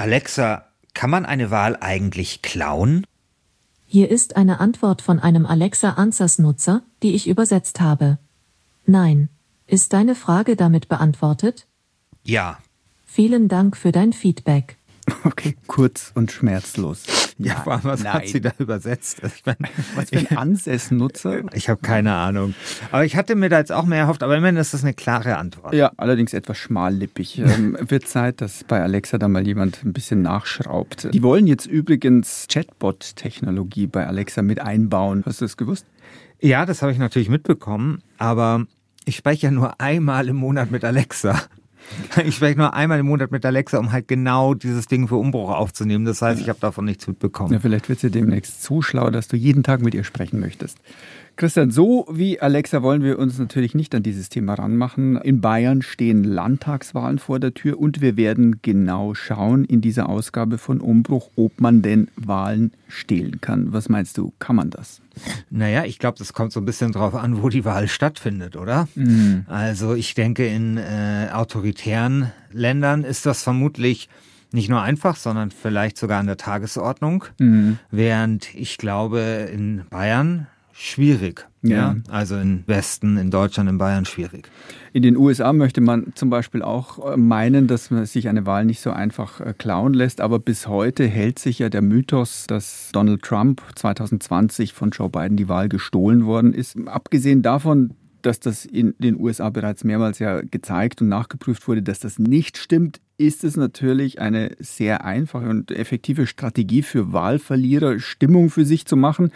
Alexa, 0.00 0.64
kann 0.94 1.10
man 1.10 1.26
eine 1.26 1.50
Wahl 1.50 1.76
eigentlich 1.78 2.40
klauen? 2.40 3.06
Hier 3.86 4.10
ist 4.10 4.34
eine 4.34 4.58
Antwort 4.58 5.02
von 5.02 5.18
einem 5.18 5.44
Alexa 5.44 5.90
Answers 5.90 6.38
Nutzer, 6.38 6.82
die 7.02 7.14
ich 7.14 7.28
übersetzt 7.28 7.80
habe. 7.80 8.18
Nein. 8.86 9.28
Ist 9.66 9.92
deine 9.92 10.14
Frage 10.14 10.56
damit 10.56 10.88
beantwortet? 10.88 11.66
Ja. 12.24 12.58
Vielen 13.04 13.48
Dank 13.48 13.76
für 13.76 13.92
dein 13.92 14.14
Feedback. 14.14 14.78
Okay, 15.24 15.54
kurz 15.66 16.12
und 16.14 16.32
schmerzlos. 16.32 17.02
Ja, 17.46 17.54
vor 17.62 17.72
allem, 17.72 17.84
was 17.84 18.04
hat 18.04 18.28
sie 18.28 18.40
da 18.40 18.52
übersetzt? 18.58 19.22
Ich 19.24 19.42
mein, 19.46 19.56
was 19.94 20.10
für 20.10 20.18
ein 20.18 20.36
Ansess-Nutzer? 20.36 21.42
Ich 21.54 21.68
habe 21.68 21.80
keine 21.80 22.12
Ahnung. 22.14 22.54
Aber 22.92 23.04
ich 23.04 23.16
hatte 23.16 23.34
mir 23.34 23.48
da 23.48 23.58
jetzt 23.58 23.72
auch 23.72 23.84
mehr 23.84 24.00
erhofft, 24.00 24.22
aber 24.22 24.36
immerhin 24.36 24.56
ist 24.56 24.74
das 24.74 24.82
eine 24.82 24.94
klare 24.94 25.36
Antwort. 25.36 25.72
Ja, 25.74 25.90
allerdings 25.96 26.34
etwas 26.34 26.58
schmallippig. 26.58 27.38
ähm, 27.38 27.76
wird 27.80 28.06
Zeit, 28.06 28.40
dass 28.40 28.64
bei 28.64 28.82
Alexa 28.82 29.18
da 29.18 29.28
mal 29.28 29.46
jemand 29.46 29.84
ein 29.84 29.92
bisschen 29.92 30.22
nachschraubt. 30.22 31.08
Die 31.14 31.22
wollen 31.22 31.46
jetzt 31.46 31.66
übrigens 31.66 32.46
Chatbot-Technologie 32.48 33.86
bei 33.86 34.06
Alexa 34.06 34.42
mit 34.42 34.60
einbauen. 34.60 35.22
Hast 35.26 35.40
du 35.40 35.44
das 35.44 35.56
gewusst? 35.56 35.86
Ja, 36.40 36.66
das 36.66 36.82
habe 36.82 36.92
ich 36.92 36.98
natürlich 36.98 37.28
mitbekommen, 37.28 38.02
aber 38.18 38.64
ich 39.04 39.16
spreche 39.16 39.46
ja 39.46 39.50
nur 39.50 39.80
einmal 39.80 40.28
im 40.28 40.36
Monat 40.36 40.70
mit 40.70 40.84
Alexa. 40.84 41.40
Ich 42.24 42.36
spreche 42.36 42.58
nur 42.58 42.74
einmal 42.74 42.98
im 42.98 43.06
Monat 43.06 43.30
mit 43.30 43.44
Alexa, 43.44 43.78
um 43.78 43.92
halt 43.92 44.08
genau 44.08 44.54
dieses 44.54 44.86
Ding 44.86 45.08
für 45.08 45.16
Umbruch 45.16 45.50
aufzunehmen. 45.50 46.04
Das 46.04 46.22
heißt, 46.22 46.40
ich 46.40 46.48
habe 46.48 46.58
davon 46.60 46.84
nichts 46.84 47.06
mitbekommen. 47.06 47.52
Ja, 47.52 47.60
vielleicht 47.60 47.88
wird 47.88 48.00
sie 48.00 48.10
demnächst 48.10 48.62
zu 48.62 48.82
schlau, 48.82 49.10
dass 49.10 49.28
du 49.28 49.36
jeden 49.36 49.62
Tag 49.62 49.82
mit 49.82 49.94
ihr 49.94 50.04
sprechen 50.04 50.40
möchtest. 50.40 50.78
Christian, 51.40 51.70
so 51.70 52.06
wie 52.12 52.38
Alexa 52.38 52.82
wollen 52.82 53.02
wir 53.02 53.18
uns 53.18 53.38
natürlich 53.38 53.74
nicht 53.74 53.94
an 53.94 54.02
dieses 54.02 54.28
Thema 54.28 54.52
ranmachen. 54.52 55.16
In 55.16 55.40
Bayern 55.40 55.80
stehen 55.80 56.22
Landtagswahlen 56.22 57.18
vor 57.18 57.40
der 57.40 57.54
Tür 57.54 57.80
und 57.80 58.02
wir 58.02 58.18
werden 58.18 58.60
genau 58.60 59.14
schauen 59.14 59.64
in 59.64 59.80
dieser 59.80 60.10
Ausgabe 60.10 60.58
von 60.58 60.82
Umbruch, 60.82 61.30
ob 61.36 61.58
man 61.58 61.80
denn 61.80 62.08
Wahlen 62.14 62.72
stehlen 62.88 63.40
kann. 63.40 63.72
Was 63.72 63.88
meinst 63.88 64.18
du, 64.18 64.34
kann 64.38 64.54
man 64.54 64.68
das? 64.68 65.00
Naja, 65.48 65.86
ich 65.86 65.98
glaube, 65.98 66.18
das 66.18 66.34
kommt 66.34 66.52
so 66.52 66.60
ein 66.60 66.66
bisschen 66.66 66.92
drauf 66.92 67.14
an, 67.14 67.42
wo 67.42 67.48
die 67.48 67.64
Wahl 67.64 67.88
stattfindet, 67.88 68.56
oder? 68.56 68.86
Mhm. 68.94 69.46
Also 69.48 69.94
ich 69.94 70.12
denke, 70.12 70.46
in 70.46 70.76
äh, 70.76 71.28
autoritären 71.32 72.32
Ländern 72.52 73.02
ist 73.02 73.24
das 73.24 73.42
vermutlich 73.42 74.10
nicht 74.52 74.68
nur 74.68 74.82
einfach, 74.82 75.16
sondern 75.16 75.52
vielleicht 75.52 75.96
sogar 75.96 76.20
an 76.20 76.26
der 76.26 76.36
Tagesordnung. 76.36 77.24
Mhm. 77.38 77.78
Während 77.90 78.54
ich 78.54 78.76
glaube, 78.76 79.48
in 79.50 79.84
Bayern 79.88 80.46
schwierig. 80.80 81.46
Ja. 81.62 81.76
ja. 81.76 81.96
Also 82.08 82.36
im 82.38 82.64
Westen, 82.66 83.18
in 83.18 83.30
Deutschland, 83.30 83.68
in 83.68 83.76
Bayern 83.76 84.06
schwierig. 84.06 84.48
In 84.92 85.02
den 85.02 85.16
USA 85.16 85.52
möchte 85.52 85.80
man 85.80 86.12
zum 86.14 86.30
Beispiel 86.30 86.62
auch 86.62 87.12
äh, 87.12 87.16
meinen, 87.16 87.66
dass 87.66 87.90
man 87.90 88.06
sich 88.06 88.28
eine 88.28 88.46
Wahl 88.46 88.64
nicht 88.64 88.80
so 88.80 88.90
einfach 88.90 89.40
äh, 89.40 89.52
klauen 89.56 89.92
lässt. 89.92 90.20
Aber 90.20 90.38
bis 90.38 90.66
heute 90.66 91.06
hält 91.06 91.38
sich 91.38 91.58
ja 91.58 91.68
der 91.68 91.82
Mythos, 91.82 92.46
dass 92.46 92.88
Donald 92.92 93.22
Trump 93.22 93.62
2020 93.74 94.72
von 94.72 94.90
Joe 94.90 95.10
Biden 95.10 95.36
die 95.36 95.48
Wahl 95.48 95.68
gestohlen 95.68 96.24
worden 96.24 96.54
ist. 96.54 96.76
Abgesehen 96.86 97.42
davon, 97.42 97.92
dass 98.22 98.40
das 98.40 98.64
in 98.64 98.94
den 98.98 99.20
USA 99.20 99.50
bereits 99.50 99.84
mehrmals 99.84 100.18
ja 100.18 100.40
gezeigt 100.40 101.02
und 101.02 101.08
nachgeprüft 101.08 101.68
wurde, 101.68 101.82
dass 101.82 102.00
das 102.00 102.18
nicht 102.18 102.56
stimmt, 102.56 103.00
ist 103.18 103.44
es 103.44 103.56
natürlich 103.56 104.20
eine 104.20 104.56
sehr 104.58 105.04
einfache 105.04 105.48
und 105.48 105.70
effektive 105.70 106.26
Strategie 106.26 106.82
für 106.82 107.12
Wahlverlierer, 107.12 107.98
Stimmung 107.98 108.48
für 108.48 108.64
sich 108.64 108.86
zu 108.86 108.96
machen 108.96 109.30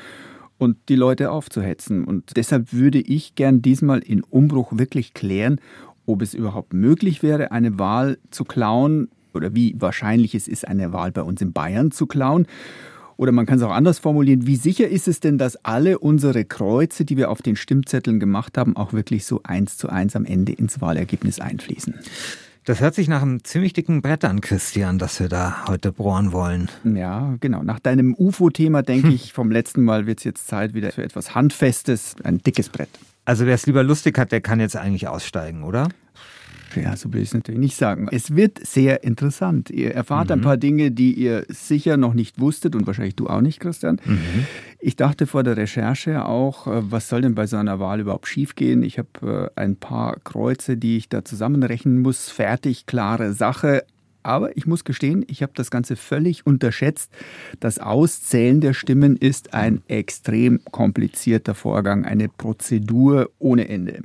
und 0.59 0.77
die 0.89 0.97
Leute 0.97 1.31
aufzuhetzen. 1.31 2.05
Und 2.05 2.37
deshalb 2.37 2.73
würde 2.73 3.01
ich 3.01 3.35
gern 3.35 3.63
diesmal 3.63 4.01
in 4.01 4.23
Umbruch 4.23 4.73
wirklich 4.73 5.15
klären, 5.15 5.61
ob 6.07 6.23
es 6.23 6.35
überhaupt 6.35 6.73
möglich 6.73 7.23
wäre, 7.23 7.53
eine 7.53 7.79
Wahl 7.79 8.19
zu 8.31 8.45
klauen 8.45 9.09
oder 9.33 9.55
wie 9.55 9.75
wahrscheinlich 9.79 10.35
es 10.35 10.49
ist, 10.49 10.67
eine 10.67 10.93
Wahl 10.93 11.13
bei 11.13 11.23
uns 11.23 11.41
in 11.41 11.53
Bayern 11.53 11.91
zu 11.91 12.07
klauen. 12.07 12.47
Oder 13.17 13.33
man 13.33 13.47
kann 13.47 13.59
es 13.59 13.63
auch 13.63 13.71
anders 13.71 14.01
formulieren, 14.01 14.47
wie 14.47 14.57
sicher 14.57 14.89
ist 14.89 15.07
es 15.07 15.21
denn, 15.21 15.39
dass 15.39 15.57
alle 15.65 15.99
unsere 15.99 16.45
Kreuze, 16.45 17.05
die 17.05 17.17
wir 17.17 17.31
auf 17.31 17.43
den 17.43 17.55
Stimmzetteln 17.55 18.19
gemacht 18.19 18.59
haben, 18.59 18.77
auch 18.77 18.93
wirklich 18.93 19.25
so 19.25 19.41
eins 19.45 19.77
zu 19.77 19.89
eins 19.89 20.17
am 20.17 20.25
Ende 20.25 20.53
ins 20.53 20.81
Wahlergebnis 20.81 21.39
einfließen? 21.39 21.95
Das 22.67 22.81
hört 22.81 22.95
sich 22.95 23.09
nach 23.09 23.21
einem 23.21 23.45
ziemlich 23.45 23.75
dicken 23.75 24.01
Brett 24.01 24.25
an, 24.25 24.41
Christian, 24.41 24.99
das 24.99 25.21
wir 25.21 25.29
da 25.29 25.67
heute 25.69 25.93
bohren 25.93 26.33
wollen. 26.33 26.71
Ja, 26.83 27.37
genau. 27.39 27.63
Nach 27.63 27.79
deinem 27.79 28.15
UFO-Thema 28.15 28.83
denke 28.83 29.09
ich, 29.09 29.35
vom 29.35 29.51
letzten 29.51 29.85
Mal 29.85 30.07
wird 30.07 30.21
es 30.21 30.25
jetzt 30.25 30.47
Zeit 30.47 30.73
wieder 30.73 30.91
für 30.91 31.03
etwas 31.03 31.35
Handfestes, 31.35 32.17
ein 32.25 32.39
dickes 32.39 32.71
Brett. 32.71 32.89
Also 33.27 33.45
wer 33.45 33.55
es 33.55 33.67
lieber 33.67 33.83
lustig 33.83 34.17
hat, 34.19 34.33
der 34.33 34.41
kann 34.41 34.61
jetzt 34.61 34.77
eigentlich 34.77 35.09
aussteigen, 35.09 35.63
oder? 35.63 35.91
Ja, 36.77 36.97
so 36.97 37.13
will 37.13 37.23
ich 37.23 37.29
es 37.29 37.35
natürlich 37.35 37.61
nicht 37.61 37.77
sagen. 37.77 38.09
Es 38.11 38.35
wird 38.35 38.65
sehr 38.65 39.05
interessant. 39.05 39.71
Ihr 39.71 39.95
erfahrt 39.95 40.29
mhm. 40.29 40.35
ein 40.35 40.41
paar 40.41 40.57
Dinge, 40.57 40.91
die 40.91 41.13
ihr 41.15 41.45
sicher 41.49 41.97
noch 41.97 42.15
nicht 42.15 42.41
wusstet 42.41 42.75
und 42.75 42.87
wahrscheinlich 42.87 43.17
du 43.17 43.29
auch 43.29 43.41
nicht, 43.41 43.61
Christian. 43.61 44.01
Mhm. 44.05 44.47
Ich 44.81 44.97
dachte 44.97 45.27
vor 45.27 45.43
der 45.43 45.57
Recherche 45.57 46.27
auch, 46.27 46.67
äh, 46.67 46.91
was 46.91 47.09
soll 47.09 47.23
denn 47.23 47.35
bei 47.35 47.47
so 47.47 47.57
einer 47.57 47.81
Wahl 47.81 48.01
überhaupt 48.01 48.27
schiefgehen? 48.27 48.83
Ich 48.83 48.99
habe 48.99 49.51
äh, 49.57 49.61
ein 49.61 49.77
paar 49.77 50.19
Kreuze, 50.21 50.77
die 50.77 50.97
ich 50.97 51.09
da 51.09 51.25
zusammenrechnen 51.25 52.01
muss. 52.01 52.29
Fertig, 52.29 52.87
klare 52.87 53.33
Sache. 53.33 53.85
Aber 54.25 54.57
ich 54.57 54.67
muss 54.67 54.85
gestehen, 54.85 55.25
ich 55.29 55.43
habe 55.43 55.53
das 55.55 55.71
Ganze 55.71 55.97
völlig 55.97 56.47
unterschätzt. 56.47 57.13
Das 57.61 57.79
Auszählen 57.79 58.61
der 58.61 58.73
Stimmen 58.73 59.17
ist 59.17 59.55
ein 59.55 59.83
extrem 59.87 60.61
komplizierter 60.73 61.55
Vorgang, 61.55 62.05
eine 62.05 62.29
Prozedur 62.29 63.31
ohne 63.39 63.69
Ende. 63.69 64.03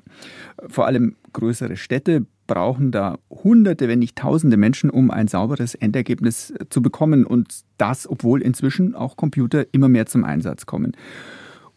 Vor 0.67 0.85
allem 0.85 1.15
größere 1.31 1.77
Städte 1.77 2.25
brauchen 2.47 2.91
da 2.91 3.17
Hunderte, 3.29 3.87
wenn 3.87 3.99
nicht 3.99 4.17
Tausende 4.17 4.57
Menschen, 4.57 4.89
um 4.89 5.09
ein 5.09 5.29
sauberes 5.29 5.75
Endergebnis 5.75 6.53
zu 6.69 6.81
bekommen. 6.81 7.25
Und 7.25 7.61
das, 7.77 8.09
obwohl 8.09 8.41
inzwischen 8.41 8.95
auch 8.95 9.15
Computer 9.15 9.65
immer 9.71 9.87
mehr 9.87 10.05
zum 10.05 10.25
Einsatz 10.25 10.65
kommen. 10.65 10.97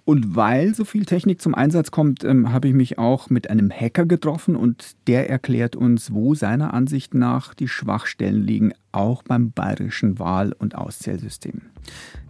Und 0.05 0.35
weil 0.35 0.75
so 0.75 0.85
viel 0.85 1.05
Technik 1.05 1.41
zum 1.41 1.55
Einsatz 1.55 1.93
kommt, 1.93 2.25
ähm, 2.25 2.53
habe 2.53 2.69
ich 2.69 2.75
mich 2.75 2.99
auch 2.99 3.31
mit 3.31 3.49
einem 3.49 3.71
Hacker 3.71 4.05
getroffen 4.05 4.57
und 4.57 4.97
der 5.07 5.31
erklärt 5.31 5.77
uns, 5.77 6.13
wo 6.13 6.35
seiner 6.35 6.75
Ansicht 6.75 7.15
nach 7.15 7.55
die 7.55 7.69
Schwachstellen 7.69 8.43
liegen, 8.43 8.73
auch 8.91 9.23
beim 9.23 9.53
bayerischen 9.53 10.19
Wahl- 10.19 10.55
und 10.59 10.75
Auszählsystem. 10.77 11.63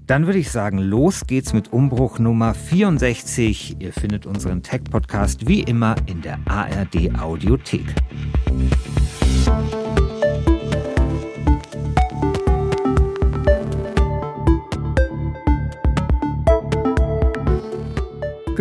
Dann 0.07 0.27
würde 0.27 0.39
ich 0.39 0.51
sagen, 0.51 0.79
los 0.79 1.27
geht's 1.27 1.55
mit 1.55 1.73
Umbruch 1.73 2.19
Nummer 2.19 2.53
64. 2.53 3.77
Ihr 3.79 3.93
findet 3.93 4.27
unseren 4.27 4.63
Tech-Podcast 4.63 5.49
wie 5.49 5.61
immer 5.61 5.95
in 6.07 6.21
der 6.21 6.39
ARD 6.47 7.19
Audiothek. 7.19 7.95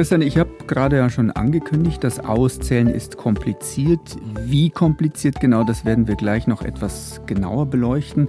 Christian, 0.01 0.23
ich 0.23 0.39
habe 0.39 0.49
gerade 0.65 0.97
ja 0.97 1.11
schon 1.11 1.29
angekündigt, 1.29 2.03
das 2.03 2.19
Auszählen 2.19 2.87
ist 2.87 3.17
kompliziert. 3.17 4.17
Wie 4.45 4.71
kompliziert 4.71 5.39
genau, 5.39 5.63
das 5.63 5.85
werden 5.85 6.07
wir 6.07 6.15
gleich 6.15 6.47
noch 6.47 6.63
etwas 6.63 7.21
genauer 7.27 7.67
beleuchten. 7.67 8.27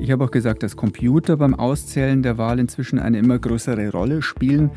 Ich 0.00 0.10
habe 0.10 0.24
auch 0.24 0.32
gesagt, 0.32 0.64
dass 0.64 0.74
Computer 0.74 1.36
beim 1.36 1.54
Auszählen 1.54 2.24
der 2.24 2.36
Wahl 2.36 2.58
inzwischen 2.58 2.98
eine 2.98 3.18
immer 3.18 3.38
größere 3.38 3.92
Rolle 3.92 4.22
spielen. 4.22 4.72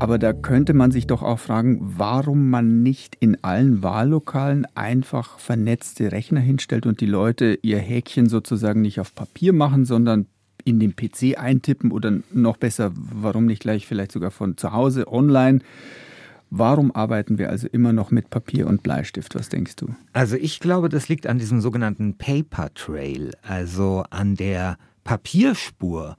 Aber 0.00 0.18
da 0.18 0.32
könnte 0.32 0.74
man 0.74 0.90
sich 0.90 1.06
doch 1.06 1.22
auch 1.22 1.38
fragen, 1.38 1.78
warum 1.80 2.50
man 2.50 2.82
nicht 2.82 3.14
in 3.20 3.44
allen 3.44 3.80
Wahllokalen 3.80 4.66
einfach 4.74 5.38
vernetzte 5.38 6.10
Rechner 6.10 6.40
hinstellt 6.40 6.84
und 6.84 7.00
die 7.00 7.06
Leute 7.06 7.56
ihr 7.62 7.78
Häkchen 7.78 8.28
sozusagen 8.28 8.80
nicht 8.80 8.98
auf 8.98 9.14
Papier 9.14 9.52
machen, 9.52 9.84
sondern 9.84 10.26
in 10.70 10.80
den 10.80 10.96
PC 10.96 11.38
eintippen 11.38 11.92
oder 11.92 12.20
noch 12.32 12.56
besser, 12.56 12.92
warum 12.94 13.46
nicht 13.46 13.60
gleich 13.60 13.86
vielleicht 13.86 14.12
sogar 14.12 14.30
von 14.30 14.56
zu 14.56 14.72
Hause 14.72 15.06
online. 15.08 15.60
Warum 16.50 16.94
arbeiten 16.94 17.38
wir 17.38 17.48
also 17.48 17.68
immer 17.68 17.92
noch 17.92 18.10
mit 18.10 18.30
Papier 18.30 18.66
und 18.66 18.82
Bleistift? 18.82 19.34
Was 19.36 19.50
denkst 19.50 19.76
du? 19.76 19.94
Also 20.12 20.36
ich 20.36 20.58
glaube, 20.58 20.88
das 20.88 21.08
liegt 21.08 21.26
an 21.26 21.38
diesem 21.38 21.60
sogenannten 21.60 22.14
Paper 22.14 22.74
Trail, 22.74 23.32
also 23.42 24.04
an 24.10 24.34
der 24.34 24.76
Papierspur, 25.04 26.16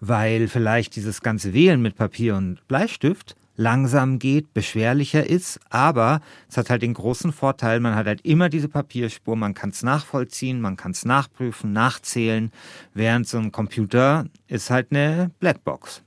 weil 0.00 0.48
vielleicht 0.48 0.96
dieses 0.96 1.20
ganze 1.20 1.52
Wählen 1.52 1.82
mit 1.82 1.96
Papier 1.96 2.36
und 2.36 2.66
Bleistift 2.66 3.36
langsam 3.56 4.18
geht, 4.18 4.52
beschwerlicher 4.54 5.28
ist, 5.28 5.60
aber 5.70 6.20
es 6.48 6.56
hat 6.56 6.70
halt 6.70 6.82
den 6.82 6.94
großen 6.94 7.32
Vorteil, 7.32 7.80
man 7.80 7.94
hat 7.94 8.06
halt 8.06 8.20
immer 8.22 8.48
diese 8.48 8.68
Papierspur, 8.68 9.36
man 9.36 9.54
kann 9.54 9.70
es 9.70 9.82
nachvollziehen, 9.82 10.60
man 10.60 10.76
kann 10.76 10.92
es 10.92 11.04
nachprüfen, 11.04 11.72
nachzählen, 11.72 12.50
während 12.94 13.28
so 13.28 13.38
ein 13.38 13.52
Computer 13.52 14.26
ist 14.48 14.70
halt 14.70 14.88
eine 14.90 15.30
Blackbox. 15.40 16.02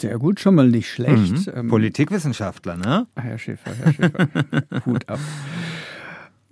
Sehr 0.00 0.18
gut, 0.18 0.40
schon 0.40 0.54
mal 0.54 0.68
nicht 0.68 0.90
schlecht. 0.90 1.46
Mhm. 1.46 1.52
Ähm, 1.54 1.68
Politikwissenschaftler, 1.68 2.76
ne? 2.76 3.06
Herr 3.14 3.38
Schäfer, 3.38 3.72
Herr 3.74 3.92
Schäfer. 3.92 4.28
Hut 4.86 5.08
ab. 5.08 5.20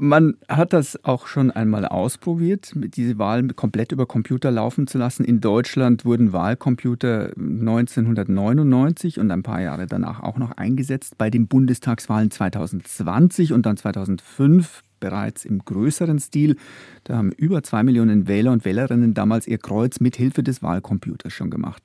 Man 0.02 0.38
hat 0.48 0.72
das 0.72 1.04
auch 1.04 1.26
schon 1.26 1.50
einmal 1.50 1.84
ausprobiert, 1.84 2.72
diese 2.74 3.18
Wahl 3.18 3.46
komplett 3.48 3.92
über 3.92 4.06
Computer 4.06 4.50
laufen 4.50 4.86
zu 4.86 4.96
lassen. 4.96 5.26
In 5.26 5.42
Deutschland 5.42 6.06
wurden 6.06 6.32
Wahlcomputer 6.32 7.32
1999 7.36 9.20
und 9.20 9.30
ein 9.30 9.42
paar 9.42 9.60
Jahre 9.60 9.84
danach 9.84 10.22
auch 10.22 10.38
noch 10.38 10.52
eingesetzt 10.52 11.18
bei 11.18 11.28
den 11.28 11.48
Bundestagswahlen 11.48 12.30
2020 12.30 13.52
und 13.52 13.66
dann 13.66 13.76
2005 13.76 14.84
bereits 15.00 15.44
im 15.44 15.58
größeren 15.58 16.18
Stil. 16.18 16.56
Da 17.04 17.18
haben 17.18 17.32
über 17.32 17.62
zwei 17.62 17.82
Millionen 17.82 18.26
Wähler 18.26 18.52
und 18.52 18.64
Wählerinnen 18.64 19.12
damals 19.12 19.46
ihr 19.46 19.58
Kreuz 19.58 20.00
mit 20.00 20.16
Hilfe 20.16 20.42
des 20.42 20.62
Wahlcomputers 20.62 21.34
schon 21.34 21.50
gemacht. 21.50 21.82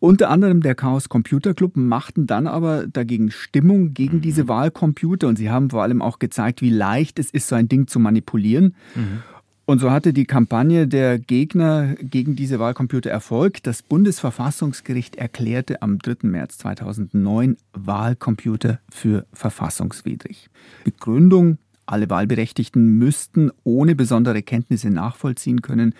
Unter 0.00 0.28
anderem 0.28 0.60
der 0.60 0.74
Chaos 0.74 1.08
Computer 1.08 1.54
Club 1.54 1.76
machten 1.76 2.26
dann 2.26 2.46
aber 2.46 2.86
dagegen 2.86 3.30
Stimmung 3.30 3.94
gegen 3.94 4.20
diese 4.20 4.44
mhm. 4.44 4.48
Wahlcomputer 4.48 5.28
und 5.28 5.36
sie 5.36 5.50
haben 5.50 5.70
vor 5.70 5.82
allem 5.82 6.02
auch 6.02 6.18
gezeigt, 6.18 6.60
wie 6.60 6.70
leicht 6.70 7.18
es 7.18 7.30
ist, 7.30 7.48
so 7.48 7.54
ein 7.54 7.68
Ding 7.68 7.86
zu 7.86 7.98
manipulieren. 7.98 8.74
Mhm. 8.94 9.22
Und 9.66 9.78
so 9.78 9.90
hatte 9.90 10.12
die 10.12 10.26
Kampagne 10.26 10.86
der 10.86 11.18
Gegner 11.18 11.94
gegen 11.98 12.36
diese 12.36 12.60
Wahlcomputer 12.60 13.10
Erfolg. 13.10 13.62
Das 13.62 13.82
Bundesverfassungsgericht 13.82 15.16
erklärte 15.16 15.80
am 15.80 15.98
3. 15.98 16.28
März 16.28 16.58
2009 16.58 17.56
Wahlcomputer 17.72 18.80
für 18.90 19.24
verfassungswidrig. 19.32 20.50
Begründung 20.84 21.56
alle 21.86 22.08
Wahlberechtigten 22.10 22.98
müssten 22.98 23.50
ohne 23.62 23.94
besondere 23.94 24.42
Kenntnisse 24.42 24.90
nachvollziehen 24.90 25.62
können, 25.62 25.94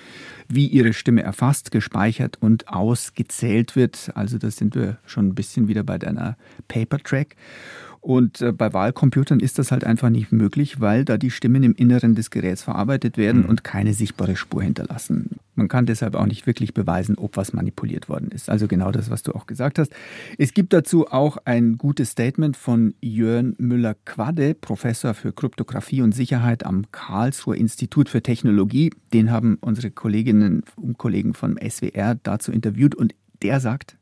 wie 0.48 0.66
ihre 0.66 0.92
Stimme 0.92 1.22
erfasst, 1.22 1.70
gespeichert 1.70 2.38
und 2.40 2.68
ausgezählt 2.68 3.76
wird. 3.76 4.12
Also 4.14 4.38
da 4.38 4.50
sind 4.50 4.74
wir 4.74 4.98
schon 5.06 5.28
ein 5.28 5.34
bisschen 5.34 5.68
wieder 5.68 5.82
bei 5.82 5.98
deiner 5.98 6.36
Paper 6.68 6.98
Track. 6.98 7.36
Und 8.04 8.42
äh, 8.42 8.52
bei 8.52 8.74
Wahlcomputern 8.74 9.40
ist 9.40 9.58
das 9.58 9.72
halt 9.72 9.82
einfach 9.84 10.10
nicht 10.10 10.30
möglich, 10.30 10.78
weil 10.78 11.06
da 11.06 11.16
die 11.16 11.30
Stimmen 11.30 11.62
im 11.62 11.74
Inneren 11.74 12.14
des 12.14 12.28
Geräts 12.28 12.62
verarbeitet 12.62 13.16
werden 13.16 13.44
mhm. 13.44 13.48
und 13.48 13.64
keine 13.64 13.94
sichtbare 13.94 14.36
Spur 14.36 14.62
hinterlassen. 14.62 15.36
Man 15.54 15.68
kann 15.68 15.86
deshalb 15.86 16.14
auch 16.14 16.26
nicht 16.26 16.46
wirklich 16.46 16.74
beweisen, 16.74 17.16
ob 17.16 17.38
was 17.38 17.54
manipuliert 17.54 18.10
worden 18.10 18.30
ist. 18.30 18.50
Also 18.50 18.68
genau 18.68 18.92
das, 18.92 19.08
was 19.08 19.22
du 19.22 19.32
auch 19.32 19.46
gesagt 19.46 19.78
hast. 19.78 19.90
Es 20.36 20.52
gibt 20.52 20.74
dazu 20.74 21.06
auch 21.06 21.38
ein 21.46 21.78
gutes 21.78 22.10
Statement 22.10 22.58
von 22.58 22.92
Jörn 23.00 23.54
Müller-Quadde, 23.56 24.54
Professor 24.54 25.14
für 25.14 25.32
Kryptographie 25.32 26.02
und 26.02 26.12
Sicherheit 26.12 26.66
am 26.66 26.84
Karlsruher 26.92 27.56
Institut 27.56 28.10
für 28.10 28.22
Technologie. 28.22 28.90
Den 29.14 29.30
haben 29.30 29.56
unsere 29.62 29.90
Kolleginnen 29.90 30.62
und 30.76 30.98
Kollegen 30.98 31.32
vom 31.32 31.56
SWR 31.56 32.16
dazu 32.22 32.52
interviewt 32.52 32.94
und 32.94 33.14
der 33.42 33.60
sagt, 33.60 33.96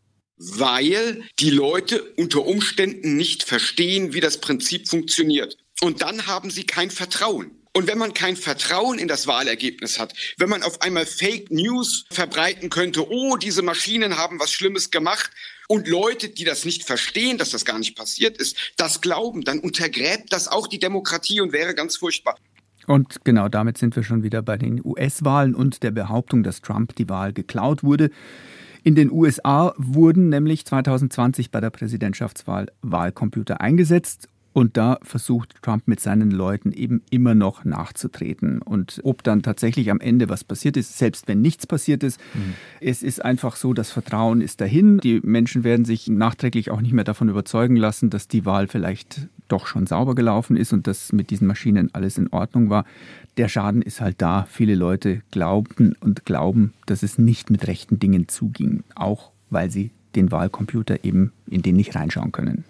weil 0.57 1.23
die 1.39 1.51
Leute 1.51 2.03
unter 2.17 2.45
Umständen 2.45 3.17
nicht 3.17 3.43
verstehen, 3.43 4.13
wie 4.13 4.21
das 4.21 4.41
Prinzip 4.41 4.89
funktioniert. 4.89 5.57
Und 5.81 6.03
dann 6.03 6.27
haben 6.27 6.51
sie 6.51 6.65
kein 6.65 6.91
Vertrauen. 6.91 7.51
Und 7.75 7.87
wenn 7.87 7.97
man 7.97 8.13
kein 8.13 8.37
Vertrauen 8.37 8.99
in 8.99 9.09
das 9.09 9.27
Wahlergebnis 9.27 9.99
hat, 9.99 10.13
wenn 10.37 10.51
man 10.51 10.63
auf 10.63 10.83
einmal 10.83 11.07
Fake 11.07 11.51
News 11.51 12.05
verbreiten 12.11 12.69
könnte, 12.69 13.09
oh, 13.09 13.37
diese 13.37 13.63
Maschinen 13.63 14.19
haben 14.19 14.39
was 14.39 14.53
Schlimmes 14.53 14.91
gemacht, 14.91 15.31
und 15.69 15.89
Leute, 15.89 16.29
die 16.29 16.45
das 16.45 16.67
nicht 16.67 16.85
verstehen, 16.85 17.39
dass 17.39 17.49
das 17.49 17.65
gar 17.65 17.79
nicht 17.79 17.97
passiert 17.97 18.37
ist, 18.37 18.75
das 18.77 19.01
glauben, 19.01 19.41
dann 19.41 19.59
untergräbt 19.59 20.31
das 20.31 20.49
auch 20.49 20.67
die 20.67 20.79
Demokratie 20.79 21.41
und 21.41 21.55
wäre 21.55 21.75
ganz 21.75 21.97
furchtbar. 21.97 22.37
Und 22.87 23.25
genau 23.25 23.49
damit 23.49 23.79
sind 23.79 23.97
wir 23.97 24.03
schon 24.03 24.23
wieder 24.23 24.43
bei 24.43 24.59
den 24.59 24.85
US-Wahlen 24.85 25.55
und 25.55 25.83
der 25.83 25.93
Behauptung, 25.93 26.43
dass 26.43 26.61
Trump 26.61 26.95
die 26.97 27.09
Wahl 27.09 27.33
geklaut 27.33 27.83
wurde. 27.85 28.11
In 28.85 28.97
den 28.97 29.13
USA 29.13 29.75
wurden 29.77 30.29
nämlich 30.29 30.65
2020 30.67 31.53
bei 31.53 31.61
der 31.61 31.71
Präsidentschaftswahl 31.71 32.67
Wahlcomputer 32.83 33.61
eingesetzt 33.61 34.29
und 34.53 34.77
da 34.77 34.99
versucht 35.03 35.57
Trump 35.63 35.87
mit 35.87 36.01
seinen 36.01 36.31
Leuten 36.31 36.73
eben 36.73 37.03
immer 37.11 37.35
noch 37.35 37.65
nachzutreten. 37.65 38.61
Und 38.61 39.01
ob 39.03 39.23
dann 39.23 39.43
tatsächlich 39.43 39.91
am 39.91 40.01
Ende 40.01 40.29
was 40.29 40.45
passiert 40.45 40.77
ist, 40.77 40.99
selbst 40.99 41.29
wenn 41.29 41.41
nichts 41.41 41.67
passiert 41.67 42.03
ist, 42.03 42.21
mhm. 42.35 42.55
es 42.81 43.03
ist 43.03 43.25
einfach 43.25 43.57
so, 43.57 43.73
das 43.73 43.91
Vertrauen 43.91 44.41
ist 44.41 44.61
dahin. 44.61 44.99
Die 44.99 45.21
Menschen 45.23 45.65
werden 45.65 45.85
sich 45.85 46.09
nachträglich 46.09 46.71
auch 46.71 46.81
nicht 46.81 46.93
mehr 46.93 47.05
davon 47.05 47.29
überzeugen 47.29 47.77
lassen, 47.77 48.11
dass 48.11 48.29
die 48.29 48.45
Wahl 48.45 48.69
vielleicht 48.69 49.29
doch 49.49 49.67
schon 49.67 49.87
sauber 49.87 50.15
gelaufen 50.15 50.57
ist 50.57 50.73
und 50.73 50.87
dass 50.87 51.13
mit 51.13 51.31
diesen 51.31 51.47
Maschinen 51.47 51.91
alles 51.93 52.17
in 52.17 52.29
Ordnung 52.29 52.71
war 52.71 52.85
der 53.37 53.49
Schaden 53.49 53.83
ist 53.83 54.01
halt 54.01 54.21
da. 54.21 54.47
Viele 54.51 54.75
Leute 54.75 55.23
glaubten 55.31 55.95
und 56.01 56.25
glauben, 56.25 56.73
dass 56.87 57.03
es 57.03 57.19
nicht 57.19 57.51
mit 57.51 57.67
rechten 57.67 57.99
Dingen 57.99 58.29
zuging, 58.29 58.85
auch 58.95 59.31
weil 59.51 59.71
sie 59.71 59.91
den 60.15 60.31
Wahlcomputer 60.31 61.05
eben 61.05 61.33
in 61.49 61.63
den 61.63 61.77
nicht 61.77 61.95
reinschauen 61.95 62.33
können. 62.33 62.65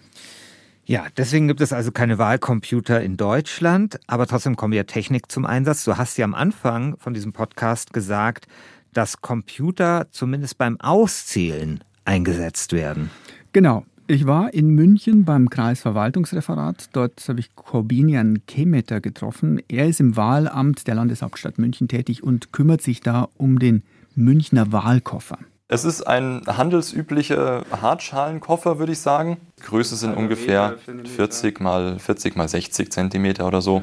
Ja, 0.84 1.06
deswegen 1.16 1.46
gibt 1.46 1.60
es 1.60 1.72
also 1.72 1.92
keine 1.92 2.18
Wahlcomputer 2.18 3.00
in 3.00 3.16
Deutschland, 3.16 4.00
aber 4.08 4.26
trotzdem 4.26 4.56
kommt 4.56 4.74
ja 4.74 4.82
Technik 4.82 5.30
zum 5.30 5.46
Einsatz. 5.46 5.84
Du 5.84 5.96
hast 5.96 6.18
ja 6.18 6.24
am 6.24 6.34
Anfang 6.34 6.96
von 6.98 7.14
diesem 7.14 7.32
Podcast 7.32 7.92
gesagt, 7.92 8.48
dass 8.92 9.20
Computer 9.20 10.08
zumindest 10.10 10.58
beim 10.58 10.80
Auszählen 10.80 11.82
eingesetzt 12.04 12.72
werden. 12.72 13.10
Genau. 13.52 13.84
Ich 14.08 14.26
war 14.26 14.52
in 14.52 14.70
München 14.70 15.24
beim 15.24 15.48
Kreisverwaltungsreferat. 15.48 16.88
Dort 16.92 17.26
habe 17.28 17.38
ich 17.38 17.54
Corbinian 17.54 18.44
Kemeter 18.46 19.00
getroffen. 19.00 19.62
Er 19.68 19.86
ist 19.86 20.00
im 20.00 20.16
Wahlamt 20.16 20.88
der 20.88 20.96
Landeshauptstadt 20.96 21.58
München 21.58 21.86
tätig 21.86 22.22
und 22.22 22.52
kümmert 22.52 22.82
sich 22.82 23.00
da 23.00 23.28
um 23.38 23.60
den 23.60 23.84
Münchner 24.16 24.72
Wahlkoffer. 24.72 25.38
Es 25.72 25.86
ist 25.86 26.02
ein 26.02 26.42
handelsüblicher 26.46 27.64
Hartschalenkoffer, 27.72 28.78
würde 28.78 28.92
ich 28.92 28.98
sagen. 28.98 29.38
Größe 29.62 29.96
sind 29.96 30.14
ungefähr 30.14 30.76
40 31.16 31.60
mal 31.60 31.98
40 31.98 32.36
mal 32.36 32.46
60 32.46 32.92
Zentimeter 32.92 33.46
oder 33.46 33.62
so. 33.62 33.82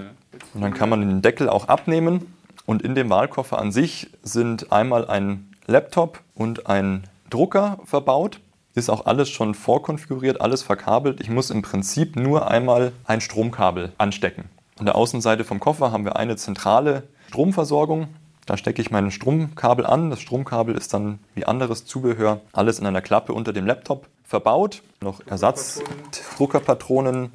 Und 0.54 0.62
dann 0.62 0.76
kann 0.76 0.90
man 0.90 1.02
den 1.02 1.24
Deckel 1.24 1.50
auch 1.50 1.68
abnehmen. 1.68 2.32
Und 2.68 2.84
in 2.84 2.94
dem 2.94 3.10
Wahlkoffer 3.10 3.58
an 3.58 3.72
sich 3.72 4.12
sind 4.22 4.72
einmal 4.72 5.08
ein 5.08 5.50
Laptop 5.66 6.20
und 6.36 6.68
ein 6.68 7.06
Drucker 7.32 7.80
verbaut 7.86 8.40
ist 8.76 8.92
auch 8.92 9.08
alles 9.08 9.30
schon 9.32 9.56
vorkonfiguriert, 9.56 10.42
alles 10.42 10.62
verkabelt. 10.62 11.20
Ich 11.20 11.32
muss 11.32 11.50
im 11.50 11.64
Prinzip 11.64 12.16
nur 12.16 12.52
einmal 12.52 12.92
ein 13.06 13.20
Stromkabel 13.20 13.94
anstecken. 13.98 14.44
An 14.78 14.86
der 14.86 14.94
Außenseite 14.94 15.44
vom 15.44 15.60
Koffer 15.60 15.92
haben 15.92 16.06
wir 16.06 16.18
eine 16.18 16.36
zentrale 16.36 17.08
Stromversorgung. 17.30 18.10
Da 18.50 18.58
stecke 18.58 18.82
ich 18.82 18.90
mein 18.90 19.12
Stromkabel 19.12 19.86
an. 19.86 20.10
Das 20.10 20.22
Stromkabel 20.22 20.74
ist 20.74 20.96
dann 20.96 21.20
wie 21.36 21.46
anderes 21.46 21.86
Zubehör 21.86 22.42
alles 22.52 22.80
in 22.80 22.88
einer 22.88 23.02
Klappe 23.02 23.32
unter 23.32 23.54
dem 23.54 23.68
Laptop 23.68 24.08
verbaut. 24.24 24.82
Noch 25.02 25.22
Ersatzdruckerpatronen, 25.28 27.30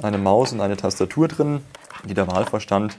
eine 0.00 0.16
Maus 0.16 0.54
und 0.54 0.62
eine 0.62 0.78
Tastatur 0.78 1.28
drin, 1.28 1.60
die 2.08 2.14
der 2.14 2.26
Wahlverstand 2.26 2.96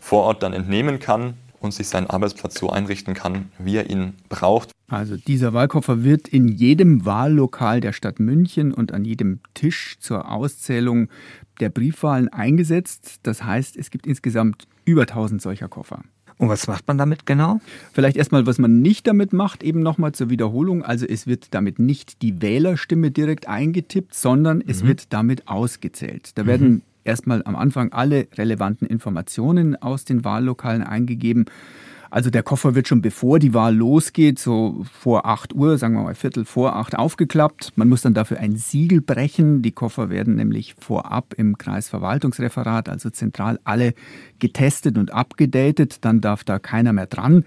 vor 0.00 0.22
Ort 0.22 0.42
dann 0.42 0.54
entnehmen 0.54 0.98
kann 0.98 1.34
und 1.60 1.74
sich 1.74 1.88
seinen 1.88 2.08
Arbeitsplatz 2.08 2.58
so 2.58 2.70
einrichten 2.70 3.12
kann, 3.12 3.52
wie 3.58 3.76
er 3.76 3.90
ihn 3.90 4.14
braucht. 4.30 4.70
Also 4.88 5.18
dieser 5.18 5.52
Wahlkoffer 5.52 6.04
wird 6.04 6.26
in 6.26 6.48
jedem 6.48 7.04
Wahllokal 7.04 7.82
der 7.82 7.92
Stadt 7.92 8.18
München 8.18 8.72
und 8.72 8.92
an 8.92 9.04
jedem 9.04 9.40
Tisch 9.52 9.98
zur 10.00 10.32
Auszählung 10.32 11.10
der 11.60 11.68
Briefwahlen 11.68 12.30
eingesetzt. 12.30 13.20
Das 13.24 13.44
heißt, 13.44 13.76
es 13.76 13.90
gibt 13.90 14.06
insgesamt 14.06 14.66
über 14.86 15.02
1000 15.02 15.42
solcher 15.42 15.68
Koffer. 15.68 16.00
Und 16.38 16.48
was 16.48 16.66
macht 16.66 16.88
man 16.88 16.98
damit 16.98 17.26
genau? 17.26 17.60
Vielleicht 17.92 18.16
erstmal, 18.16 18.46
was 18.46 18.58
man 18.58 18.82
nicht 18.82 19.06
damit 19.06 19.32
macht, 19.32 19.62
eben 19.62 19.80
nochmal 19.80 20.12
zur 20.12 20.30
Wiederholung. 20.30 20.82
Also 20.84 21.06
es 21.06 21.26
wird 21.26 21.54
damit 21.54 21.78
nicht 21.78 22.22
die 22.22 22.42
Wählerstimme 22.42 23.10
direkt 23.10 23.48
eingetippt, 23.48 24.14
sondern 24.14 24.62
es 24.66 24.82
mhm. 24.82 24.88
wird 24.88 25.12
damit 25.12 25.46
ausgezählt. 25.46 26.32
Da 26.34 26.42
mhm. 26.42 26.46
werden 26.46 26.82
erstmal 27.04 27.42
am 27.44 27.54
Anfang 27.54 27.92
alle 27.92 28.26
relevanten 28.36 28.88
Informationen 28.88 29.76
aus 29.76 30.04
den 30.04 30.24
Wahllokalen 30.24 30.82
eingegeben. 30.82 31.46
Also 32.14 32.30
der 32.30 32.44
Koffer 32.44 32.76
wird 32.76 32.86
schon 32.86 33.02
bevor 33.02 33.40
die 33.40 33.54
Wahl 33.54 33.74
losgeht, 33.74 34.38
so 34.38 34.86
vor 35.00 35.26
8 35.26 35.52
Uhr, 35.52 35.78
sagen 35.78 35.96
wir 35.96 36.04
mal 36.04 36.14
Viertel 36.14 36.44
vor 36.44 36.76
8 36.76 36.96
aufgeklappt. 36.96 37.72
Man 37.74 37.88
muss 37.88 38.02
dann 38.02 38.14
dafür 38.14 38.38
ein 38.38 38.54
Siegel 38.54 39.00
brechen. 39.00 39.62
Die 39.62 39.72
Koffer 39.72 40.10
werden 40.10 40.36
nämlich 40.36 40.76
vorab 40.78 41.34
im 41.36 41.58
Kreisverwaltungsreferat, 41.58 42.88
also 42.88 43.10
zentral, 43.10 43.58
alle 43.64 43.94
getestet 44.38 44.96
und 44.96 45.12
abgedatet. 45.12 46.04
Dann 46.04 46.20
darf 46.20 46.44
da 46.44 46.60
keiner 46.60 46.92
mehr 46.92 47.08
dran. 47.08 47.44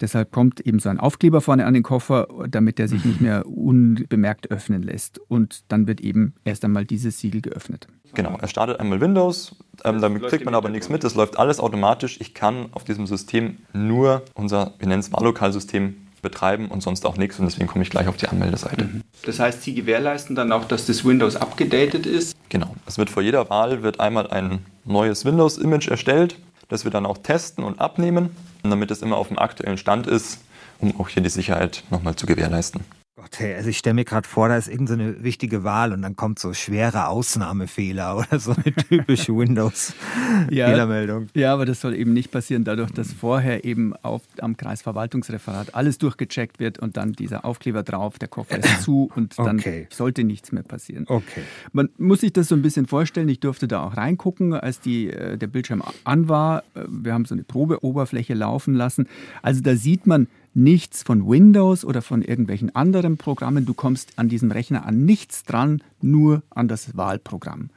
Deshalb 0.00 0.32
kommt 0.32 0.60
eben 0.60 0.78
so 0.78 0.88
ein 0.88 1.00
Aufkleber 1.00 1.40
vorne 1.40 1.66
an 1.66 1.74
den 1.74 1.82
Koffer, 1.82 2.28
damit 2.48 2.80
er 2.80 2.88
sich 2.88 3.04
nicht 3.04 3.20
mehr 3.20 3.46
unbemerkt 3.46 4.50
öffnen 4.50 4.82
lässt. 4.82 5.18
Und 5.28 5.64
dann 5.68 5.86
wird 5.86 6.00
eben 6.00 6.34
erst 6.44 6.64
einmal 6.64 6.84
dieses 6.84 7.18
Siegel 7.18 7.40
geöffnet. 7.40 7.86
Genau, 8.14 8.38
er 8.40 8.48
startet 8.48 8.78
einmal 8.78 9.00
Windows, 9.00 9.56
ähm, 9.84 10.00
damit 10.00 10.22
kriegt 10.24 10.44
man 10.44 10.54
aber 10.54 10.68
nichts 10.68 10.88
mit, 10.88 11.02
das 11.02 11.16
läuft 11.16 11.36
alles 11.36 11.58
automatisch. 11.58 12.20
Ich 12.20 12.32
kann 12.32 12.68
auf 12.72 12.84
diesem 12.84 13.08
System 13.08 13.58
nur 13.72 14.22
unser, 14.34 14.74
wir 14.78 14.86
nennen 14.86 15.00
es 15.00 15.12
Wahllokalsystem, 15.12 15.94
betreiben 16.24 16.68
und 16.68 16.82
sonst 16.82 17.06
auch 17.06 17.16
nichts 17.16 17.38
und 17.38 17.44
deswegen 17.44 17.68
komme 17.68 17.84
ich 17.84 17.90
gleich 17.90 18.08
auf 18.08 18.16
die 18.16 18.26
Anmeldeseite. 18.26 18.84
Mhm. 18.84 19.02
Das 19.24 19.38
heißt, 19.38 19.62
Sie 19.62 19.74
gewährleisten 19.74 20.34
dann 20.34 20.50
auch, 20.50 20.64
dass 20.64 20.86
das 20.86 21.04
Windows 21.04 21.36
abgedatet 21.36 22.06
ist? 22.06 22.34
Genau, 22.48 22.74
es 22.86 22.98
wird 22.98 23.10
vor 23.10 23.22
jeder 23.22 23.48
Wahl 23.50 23.84
wird 23.84 24.00
einmal 24.00 24.26
ein 24.28 24.60
neues 24.84 25.24
Windows-Image 25.24 25.88
erstellt, 25.88 26.36
das 26.68 26.84
wir 26.84 26.90
dann 26.90 27.06
auch 27.06 27.18
testen 27.18 27.64
und 27.64 27.80
abnehmen, 27.80 28.34
damit 28.62 28.90
es 28.90 29.02
immer 29.02 29.16
auf 29.16 29.28
dem 29.28 29.38
aktuellen 29.38 29.78
Stand 29.78 30.06
ist, 30.06 30.40
um 30.80 30.98
auch 31.00 31.08
hier 31.08 31.22
die 31.22 31.28
Sicherheit 31.28 31.84
nochmal 31.90 32.16
zu 32.16 32.26
gewährleisten. 32.26 32.82
Gott, 33.24 33.40
hey, 33.40 33.54
also 33.54 33.70
ich 33.70 33.78
stelle 33.78 33.94
mir 33.94 34.04
gerade 34.04 34.28
vor, 34.28 34.50
da 34.50 34.56
ist 34.58 34.68
irgendeine 34.68 35.14
so 35.14 35.24
wichtige 35.24 35.64
Wahl 35.64 35.94
und 35.94 36.02
dann 36.02 36.14
kommt 36.14 36.38
so 36.38 36.52
schwere 36.52 37.08
Ausnahmefehler 37.08 38.16
oder 38.18 38.38
so 38.38 38.52
eine 38.52 38.74
typische 38.74 39.34
Windows-Fehlermeldung. 39.34 41.28
Ja, 41.32 41.40
ja, 41.40 41.54
aber 41.54 41.64
das 41.64 41.80
soll 41.80 41.94
eben 41.94 42.12
nicht 42.12 42.30
passieren, 42.30 42.64
dadurch, 42.64 42.90
dass 42.90 43.14
vorher 43.14 43.64
eben 43.64 43.96
auf, 44.02 44.20
am 44.40 44.58
Kreisverwaltungsreferat 44.58 45.74
alles 45.74 45.96
durchgecheckt 45.96 46.60
wird 46.60 46.78
und 46.78 46.98
dann 46.98 47.14
dieser 47.14 47.46
Aufkleber 47.46 47.82
drauf, 47.82 48.18
der 48.18 48.28
Koffer 48.28 48.58
ist 48.58 48.82
zu 48.82 49.10
und 49.14 49.38
dann 49.38 49.58
okay. 49.58 49.86
sollte 49.90 50.22
nichts 50.22 50.52
mehr 50.52 50.62
passieren. 50.62 51.06
Okay. 51.08 51.44
Man 51.72 51.88
muss 51.96 52.20
sich 52.20 52.34
das 52.34 52.48
so 52.48 52.54
ein 52.54 52.60
bisschen 52.60 52.86
vorstellen. 52.86 53.30
Ich 53.30 53.40
durfte 53.40 53.66
da 53.66 53.84
auch 53.84 53.96
reingucken, 53.96 54.52
als 54.52 54.80
die, 54.80 55.08
äh, 55.08 55.38
der 55.38 55.46
Bildschirm 55.46 55.82
an 56.04 56.28
war. 56.28 56.62
Äh, 56.74 56.82
wir 56.88 57.14
haben 57.14 57.24
so 57.24 57.34
eine 57.34 57.44
Probeoberfläche 57.44 58.34
laufen 58.34 58.74
lassen. 58.74 59.08
Also 59.40 59.62
da 59.62 59.76
sieht 59.76 60.06
man, 60.06 60.28
nichts 60.54 61.02
von 61.02 61.28
Windows 61.28 61.84
oder 61.84 62.00
von 62.00 62.22
irgendwelchen 62.22 62.74
anderen 62.74 63.16
Programmen. 63.16 63.66
Du 63.66 63.74
kommst 63.74 64.18
an 64.18 64.28
diesem 64.28 64.50
Rechner 64.50 64.86
an 64.86 65.04
nichts 65.04 65.44
dran, 65.44 65.82
nur 66.00 66.42
an 66.50 66.68
das 66.68 66.96
Wahlprogramm. 66.96 67.70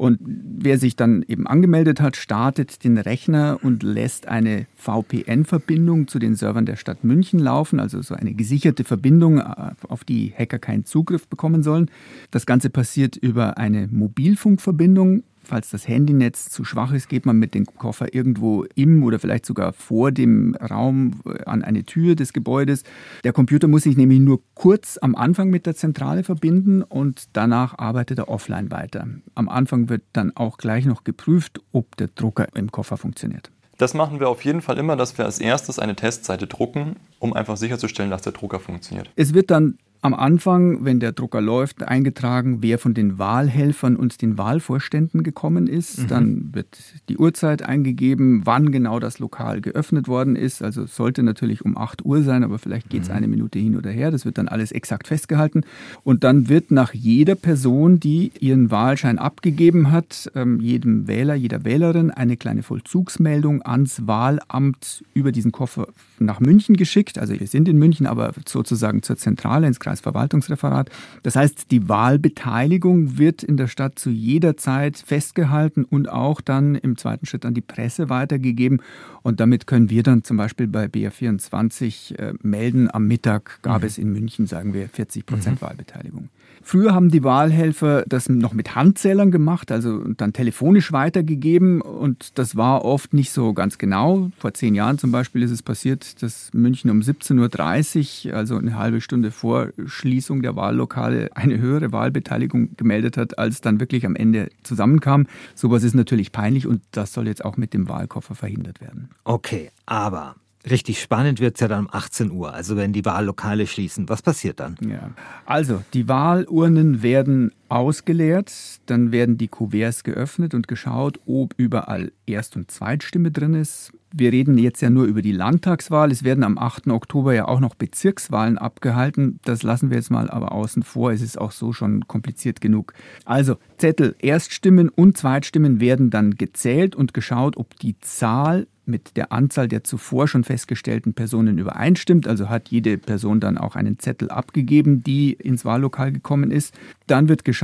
Und 0.00 0.18
wer 0.24 0.78
sich 0.78 0.96
dann 0.96 1.22
eben 1.28 1.46
angemeldet 1.46 2.00
hat, 2.00 2.16
startet 2.16 2.84
den 2.84 2.96
Rechner 2.96 3.58
und 3.60 3.82
lässt 3.82 4.28
eine 4.28 4.66
VPN-Verbindung 4.76 6.08
zu 6.08 6.18
den 6.18 6.36
Servern 6.36 6.64
der 6.64 6.76
Stadt 6.76 7.04
München 7.04 7.38
laufen, 7.38 7.78
also 7.78 8.00
so 8.00 8.14
eine 8.14 8.32
gesicherte 8.32 8.84
Verbindung, 8.84 9.42
auf 9.42 10.04
die 10.04 10.32
Hacker 10.34 10.58
keinen 10.58 10.86
Zugriff 10.86 11.28
bekommen 11.28 11.62
sollen. 11.62 11.90
Das 12.30 12.46
Ganze 12.46 12.70
passiert 12.70 13.14
über 13.14 13.58
eine 13.58 13.88
Mobilfunkverbindung 13.88 15.22
Falls 15.50 15.70
das 15.70 15.88
Handynetz 15.88 16.48
zu 16.48 16.64
schwach 16.64 16.92
ist, 16.92 17.08
geht 17.08 17.26
man 17.26 17.36
mit 17.36 17.54
dem 17.54 17.66
Koffer 17.66 18.14
irgendwo 18.14 18.66
im 18.76 19.02
oder 19.02 19.18
vielleicht 19.18 19.44
sogar 19.44 19.72
vor 19.72 20.12
dem 20.12 20.54
Raum 20.54 21.22
äh, 21.24 21.42
an 21.44 21.62
eine 21.62 21.82
Tür 21.82 22.14
des 22.14 22.32
Gebäudes. 22.32 22.84
Der 23.24 23.32
Computer 23.32 23.66
muss 23.66 23.82
sich 23.82 23.96
nämlich 23.96 24.20
nur 24.20 24.40
kurz 24.54 24.96
am 25.02 25.16
Anfang 25.16 25.50
mit 25.50 25.66
der 25.66 25.74
Zentrale 25.74 26.22
verbinden 26.22 26.82
und 26.82 27.24
danach 27.32 27.76
arbeitet 27.78 28.18
er 28.18 28.28
offline 28.28 28.70
weiter. 28.70 29.08
Am 29.34 29.48
Anfang 29.48 29.88
wird 29.90 30.02
dann 30.14 30.34
auch 30.34 30.56
gleich 30.56 30.86
noch 30.86 31.04
geprüft, 31.04 31.60
ob 31.72 31.96
der 31.96 32.08
Drucker 32.08 32.48
im 32.54 32.72
Koffer 32.72 32.96
funktioniert. 32.96 33.50
Das 33.76 33.94
machen 33.94 34.20
wir 34.20 34.28
auf 34.28 34.44
jeden 34.44 34.62
Fall 34.62 34.78
immer, 34.78 34.96
dass 34.96 35.18
wir 35.18 35.24
als 35.24 35.38
erstes 35.38 35.78
eine 35.78 35.96
Testseite 35.96 36.46
drucken, 36.46 36.96
um 37.18 37.32
einfach 37.32 37.56
sicherzustellen, 37.56 38.10
dass 38.10 38.22
der 38.22 38.32
Drucker 38.32 38.60
funktioniert. 38.60 39.10
Es 39.16 39.34
wird 39.34 39.50
dann 39.50 39.78
am 40.02 40.14
Anfang, 40.14 40.84
wenn 40.84 40.98
der 40.98 41.12
Drucker 41.12 41.42
läuft, 41.42 41.82
eingetragen, 41.82 42.62
wer 42.62 42.78
von 42.78 42.94
den 42.94 43.18
Wahlhelfern 43.18 43.96
und 43.96 44.22
den 44.22 44.38
Wahlvorständen 44.38 45.22
gekommen 45.22 45.66
ist. 45.66 46.00
Mhm. 46.00 46.06
Dann 46.08 46.54
wird 46.54 46.78
die 47.08 47.18
Uhrzeit 47.18 47.62
eingegeben, 47.62 48.42
wann 48.44 48.72
genau 48.72 48.98
das 48.98 49.18
Lokal 49.18 49.60
geöffnet 49.60 50.08
worden 50.08 50.36
ist. 50.36 50.62
Also 50.62 50.84
es 50.84 50.96
sollte 50.96 51.22
natürlich 51.22 51.64
um 51.64 51.76
8 51.76 52.04
Uhr 52.04 52.22
sein, 52.22 52.44
aber 52.44 52.58
vielleicht 52.58 52.88
geht 52.88 53.02
es 53.02 53.08
mhm. 53.08 53.14
eine 53.14 53.28
Minute 53.28 53.58
hin 53.58 53.76
oder 53.76 53.90
her. 53.90 54.10
Das 54.10 54.24
wird 54.24 54.38
dann 54.38 54.48
alles 54.48 54.72
exakt 54.72 55.06
festgehalten. 55.06 55.64
Und 56.02 56.24
dann 56.24 56.48
wird 56.48 56.70
nach 56.70 56.94
jeder 56.94 57.34
Person, 57.34 58.00
die 58.00 58.32
ihren 58.40 58.70
Wahlschein 58.70 59.18
abgegeben 59.18 59.90
hat, 59.90 60.30
ähm, 60.34 60.60
jedem 60.60 61.08
Wähler, 61.08 61.34
jeder 61.34 61.64
Wählerin 61.64 62.10
eine 62.10 62.38
kleine 62.38 62.62
Vollzugsmeldung 62.62 63.62
ans 63.62 64.06
Wahlamt 64.06 65.04
über 65.12 65.30
diesen 65.30 65.52
Koffer 65.52 65.88
nach 66.20 66.40
München 66.40 66.76
geschickt. 66.76 67.18
Also 67.18 67.38
wir 67.38 67.46
sind 67.46 67.68
in 67.68 67.78
München, 67.78 68.06
aber 68.06 68.32
sozusagen 68.46 69.02
zur 69.02 69.16
Zentrale 69.16 69.66
ins 69.66 69.80
Kreisverwaltungsreferat. 69.80 70.90
Das 71.22 71.36
heißt, 71.36 71.70
die 71.70 71.88
Wahlbeteiligung 71.88 73.18
wird 73.18 73.42
in 73.42 73.56
der 73.56 73.66
Stadt 73.66 73.98
zu 73.98 74.10
jeder 74.10 74.56
Zeit 74.56 74.98
festgehalten 74.98 75.84
und 75.84 76.08
auch 76.08 76.40
dann 76.40 76.74
im 76.74 76.96
zweiten 76.96 77.26
Schritt 77.26 77.44
an 77.44 77.54
die 77.54 77.60
Presse 77.60 78.08
weitergegeben. 78.08 78.82
Und 79.22 79.40
damit 79.40 79.66
können 79.66 79.90
wir 79.90 80.02
dann 80.02 80.24
zum 80.24 80.36
Beispiel 80.36 80.66
bei 80.66 80.86
BR24 80.86 82.16
äh, 82.16 82.34
melden, 82.42 82.88
am 82.92 83.06
Mittag 83.06 83.60
gab 83.62 83.82
mhm. 83.82 83.86
es 83.86 83.98
in 83.98 84.12
München, 84.12 84.46
sagen 84.46 84.74
wir, 84.74 84.88
40 84.88 85.26
Prozent 85.26 85.60
mhm. 85.60 85.66
Wahlbeteiligung. 85.66 86.28
Früher 86.62 86.94
haben 86.94 87.10
die 87.10 87.24
Wahlhelfer 87.24 88.04
das 88.06 88.28
noch 88.28 88.52
mit 88.52 88.74
Handzählern 88.74 89.30
gemacht, 89.30 89.72
also 89.72 90.04
dann 90.14 90.32
telefonisch 90.32 90.92
weitergegeben 90.92 91.80
und 91.80 92.38
das 92.38 92.56
war 92.56 92.84
oft 92.84 93.14
nicht 93.14 93.32
so 93.32 93.52
ganz 93.54 93.78
genau. 93.78 94.30
Vor 94.38 94.54
zehn 94.54 94.74
Jahren 94.74 94.98
zum 94.98 95.10
Beispiel 95.10 95.42
ist 95.42 95.50
es 95.50 95.62
passiert, 95.62 96.22
dass 96.22 96.50
München 96.52 96.90
um 96.90 97.00
17.30 97.00 98.28
Uhr, 98.28 98.36
also 98.36 98.56
eine 98.56 98.76
halbe 98.76 99.00
Stunde 99.00 99.30
vor 99.30 99.68
Schließung 99.86 100.42
der 100.42 100.54
Wahllokale, 100.56 101.30
eine 101.34 101.58
höhere 101.58 101.92
Wahlbeteiligung 101.92 102.76
gemeldet 102.76 103.16
hat, 103.16 103.38
als 103.38 103.60
dann 103.60 103.80
wirklich 103.80 104.04
am 104.04 104.14
Ende 104.14 104.50
zusammenkam. 104.62 105.26
Sowas 105.54 105.82
ist 105.82 105.94
natürlich 105.94 106.32
peinlich 106.32 106.66
und 106.66 106.82
das 106.92 107.12
soll 107.12 107.26
jetzt 107.26 107.44
auch 107.44 107.56
mit 107.56 107.74
dem 107.74 107.88
Wahlkoffer 107.88 108.34
verhindert 108.34 108.80
werden. 108.80 109.10
Okay, 109.24 109.70
aber 109.86 110.36
Richtig 110.68 111.00
spannend 111.00 111.40
wird 111.40 111.54
es 111.54 111.60
ja 111.60 111.68
dann 111.68 111.86
um 111.86 111.88
18 111.90 112.30
Uhr, 112.30 112.52
also 112.52 112.76
wenn 112.76 112.92
die 112.92 113.04
Wahllokale 113.04 113.66
schließen. 113.66 114.08
Was 114.08 114.20
passiert 114.20 114.60
dann? 114.60 114.76
Ja. 114.80 115.10
Also, 115.46 115.82
die 115.94 116.06
Wahlurnen 116.06 117.02
werden 117.02 117.52
ausgeleert, 117.70 118.52
dann 118.86 119.12
werden 119.12 119.38
die 119.38 119.48
Kuverts 119.48 120.04
geöffnet 120.04 120.54
und 120.54 120.68
geschaut, 120.68 121.20
ob 121.26 121.54
überall 121.56 122.12
Erst- 122.26 122.56
und 122.56 122.70
Zweitstimme 122.70 123.30
drin 123.30 123.54
ist. 123.54 123.92
Wir 124.12 124.32
reden 124.32 124.58
jetzt 124.58 124.82
ja 124.82 124.90
nur 124.90 125.04
über 125.04 125.22
die 125.22 125.32
Landtagswahl. 125.32 126.10
Es 126.10 126.24
werden 126.24 126.42
am 126.42 126.58
8. 126.58 126.88
Oktober 126.88 127.32
ja 127.32 127.46
auch 127.46 127.60
noch 127.60 127.76
Bezirkswahlen 127.76 128.58
abgehalten. 128.58 129.38
Das 129.44 129.62
lassen 129.62 129.90
wir 129.90 129.98
jetzt 129.98 130.10
mal 130.10 130.28
aber 130.28 130.50
außen 130.50 130.82
vor. 130.82 131.12
Es 131.12 131.22
ist 131.22 131.38
auch 131.38 131.52
so 131.52 131.72
schon 131.72 132.08
kompliziert 132.08 132.60
genug. 132.60 132.92
Also 133.24 133.56
Zettel, 133.78 134.16
Erststimmen 134.18 134.88
und 134.88 135.16
Zweitstimmen 135.16 135.78
werden 135.78 136.10
dann 136.10 136.34
gezählt 136.34 136.96
und 136.96 137.14
geschaut, 137.14 137.56
ob 137.56 137.78
die 137.78 137.98
Zahl 138.00 138.66
mit 138.90 139.16
der 139.16 139.32
Anzahl 139.32 139.68
der 139.68 139.84
zuvor 139.84 140.28
schon 140.28 140.44
festgestellten 140.44 141.14
Personen 141.14 141.58
übereinstimmt. 141.58 142.26
Also 142.26 142.48
hat 142.48 142.68
jede 142.68 142.98
Person 142.98 143.40
dann 143.40 143.56
auch 143.56 143.76
einen 143.76 143.98
Zettel 143.98 144.30
abgegeben, 144.30 145.02
die 145.02 145.32
ins 145.32 145.64
Wahllokal 145.64 146.12
gekommen 146.12 146.50
ist. 146.50 146.74
Dann 147.06 147.28
wird 147.28 147.44
geschaut, 147.44 147.59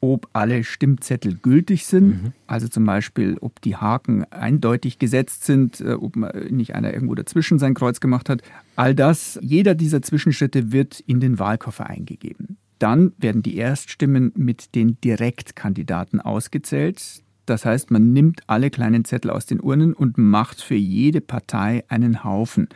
ob 0.00 0.28
alle 0.34 0.64
Stimmzettel 0.64 1.34
gültig 1.34 1.86
sind. 1.86 2.06
Mhm. 2.06 2.32
Also 2.46 2.68
zum 2.68 2.84
Beispiel, 2.84 3.38
ob 3.40 3.60
die 3.62 3.76
Haken 3.76 4.24
eindeutig 4.30 4.98
gesetzt 4.98 5.44
sind, 5.44 5.80
äh, 5.80 5.94
ob 5.94 6.16
nicht 6.50 6.74
einer 6.74 6.92
irgendwo 6.92 7.14
dazwischen 7.14 7.58
sein 7.58 7.74
Kreuz 7.74 8.00
gemacht 8.00 8.28
hat. 8.28 8.42
All 8.76 8.94
das, 8.94 9.38
jeder 9.40 9.74
dieser 9.74 10.02
Zwischenschritte 10.02 10.72
wird 10.72 11.00
in 11.00 11.20
den 11.20 11.38
Wahlkoffer 11.38 11.86
eingegeben. 11.88 12.58
Dann 12.78 13.12
werden 13.18 13.42
die 13.42 13.56
Erststimmen 13.56 14.32
mit 14.36 14.74
den 14.74 15.00
Direktkandidaten 15.00 16.20
ausgezählt. 16.20 17.22
Das 17.46 17.64
heißt, 17.64 17.90
man 17.90 18.12
nimmt 18.12 18.42
alle 18.46 18.70
kleinen 18.70 19.04
Zettel 19.04 19.30
aus 19.30 19.46
den 19.46 19.60
Urnen 19.60 19.92
und 19.92 20.16
macht 20.18 20.62
für 20.62 20.74
jede 20.74 21.20
Partei 21.20 21.84
einen 21.88 22.24
Haufen. 22.24 22.68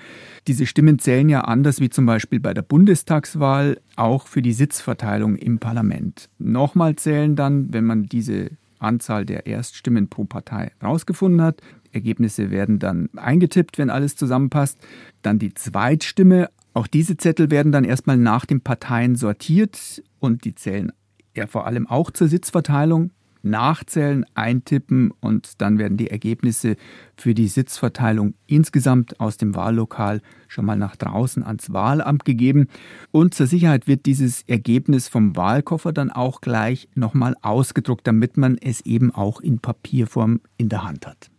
Diese 0.46 0.66
Stimmen 0.66 0.98
zählen 0.98 1.28
ja 1.28 1.42
anders 1.42 1.80
wie 1.80 1.90
zum 1.90 2.06
Beispiel 2.06 2.40
bei 2.40 2.54
der 2.54 2.62
Bundestagswahl 2.62 3.80
auch 3.96 4.26
für 4.26 4.42
die 4.42 4.52
Sitzverteilung 4.52 5.37
im 5.37 5.58
Parlament. 5.58 6.28
Nochmal 6.38 6.96
zählen 6.96 7.34
dann, 7.37 7.72
wenn 7.72 7.84
man 7.84 8.04
diese 8.04 8.50
Anzahl 8.78 9.25
der 9.25 9.46
Erststimmen 9.46 10.08
pro 10.08 10.25
Partei 10.25 10.72
rausgefunden 10.82 11.42
hat. 11.42 11.60
Ergebnisse 11.92 12.50
werden 12.50 12.78
dann 12.78 13.08
eingetippt, 13.16 13.78
wenn 13.78 13.90
alles 13.90 14.16
zusammenpasst. 14.16 14.78
Dann 15.22 15.38
die 15.38 15.54
Zweitstimme. 15.54 16.50
Auch 16.75 16.87
diese 16.87 17.16
Zettel 17.16 17.50
werden 17.50 17.72
dann 17.72 17.84
erstmal 17.84 18.18
nach 18.18 18.46
den 18.46 18.60
Parteien 18.60 19.16
sortiert 19.16 20.02
und 20.20 20.44
die 20.44 20.54
zählen 20.54 20.92
ja 21.34 21.46
vor 21.46 21.66
allem 21.66 21.87
auch 21.87 22.10
zur 22.10 22.28
Sitzverteilung 22.28 23.10
nachzählen, 23.42 24.25
eintippen 24.35 25.12
und 25.21 25.61
dann 25.61 25.78
werden 25.78 25.97
die 25.97 26.11
Ergebnisse 26.11 26.76
für 27.16 27.35
die 27.35 27.49
Sitzverteilung 27.49 28.35
insgesamt 28.47 29.21
aus 29.21 29.37
dem 29.37 29.54
Wahllokal 29.54 30.21
schon 30.49 30.64
mal 30.64 30.76
nach 30.76 30.97
draußen 30.97 31.42
ans 31.42 31.73
Wahlamt 31.73 32.25
gegeben. 32.25 32.68
Und 33.11 33.35
zur 33.35 33.47
Sicherheit 33.47 33.87
wird 33.87 34.07
dieses 34.07 34.42
Ergebnis 34.42 35.09
vom 35.09 35.37
Wahlkoffer 35.37 35.92
dann 35.92 36.11
auch 36.11 36.40
gleich 36.40 36.88
nochmal 36.95 37.35
ausgedruckt, 37.42 38.07
damit 38.07 38.37
man 38.37 38.59
es 38.59 38.80
eben 38.83 39.14
auch 39.14 39.40
in 39.40 39.59
Papierform 39.59 40.40
in 40.57 40.68
der 40.68 40.85
Hand 40.85 41.07
hat. 41.07 41.30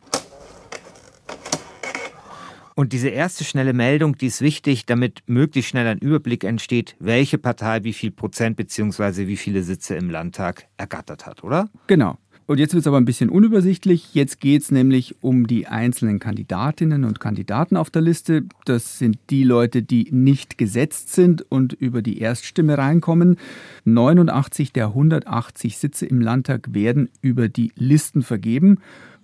Und 2.79 2.93
diese 2.93 3.09
erste 3.09 3.43
schnelle 3.43 3.73
Meldung, 3.73 4.17
die 4.17 4.27
ist 4.27 4.39
wichtig, 4.39 4.85
damit 4.85 5.21
möglichst 5.25 5.71
schnell 5.71 5.85
ein 5.85 5.97
Überblick 5.97 6.45
entsteht, 6.45 6.95
welche 6.99 7.37
Partei 7.37 7.83
wie 7.83 7.91
viel 7.91 8.09
Prozent 8.09 8.55
bzw. 8.55 9.27
wie 9.27 9.35
viele 9.35 9.63
Sitze 9.63 9.95
im 9.95 10.09
Landtag 10.09 10.65
ergattert 10.77 11.25
hat, 11.25 11.43
oder? 11.43 11.69
Genau. 11.87 12.17
Und 12.45 12.57
jetzt 12.57 12.73
wird 12.73 12.83
es 12.83 12.87
aber 12.87 12.95
ein 12.95 13.03
bisschen 13.03 13.29
unübersichtlich. 13.29 14.13
Jetzt 14.13 14.39
geht 14.39 14.61
es 14.61 14.71
nämlich 14.71 15.17
um 15.19 15.45
die 15.45 15.67
einzelnen 15.67 16.19
Kandidatinnen 16.19 17.03
und 17.03 17.19
Kandidaten 17.19 17.75
auf 17.75 17.89
der 17.89 18.01
Liste. 18.01 18.45
Das 18.63 18.97
sind 18.97 19.19
die 19.29 19.43
Leute, 19.43 19.83
die 19.83 20.07
nicht 20.11 20.57
gesetzt 20.57 21.11
sind 21.11 21.41
und 21.51 21.73
über 21.73 22.01
die 22.01 22.19
Erststimme 22.19 22.77
reinkommen. 22.77 23.35
89 23.83 24.71
der 24.71 24.85
180 24.85 25.77
Sitze 25.77 26.05
im 26.05 26.21
Landtag 26.21 26.73
werden 26.73 27.09
über 27.21 27.49
die 27.49 27.73
Listen 27.75 28.23
vergeben. 28.23 28.77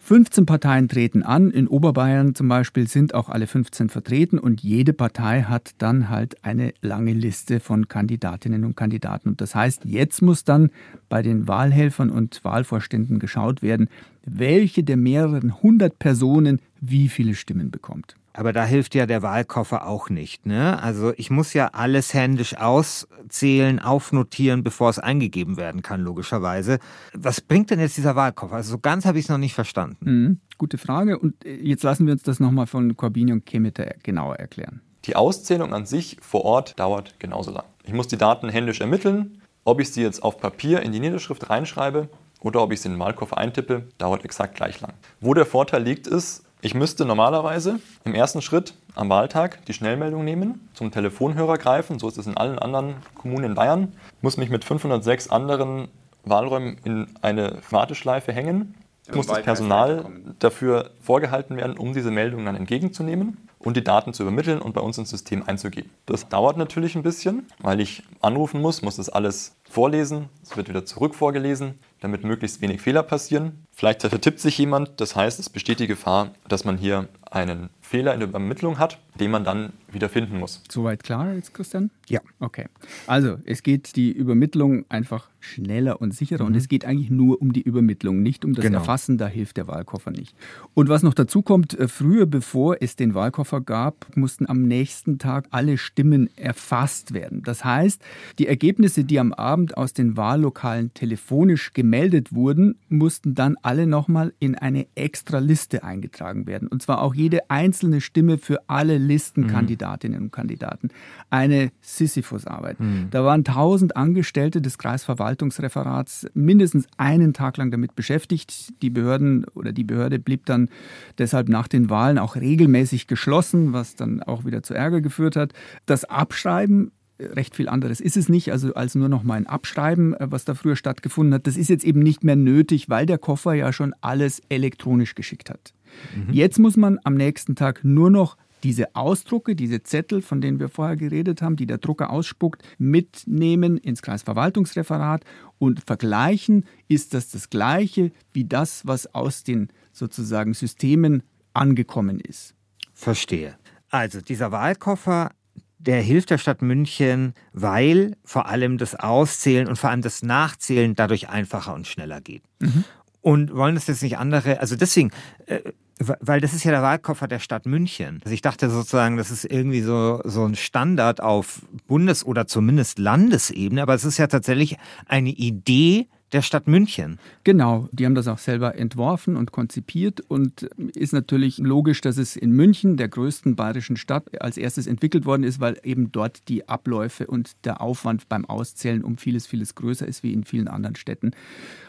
15 0.05 0.45
Parteien 0.45 0.87
treten 0.87 1.23
an. 1.23 1.49
In 1.49 1.67
Oberbayern 1.67 2.35
zum 2.35 2.47
Beispiel 2.47 2.87
sind 2.87 3.15
auch 3.15 3.27
alle 3.27 3.47
15 3.47 3.89
vertreten 3.89 4.37
und 4.37 4.61
jede 4.61 4.93
Partei 4.93 5.41
hat 5.41 5.71
dann 5.79 6.09
halt 6.09 6.43
eine 6.45 6.75
lange 6.81 7.11
Liste 7.11 7.59
von 7.59 7.87
Kandidatinnen 7.87 8.65
und 8.65 8.77
Kandidaten. 8.77 9.29
Und 9.29 9.41
das 9.41 9.55
heißt, 9.55 9.83
jetzt 9.83 10.21
muss 10.21 10.43
dann 10.43 10.69
bei 11.09 11.23
den 11.23 11.47
Wahlhelfern 11.47 12.11
und 12.11 12.45
Wahlvorständen 12.45 13.17
geschaut 13.17 13.63
werden, 13.63 13.89
welche 14.23 14.83
der 14.83 14.97
mehreren 14.97 15.63
hundert 15.63 15.97
Personen 15.97 16.61
wie 16.79 17.09
viele 17.09 17.33
Stimmen 17.33 17.71
bekommt. 17.71 18.15
Aber 18.37 18.51
da 18.51 18.65
hilft 18.65 18.95
ja 18.95 19.05
der 19.05 19.21
Wahlkoffer 19.21 19.87
auch 19.87 20.09
nicht. 20.09 20.45
Ne? 20.45 20.81
Also 20.81 21.13
ich 21.15 21.29
muss 21.29 21.53
ja 21.53 21.69
alles 21.71 22.13
händisch 22.13 22.57
auszählen, 22.57 23.79
aufnotieren, 23.79 24.61
bevor 24.61 24.89
es 24.89 24.99
eingegeben 24.99 25.55
werden 25.55 25.81
kann, 25.81 26.01
logischerweise. 26.01 26.79
Was 27.13 27.39
bringt 27.39 27.69
denn 27.71 27.79
jetzt 27.79 27.95
dieser 27.95 28.17
Wahlkoffer? 28.17 28.55
Also 28.55 28.71
so 28.71 28.79
ganz 28.79 29.05
habe 29.05 29.19
ich 29.19 29.25
es 29.25 29.29
noch 29.29 29.37
nicht 29.37 29.53
verstanden. 29.53 29.97
Mhm, 30.01 30.39
gute 30.57 30.77
Frage. 30.77 31.17
Und 31.17 31.45
äh, 31.45 31.55
jetzt 31.55 31.83
lassen 31.83 32.05
wir 32.05 32.13
uns 32.13 32.23
das 32.23 32.41
nochmal 32.41 32.67
von 32.67 32.97
Corbini 32.97 33.31
und 33.31 33.45
Kemeter 33.45 33.95
genauer 34.03 34.35
erklären. 34.35 34.81
Die 35.05 35.15
Auszählung 35.15 35.73
an 35.73 35.85
sich 35.85 36.17
vor 36.21 36.43
Ort 36.43 36.77
dauert 36.77 37.17
genauso 37.19 37.51
lang. 37.51 37.65
Ich 37.85 37.93
muss 37.93 38.07
die 38.07 38.17
Daten 38.17 38.49
händisch 38.49 38.81
ermitteln. 38.81 39.41
Ob 39.63 39.79
ich 39.79 39.91
sie 39.93 40.01
jetzt 40.01 40.21
auf 40.21 40.39
Papier 40.39 40.81
in 40.81 40.91
die 40.91 40.99
Niederschrift 40.99 41.49
reinschreibe 41.49 42.09
oder 42.41 42.61
ob 42.61 42.73
ich 42.73 42.81
sie 42.81 42.89
in 42.89 42.95
den 42.95 42.99
Wahlkoffer 42.99 43.37
eintippe, 43.37 43.87
dauert 43.97 44.25
exakt 44.25 44.55
gleich 44.55 44.81
lang. 44.81 44.93
Wo 45.21 45.33
der 45.33 45.45
Vorteil 45.45 45.83
liegt, 45.83 46.05
ist, 46.05 46.43
ich 46.65 46.73
müsste 46.73 47.05
normalerweise 47.05 47.79
im 48.05 48.15
ersten 48.15 48.41
Schritt 48.41 48.73
am 48.95 49.07
Wahltag 49.07 49.63
die 49.67 49.73
Schnellmeldung 49.73 50.25
nehmen, 50.25 50.67
zum 50.73 50.89
Telefonhörer 50.89 51.59
greifen, 51.59 51.99
so 51.99 52.07
ist 52.07 52.17
es 52.17 52.25
in 52.25 52.37
allen 52.37 52.57
anderen 52.57 52.95
Kommunen 53.13 53.43
in 53.43 53.53
Bayern, 53.53 53.93
muss 54.21 54.37
mich 54.37 54.49
mit 54.49 54.65
506 54.65 55.29
anderen 55.29 55.89
Wahlräumen 56.23 56.77
in 56.83 57.07
eine 57.21 57.59
Warteschleife 57.69 58.33
hängen, 58.33 58.73
muss 59.13 59.27
das 59.27 59.43
Personal 59.43 60.07
dafür 60.39 60.89
vorgehalten 61.01 61.55
werden, 61.55 61.77
um 61.77 61.93
diese 61.93 62.09
Meldungen 62.09 62.47
dann 62.47 62.55
entgegenzunehmen 62.55 63.37
und 63.59 63.77
die 63.77 63.83
Daten 63.83 64.13
zu 64.13 64.23
übermitteln 64.23 64.59
und 64.59 64.73
bei 64.73 64.81
uns 64.81 64.97
ins 64.97 65.11
System 65.11 65.43
einzugeben. 65.45 65.91
Das 66.07 66.29
dauert 66.29 66.57
natürlich 66.57 66.95
ein 66.95 67.03
bisschen, 67.03 67.45
weil 67.59 67.79
ich 67.79 68.01
anrufen 68.21 68.59
muss, 68.59 68.81
muss 68.81 68.95
das 68.95 69.09
alles 69.09 69.55
vorlesen, 69.69 70.29
es 70.41 70.57
wird 70.57 70.69
wieder 70.69 70.83
zurück 70.83 71.13
vorgelesen, 71.13 71.77
damit 72.01 72.23
möglichst 72.23 72.61
wenig 72.61 72.81
Fehler 72.81 73.03
passieren. 73.03 73.64
Vielleicht 73.77 74.03
vertippt 74.03 74.39
sich 74.39 74.57
jemand, 74.57 75.01
das 75.01 75.17
heißt, 75.17 75.37
es 75.37 75.49
besteht 75.49 75.81
die 75.81 75.87
Gefahr, 75.87 76.31
dass 76.47 76.63
man 76.63 76.77
hier 76.77 77.09
einen 77.29 77.69
Fehler 77.81 78.13
in 78.13 78.21
der 78.21 78.29
Übermittlung 78.29 78.79
hat, 78.79 78.99
den 79.19 79.31
man 79.31 79.43
dann 79.43 79.73
wieder 79.91 80.09
finden 80.09 80.39
muss. 80.39 80.61
Soweit 80.69 81.03
klar 81.03 81.33
jetzt, 81.33 81.53
Christian? 81.53 81.91
Ja. 82.07 82.21
Okay. 82.39 82.65
Also, 83.07 83.37
es 83.45 83.63
geht 83.63 83.95
die 83.95 84.11
Übermittlung 84.11 84.85
einfach 84.89 85.29
schneller 85.39 86.01
und 86.01 86.13
sicherer 86.13 86.43
mhm. 86.43 86.47
und 86.47 86.55
es 86.55 86.67
geht 86.67 86.85
eigentlich 86.85 87.09
nur 87.09 87.41
um 87.41 87.53
die 87.53 87.61
Übermittlung, 87.61 88.23
nicht 88.23 88.43
um 88.43 88.53
das 88.53 88.63
genau. 88.63 88.79
Erfassen, 88.79 89.17
da 89.17 89.27
hilft 89.27 89.57
der 89.57 89.67
Wahlkoffer 89.67 90.11
nicht. 90.11 90.35
Und 90.73 90.89
was 90.89 91.03
noch 91.03 91.13
dazu 91.13 91.41
kommt, 91.41 91.77
äh, 91.77 91.87
früher, 91.87 92.25
bevor 92.25 92.77
es 92.81 92.95
den 92.95 93.13
Wahlkoffer 93.13 93.61
gab, 93.61 94.07
mussten 94.15 94.47
am 94.47 94.63
nächsten 94.63 95.19
Tag 95.19 95.47
alle 95.51 95.77
Stimmen 95.77 96.29
erfasst 96.35 97.13
werden. 97.13 97.43
Das 97.43 97.63
heißt, 97.63 98.01
die 98.39 98.47
Ergebnisse, 98.47 99.03
die 99.03 99.19
am 99.19 99.33
Abend 99.33 99.77
aus 99.77 99.93
den 99.93 100.17
Wahllokalen 100.17 100.93
telefonisch 100.93 101.73
gemeldet 101.73 102.33
wurden, 102.33 102.75
mussten 102.89 103.35
dann 103.35 103.57
alle 103.65 103.87
nochmal 103.87 104.33
in 104.39 104.55
eine 104.55 104.85
extra 104.93 105.39
Liste 105.39 105.83
eingetragen 105.83 106.45
werden. 106.45 106.67
Und 106.67 106.83
zwar 106.83 107.01
auch 107.01 107.15
jede 107.15 107.49
einzelne 107.49 107.99
Stimme 107.99 108.37
für 108.37 108.69
alle 108.69 108.99
Listenkandidatinnen 108.99 110.19
mhm. 110.19 110.25
und 110.25 110.31
Kandidaten. 110.31 110.89
Eine 111.31 111.71
Sisyphus-Arbeit. 111.81 112.79
Mhm. 112.79 113.07
Da 113.09 113.25
waren 113.25 113.43
tausend 113.43 113.97
Angestellte 113.97 114.61
des 114.61 114.77
Kreisverwaltungsreferats 114.77 116.27
mindestens 116.35 116.85
einen 116.97 117.33
Tag 117.33 117.57
lang 117.57 117.71
damit 117.71 117.95
beschäftigt. 117.95 118.81
Die 118.83 118.91
Behörden 118.91 119.45
oder 119.55 119.71
die 119.71 119.83
Behörde 119.83 120.19
blieb 120.19 120.45
dann 120.45 120.69
deshalb 121.17 121.49
nach 121.49 121.67
den 121.67 121.89
Wahlen 121.89 122.19
auch 122.19 122.35
regelmäßig 122.35 123.07
geschlossen, 123.07 123.73
was 123.73 123.95
dann 123.95 124.21
auch 124.21 124.45
wieder 124.45 124.61
zu 124.61 124.75
Ärger 124.75 125.01
geführt 125.01 125.35
hat. 125.35 125.53
Das 125.87 126.05
Abschreiben 126.05 126.91
recht 127.19 127.55
viel 127.55 127.69
anderes 127.69 128.01
ist 128.01 128.17
es 128.17 128.29
nicht, 128.29 128.51
also 128.51 128.73
als 128.73 128.95
nur 128.95 129.09
noch 129.09 129.23
mal 129.23 129.35
ein 129.35 129.47
Abschreiben, 129.47 130.13
äh, 130.15 130.27
was 130.29 130.45
da 130.45 130.53
früher 130.53 130.75
stattgefunden 130.75 131.33
hat. 131.33 131.47
Das 131.47 131.57
ist 131.57 131.69
jetzt 131.69 131.85
eben 131.85 132.01
nicht 132.01 132.23
mehr 132.23 132.35
nötig, 132.35 132.89
weil 132.89 133.05
der 133.05 133.17
Koffer 133.17 133.53
ja 133.53 133.71
schon 133.71 133.93
alles 134.01 134.41
elektronisch 134.49 135.15
geschickt 135.15 135.49
hat. 135.49 135.73
Mhm. 136.15 136.33
Jetzt 136.33 136.59
muss 136.59 136.77
man 136.77 136.99
am 137.03 137.15
nächsten 137.15 137.55
Tag 137.55 137.83
nur 137.83 138.09
noch 138.09 138.37
diese 138.63 138.95
Ausdrucke, 138.95 139.55
diese 139.55 139.83
Zettel, 139.83 140.21
von 140.21 140.41
denen 140.41 140.59
wir 140.59 140.69
vorher 140.69 140.95
geredet 140.95 141.41
haben, 141.41 141.55
die 141.55 141.67
der 141.67 141.77
Drucker 141.77 142.09
ausspuckt, 142.09 142.63
mitnehmen 142.79 143.77
ins 143.77 144.01
Kreisverwaltungsreferat 144.01 145.23
und 145.59 145.81
vergleichen, 145.81 146.65
ist 146.87 147.13
das 147.13 147.29
das 147.29 147.51
gleiche 147.51 148.11
wie 148.33 148.45
das, 148.45 148.87
was 148.87 149.13
aus 149.13 149.43
den 149.43 149.69
sozusagen 149.91 150.53
Systemen 150.53 151.21
angekommen 151.53 152.19
ist. 152.19 152.55
Verstehe. 152.93 153.55
Also 153.89 154.19
dieser 154.19 154.51
Wahlkoffer 154.51 155.29
der 155.77 156.01
hilft 156.01 156.29
der 156.29 156.37
Stadt 156.37 156.61
München, 156.61 157.33
weil 157.53 158.15
vor 158.23 158.47
allem 158.47 158.77
das 158.77 158.95
Auszählen 158.95 159.67
und 159.67 159.77
vor 159.77 159.89
allem 159.89 160.01
das 160.01 160.23
Nachzählen 160.23 160.95
dadurch 160.95 161.29
einfacher 161.29 161.73
und 161.73 161.87
schneller 161.87 162.21
geht. 162.21 162.43
Mhm. 162.59 162.83
Und 163.21 163.55
wollen 163.55 163.75
das 163.75 163.87
jetzt 163.87 164.03
nicht 164.03 164.17
andere, 164.17 164.59
also 164.59 164.75
deswegen, 164.75 165.11
äh, 165.47 165.59
weil 165.97 166.41
das 166.41 166.53
ist 166.53 166.63
ja 166.63 166.71
der 166.71 166.81
Wahlkoffer 166.81 167.27
der 167.27 167.39
Stadt 167.39 167.65
München. 167.65 168.19
Also 168.23 168.33
ich 168.33 168.41
dachte 168.41 168.69
sozusagen, 168.69 169.17
das 169.17 169.31
ist 169.31 169.45
irgendwie 169.45 169.81
so, 169.81 170.21
so 170.25 170.45
ein 170.45 170.55
Standard 170.55 171.21
auf 171.21 171.61
Bundes- 171.87 172.25
oder 172.25 172.47
zumindest 172.47 172.99
Landesebene, 172.99 173.81
aber 173.81 173.93
es 173.93 174.03
ist 174.03 174.17
ja 174.17 174.27
tatsächlich 174.27 174.77
eine 175.07 175.29
Idee 175.29 176.07
der 176.35 176.41
Stadt 176.41 176.67
München. 176.67 177.17
Genau, 177.45 177.87
die 177.93 178.05
haben 178.05 178.13
das 178.13 178.27
auch 178.27 178.39
selber 178.39 178.75
entworfen 178.75 179.37
und 179.37 179.53
konzipiert 179.53 180.19
und 180.19 180.63
ist 180.93 181.13
natürlich 181.13 181.59
logisch, 181.59 182.01
dass 182.01 182.17
es 182.17 182.35
in 182.35 182.51
München, 182.51 182.97
der 182.97 183.07
größten 183.07 183.55
bayerischen 183.55 183.95
Stadt, 183.95 184.41
als 184.41 184.57
erstes 184.57 184.85
entwickelt 184.85 185.25
worden 185.25 185.43
ist, 185.43 185.61
weil 185.61 185.79
eben 185.83 186.11
dort 186.11 186.49
die 186.49 186.67
Abläufe 186.67 187.27
und 187.27 187.53
der 187.63 187.79
Aufwand 187.79 188.27
beim 188.27 188.43
Auszählen 188.43 189.01
um 189.01 189.17
vieles, 189.17 189.47
vieles 189.47 189.75
größer 189.75 190.05
ist 190.05 190.23
wie 190.23 190.33
in 190.33 190.43
vielen 190.43 190.67
anderen 190.67 190.97
Städten. 190.97 191.31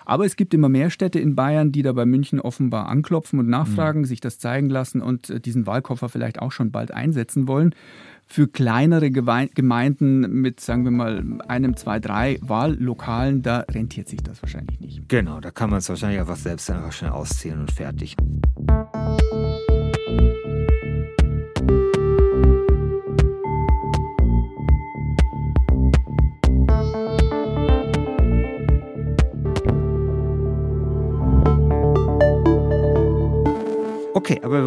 Aber 0.05 0.25
es 0.25 0.37
gibt 0.37 0.55
immer 0.55 0.69
mehr 0.69 0.91
Städte 0.91 1.19
in 1.19 1.35
Bayern, 1.35 1.73
die 1.73 1.83
da 1.83 1.93
bei 1.93 2.07
München 2.07 2.41
offenbar 2.41 2.89
anklopfen 2.89 3.41
und 3.41 3.49
nachfragen, 3.49 4.03
mhm. 4.03 4.05
sich 4.05 4.21
das 4.21 4.39
zeigen 4.39 4.71
lassen 4.71 5.03
und 5.03 5.29
äh, 5.29 5.41
diesen 5.41 5.67
Wahlkoffer 5.67 6.09
vielleicht 6.09 6.39
auch 6.39 6.53
schon 6.53 6.71
bald 6.71 6.93
einsetzen 6.93 7.49
wollen. 7.49 7.75
Für 8.29 8.49
kleinere 8.49 9.11
Gemeinden 9.11 10.41
mit, 10.41 10.61
sagen 10.61 10.85
wir 10.85 10.91
mal, 10.91 11.23
einem, 11.47 11.77
zwei, 11.77 12.01
drei 12.01 12.39
Wahllokalen, 12.43 13.43
da 13.43 13.61
rentiert 13.71 14.09
sich 14.09 14.23
das 14.23 14.43
wahrscheinlich 14.43 14.81
nicht. 14.81 15.09
Genau, 15.09 15.41
da 15.41 15.51
kann 15.51 15.71
man 15.71 15.79
es 15.79 15.89
wahrscheinlich 15.89 16.21
einfach 16.21 16.37
selbst 16.37 16.69
einfach 16.71 16.93
schnell 16.93 17.13
auszählen 17.13 17.61
und 17.61 17.71
fertig. 17.71 18.17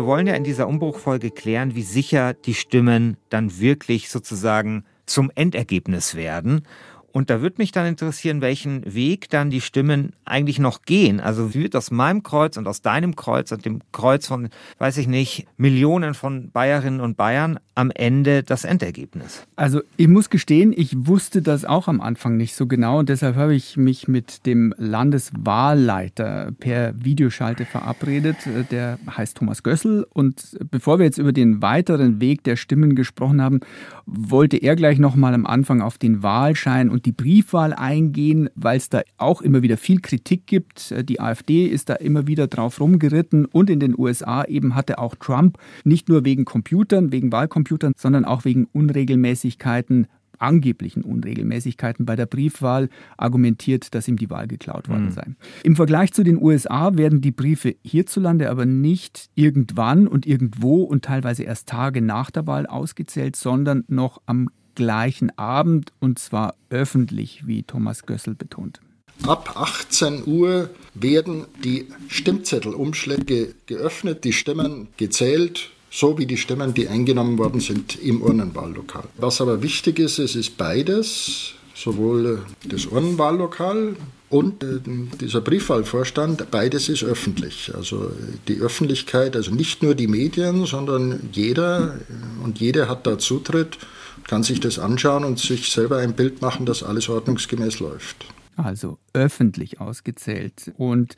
Wollen 0.10 0.26
ja 0.26 0.34
in 0.34 0.43
dieser 0.43 0.67
Umbruchfolge 0.67 1.30
klären, 1.30 1.76
wie 1.76 1.84
sicher 1.84 2.34
die 2.34 2.56
Stimmen 2.56 3.15
dann 3.30 3.60
wirklich 3.60 4.10
sozusagen 4.10 4.84
zum 5.06 5.32
Endergebnis 5.36 6.15
werden. 6.15 6.65
Und 7.12 7.30
da 7.30 7.41
würde 7.41 7.56
mich 7.58 7.72
dann 7.72 7.86
interessieren, 7.86 8.41
welchen 8.41 8.93
Weg 8.93 9.30
dann 9.30 9.50
die 9.50 9.62
Stimmen 9.62 10.13
eigentlich 10.26 10.60
noch 10.60 10.84
gehen. 10.84 11.19
Also 11.19 11.54
wie 11.54 11.63
wird 11.63 11.76
aus 11.76 11.91
meinem 11.91 12.24
Kreuz 12.24 12.58
und 12.58 12.67
aus 12.67 12.82
deinem 12.82 13.15
Kreuz 13.15 13.52
und 13.52 13.65
dem 13.65 13.82
Kreuz 13.91 14.28
von, 14.28 14.50
weiß 14.78 14.98
ich 14.98 15.08
nicht, 15.08 15.48
Millionen 15.58 16.13
von 16.13 16.52
Bayerinnen 16.52 17.02
und 17.02 17.17
Bayern 17.17 17.60
am 17.76 17.91
Ende 17.91 18.43
das 18.43 18.63
Endergebnis? 18.63 19.45
Also 19.56 19.82
ich 19.98 20.08
muss 20.08 20.30
gestehen, 20.30 20.74
ich 20.76 21.08
wusste 21.08 21.41
das 21.41 21.65
auch 21.65 21.88
am 21.88 22.02
Anfang 22.02 22.38
nicht 22.38 22.56
so 22.56 22.67
genau 22.67 23.00
und 23.00 23.10
deshalb 23.10 23.36
habe 23.36 23.56
ich 23.56 23.78
mich 23.78 24.08
mit 24.08 24.45
dem 24.45 24.74
Landeswahlleiter 24.78 26.52
per 26.60 26.93
Videoschalte 27.04 27.65
verabredet. 27.65 28.38
Der 28.72 29.00
heißt 29.10 29.38
Thomas 29.38 29.63
Gössel 29.63 30.06
und 30.10 30.58
bevor 30.69 31.00
wir 31.00 31.06
jetzt 31.06 31.17
über 31.17 31.34
den 31.34 31.62
weiteren 31.62 32.22
Weg 32.22 32.43
der 32.43 32.56
Stimmen 32.56 32.95
gesprochen 32.95 33.41
haben, 33.41 33.62
wollte 34.06 34.58
er 34.58 34.76
gleich 34.76 35.00
nochmal 35.00 35.34
am 35.34 35.45
Anfang 35.45 35.82
auf 35.82 35.98
den 35.98 36.24
Wahlschein 36.24 36.89
und 36.89 36.99
und 37.00 37.06
die 37.06 37.14
Briefwahl 37.14 37.72
eingehen, 37.72 38.50
weil 38.56 38.76
es 38.76 38.90
da 38.90 39.04
auch 39.18 39.42
immer 39.42 39.62
wieder 39.62 39.78
viel 39.78 40.02
Kritik 40.02 40.48
gibt. 40.48 40.94
Die 41.08 41.22
AfD 41.22 41.66
ist 41.66 41.88
da 41.88 41.94
immer 41.94 42.28
wieder 42.28 42.48
drauf 42.48 42.82
rumgeritten 42.82 43.46
und 43.46 43.70
in 43.70 43.80
den 43.80 43.98
USA 43.98 44.44
eben 44.44 44.76
hatte 44.76 45.00
auch 45.00 45.16
Trump 45.16 45.58
nicht 45.86 46.10
nur 46.10 46.26
wegen 46.26 46.44
Computern, 46.44 47.14
wegen 47.14 47.32
Wahlcomputern, 47.32 47.94
sondern 47.96 48.26
auch 48.26 48.44
wegen 48.44 48.68
Unregelmäßigkeiten 48.74 50.08
angeblichen 50.40 51.04
Unregelmäßigkeiten 51.04 52.06
bei 52.06 52.18
der 52.18 52.26
Briefwahl 52.26 52.90
argumentiert, 53.18 53.94
dass 53.94 54.08
ihm 54.08 54.18
die 54.18 54.30
Wahl 54.30 54.48
geklaut 54.48 54.88
worden 54.90 55.06
mhm. 55.06 55.12
sei. 55.12 55.28
Im 55.64 55.76
Vergleich 55.76 56.14
zu 56.14 56.24
den 56.24 56.42
USA 56.42 56.98
werden 56.98 57.20
die 57.20 57.32
Briefe 57.32 57.76
hierzulande 57.82 58.50
aber 58.50 58.66
nicht 58.66 59.30
irgendwann 59.36 60.08
und 60.08 60.26
irgendwo 60.26 60.84
und 60.84 61.04
teilweise 61.04 61.44
erst 61.44 61.68
Tage 61.68 62.02
nach 62.02 62.32
der 62.32 62.48
Wahl 62.48 62.68
ausgezählt, 62.68 63.36
sondern 63.36 63.84
noch 63.88 64.22
am 64.28 64.50
gleichen 64.80 65.38
Abend 65.38 65.92
und 66.00 66.20
zwar 66.20 66.56
öffentlich, 66.70 67.46
wie 67.46 67.63
Thomas 67.63 68.06
Gössel 68.06 68.34
betont. 68.34 68.80
Ab 69.28 69.58
18 69.58 70.26
Uhr 70.26 70.70
werden 70.94 71.44
die 71.65 71.88
Stimmzettelumschläge 72.08 73.56
geöffnet, 73.65 74.24
die 74.24 74.32
Stimmen 74.32 74.88
gezählt, 74.96 75.72
so 75.92 76.18
wie 76.18 76.26
die 76.26 76.38
Stimmen, 76.38 76.74
die 76.74 76.88
eingenommen 76.88 77.38
worden 77.38 77.60
sind 77.60 78.02
im 78.02 78.22
Urnenwahllokal. 78.22 79.04
Was 79.18 79.42
aber 79.42 79.62
wichtig 79.62 80.00
ist, 80.00 80.18
es 80.18 80.38
ist 80.38 80.56
beides, 80.56 81.56
sowohl 81.76 82.42
das 82.63 82.86
Urnenwahllokal 82.86 83.98
und 84.30 84.63
äh, 84.63 84.80
dieser 85.20 85.42
Briefwahlvorstand, 85.42 86.50
beides 86.52 86.88
ist 86.88 87.04
öffentlich. 87.04 87.70
Also 87.76 88.12
die 88.48 88.62
Öffentlichkeit, 88.62 89.36
also 89.36 89.52
nicht 89.52 89.84
nur 89.84 89.94
die 89.94 90.08
Medien, 90.08 90.65
sondern 90.65 91.30
jeder 91.34 91.96
äh, 91.96 92.44
und 92.46 92.62
jede 92.62 92.88
hat 92.88 93.06
da 93.06 93.20
Zutritt, 93.20 93.78
kann 94.27 94.43
sich 94.43 94.60
das 94.60 94.79
anschauen 94.79 95.23
und 95.23 95.39
sich 95.39 95.71
selber 95.71 95.97
ein 95.97 96.13
Bild 96.13 96.41
machen, 96.41 96.65
dass 96.65 96.84
alles 96.84 97.10
ordnungsgemäß 97.10 97.79
läuft 97.79 98.25
also 98.60 98.99
öffentlich 99.13 99.79
ausgezählt. 99.79 100.71
Und 100.77 101.15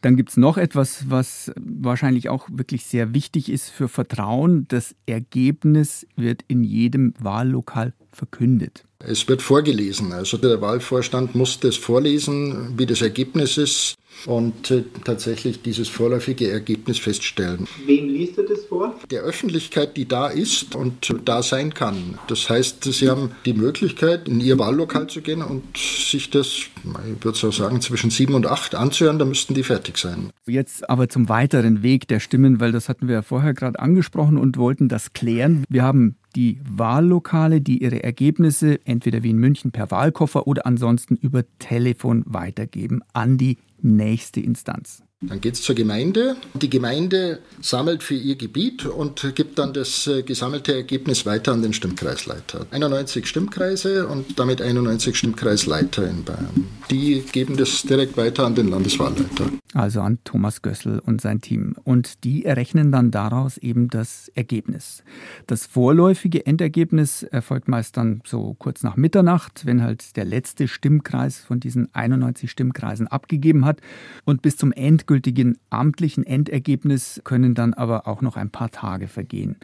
dann 0.00 0.16
gibt 0.16 0.30
es 0.30 0.36
noch 0.36 0.56
etwas, 0.56 1.10
was 1.10 1.52
wahrscheinlich 1.56 2.28
auch 2.28 2.48
wirklich 2.50 2.86
sehr 2.86 3.14
wichtig 3.14 3.50
ist 3.50 3.70
für 3.70 3.88
Vertrauen. 3.88 4.66
Das 4.68 4.94
Ergebnis 5.06 6.06
wird 6.16 6.42
in 6.48 6.64
jedem 6.64 7.14
Wahllokal 7.18 7.92
verkündet. 8.10 8.84
Es 9.04 9.28
wird 9.28 9.42
vorgelesen. 9.42 10.12
Also 10.12 10.38
der 10.38 10.60
Wahlvorstand 10.60 11.36
muss 11.36 11.60
das 11.60 11.76
vorlesen, 11.76 12.74
wie 12.76 12.86
das 12.86 13.00
Ergebnis 13.00 13.56
ist 13.56 13.94
und 14.26 14.72
äh, 14.72 14.82
tatsächlich 15.04 15.62
dieses 15.62 15.88
vorläufige 15.88 16.50
Ergebnis 16.50 16.98
feststellen. 16.98 17.68
Wem 17.86 18.08
liest 18.08 18.38
er 18.38 18.44
das 18.44 18.64
vor? 18.64 18.94
Der 19.10 19.22
Öffentlichkeit, 19.22 19.96
die 19.96 20.08
da 20.08 20.26
ist 20.26 20.74
und 20.74 21.14
da 21.24 21.42
sein 21.42 21.74
kann. 21.74 22.18
Das 22.26 22.50
heißt, 22.50 22.82
Sie 22.84 23.08
haben 23.08 23.30
die 23.44 23.52
Möglichkeit, 23.52 24.28
in 24.28 24.40
Ihr 24.40 24.58
Wahllokal 24.58 25.06
zu 25.06 25.20
gehen 25.20 25.42
und 25.42 25.76
sich 25.76 26.30
das, 26.30 26.48
ich 26.48 27.24
würde 27.24 27.38
so 27.38 27.52
sagen, 27.52 27.80
zwischen 27.80 28.10
sieben 28.10 28.34
und 28.34 28.46
acht 28.46 28.74
anzuhören, 28.74 29.20
da 29.20 29.24
müssten 29.24 29.54
die 29.54 29.62
fertig 29.62 29.98
sein. 29.98 30.30
Jetzt 30.46 30.90
aber 30.90 31.08
zum 31.08 31.28
weiteren 31.28 31.84
Weg 31.84 32.08
der 32.08 32.18
Stimmen, 32.18 32.58
weil 32.58 32.72
das 32.72 32.88
hatten 32.88 33.06
wir 33.06 33.14
ja 33.14 33.22
vorher 33.22 33.54
gerade 33.54 33.78
angesprochen 33.78 34.36
und 34.36 34.56
wollten 34.56 34.88
das 34.88 35.12
klären. 35.12 35.64
Wir 35.68 35.84
haben 35.84 36.16
die 36.36 36.60
Wahllokale, 36.68 37.60
die 37.60 37.82
ihre 37.82 38.02
Ergebnisse 38.02 38.84
entweder 38.86 39.22
wie 39.22 39.30
in 39.30 39.38
München 39.38 39.70
per 39.70 39.90
Wahlkoffer 39.90 40.46
oder 40.46 40.66
ansonsten 40.66 41.16
über 41.16 41.44
Telefon 41.58 42.24
weitergeben 42.26 43.02
an 43.12 43.38
die 43.38 43.58
nächste 43.80 44.40
Instanz. 44.40 45.02
Dann 45.20 45.40
geht 45.40 45.54
es 45.54 45.62
zur 45.62 45.74
Gemeinde. 45.74 46.36
Die 46.54 46.70
Gemeinde 46.70 47.40
sammelt 47.60 48.04
für 48.04 48.14
ihr 48.14 48.36
Gebiet 48.36 48.86
und 48.86 49.34
gibt 49.34 49.58
dann 49.58 49.72
das 49.72 50.06
äh, 50.06 50.22
gesammelte 50.22 50.72
Ergebnis 50.72 51.26
weiter 51.26 51.52
an 51.52 51.60
den 51.60 51.72
Stimmkreisleiter. 51.72 52.66
91 52.70 53.26
Stimmkreise 53.26 54.06
und 54.06 54.38
damit 54.38 54.62
91 54.62 55.16
Stimmkreisleiter 55.16 56.08
in 56.08 56.22
Bayern. 56.22 56.68
Die 56.88 57.24
geben 57.32 57.56
das 57.56 57.82
direkt 57.82 58.16
weiter 58.16 58.46
an 58.46 58.54
den 58.54 58.68
Landeswahlleiter. 58.68 59.50
Also 59.74 60.02
an 60.02 60.18
Thomas 60.22 60.62
Gössel 60.62 61.00
und 61.00 61.20
sein 61.20 61.40
Team. 61.40 61.74
Und 61.82 62.22
die 62.22 62.44
errechnen 62.44 62.92
dann 62.92 63.10
daraus 63.10 63.58
eben 63.58 63.88
das 63.88 64.30
Ergebnis. 64.36 65.02
Das 65.48 65.66
vorläufige 65.66 66.46
Endergebnis 66.46 67.24
erfolgt 67.24 67.66
meist 67.66 67.96
dann 67.96 68.22
so 68.24 68.54
kurz 68.58 68.84
nach 68.84 68.96
Mitternacht, 68.96 69.66
wenn 69.66 69.82
halt 69.82 70.16
der 70.16 70.24
letzte 70.24 70.68
Stimmkreis 70.68 71.38
von 71.38 71.58
diesen 71.58 71.92
91 71.92 72.48
Stimmkreisen 72.48 73.08
abgegeben 73.08 73.64
hat. 73.64 73.80
Und 74.24 74.42
bis 74.42 74.56
zum 74.56 74.70
Endgültigen 74.70 75.07
endgültigen 75.08 75.56
amtlichen 75.70 76.22
Endergebnis 76.26 77.22
können 77.24 77.54
dann 77.54 77.72
aber 77.72 78.06
auch 78.06 78.20
noch 78.20 78.36
ein 78.36 78.50
paar 78.50 78.70
Tage 78.70 79.08
vergehen. 79.08 79.56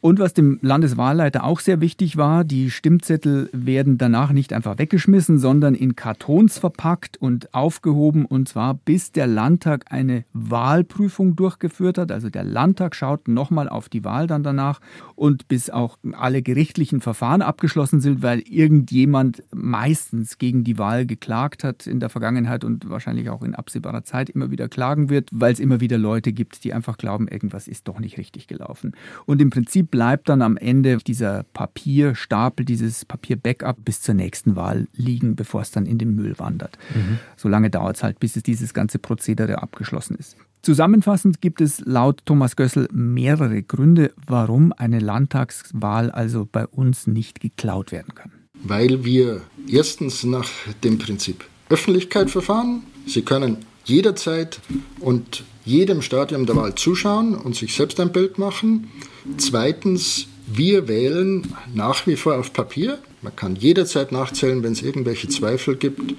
Und 0.00 0.20
was 0.20 0.32
dem 0.32 0.60
Landeswahlleiter 0.62 1.42
auch 1.42 1.58
sehr 1.58 1.80
wichtig 1.80 2.16
war, 2.16 2.44
die 2.44 2.70
Stimmzettel 2.70 3.50
werden 3.52 3.98
danach 3.98 4.30
nicht 4.30 4.52
einfach 4.52 4.78
weggeschmissen, 4.78 5.38
sondern 5.38 5.74
in 5.74 5.96
Kartons 5.96 6.58
verpackt 6.58 7.16
und 7.16 7.52
aufgehoben 7.52 8.26
und 8.26 8.48
zwar 8.48 8.74
bis 8.74 9.10
der 9.10 9.26
Landtag 9.26 9.86
eine 9.90 10.24
Wahlprüfung 10.34 11.34
durchgeführt 11.34 11.98
hat. 11.98 12.12
Also 12.12 12.30
der 12.30 12.44
Landtag 12.44 12.94
schaut 12.94 13.26
nochmal 13.26 13.68
auf 13.68 13.88
die 13.88 14.04
Wahl 14.04 14.28
dann 14.28 14.44
danach 14.44 14.80
und 15.16 15.48
bis 15.48 15.68
auch 15.68 15.98
alle 16.12 16.42
gerichtlichen 16.42 17.00
Verfahren 17.00 17.42
abgeschlossen 17.42 18.00
sind, 18.00 18.22
weil 18.22 18.38
irgendjemand 18.40 19.42
meistens 19.52 20.38
gegen 20.38 20.62
die 20.62 20.78
Wahl 20.78 21.06
geklagt 21.06 21.64
hat 21.64 21.88
in 21.88 21.98
der 21.98 22.08
Vergangenheit 22.08 22.62
und 22.62 22.88
wahrscheinlich 22.88 23.30
auch 23.30 23.42
in 23.42 23.56
absehbarer 23.56 24.04
Zeit 24.04 24.30
immer 24.30 24.52
wieder 24.52 24.68
klagt 24.68 24.91
geschlagen 24.92 25.10
wird, 25.10 25.28
weil 25.32 25.52
es 25.52 25.60
immer 25.60 25.80
wieder 25.80 25.98
Leute 25.98 26.32
gibt, 26.32 26.64
die 26.64 26.72
einfach 26.72 26.98
glauben, 26.98 27.28
irgendwas 27.28 27.68
ist 27.68 27.88
doch 27.88 27.98
nicht 27.98 28.18
richtig 28.18 28.46
gelaufen. 28.46 28.92
Und 29.26 29.40
im 29.40 29.50
Prinzip 29.50 29.90
bleibt 29.90 30.28
dann 30.28 30.42
am 30.42 30.56
Ende 30.56 30.98
dieser 30.98 31.44
Papierstapel, 31.54 32.64
dieses 32.64 33.04
Papier-Backup 33.04 33.84
bis 33.84 34.02
zur 34.02 34.14
nächsten 34.14 34.56
Wahl 34.56 34.88
liegen, 34.94 35.36
bevor 35.36 35.62
es 35.62 35.70
dann 35.70 35.86
in 35.86 35.98
den 35.98 36.14
Müll 36.14 36.38
wandert. 36.38 36.78
Mhm. 36.94 37.18
So 37.36 37.48
lange 37.48 37.70
dauert 37.70 37.96
es 37.96 38.02
halt, 38.02 38.20
bis 38.20 38.36
es 38.36 38.42
dieses 38.42 38.74
ganze 38.74 38.98
Prozedere 38.98 39.62
abgeschlossen 39.62 40.16
ist. 40.16 40.36
Zusammenfassend 40.62 41.40
gibt 41.40 41.60
es 41.60 41.80
laut 41.84 42.20
Thomas 42.24 42.54
Gössel 42.54 42.88
mehrere 42.92 43.62
Gründe, 43.62 44.12
warum 44.26 44.72
eine 44.72 45.00
Landtagswahl 45.00 46.10
also 46.10 46.48
bei 46.50 46.66
uns 46.66 47.08
nicht 47.08 47.40
geklaut 47.40 47.90
werden 47.90 48.14
kann. 48.14 48.30
Weil 48.62 49.04
wir 49.04 49.40
erstens 49.66 50.22
nach 50.22 50.48
dem 50.84 50.98
Prinzip 50.98 51.44
Öffentlichkeit 51.68 52.30
verfahren. 52.30 52.82
Sie 53.06 53.22
können 53.22 53.56
jederzeit 53.84 54.60
und 55.00 55.44
jedem 55.64 56.02
Stadium 56.02 56.46
der 56.46 56.56
Wahl 56.56 56.74
zuschauen 56.74 57.34
und 57.34 57.54
sich 57.56 57.74
selbst 57.74 58.00
ein 58.00 58.12
Bild 58.12 58.38
machen. 58.38 58.90
Zweitens, 59.38 60.26
wir 60.46 60.88
wählen 60.88 61.54
nach 61.74 62.06
wie 62.06 62.16
vor 62.16 62.38
auf 62.38 62.52
Papier. 62.52 62.98
Man 63.22 63.34
kann 63.36 63.56
jederzeit 63.56 64.10
nachzählen, 64.10 64.62
wenn 64.62 64.72
es 64.72 64.82
irgendwelche 64.82 65.28
Zweifel 65.28 65.76
gibt. 65.76 66.14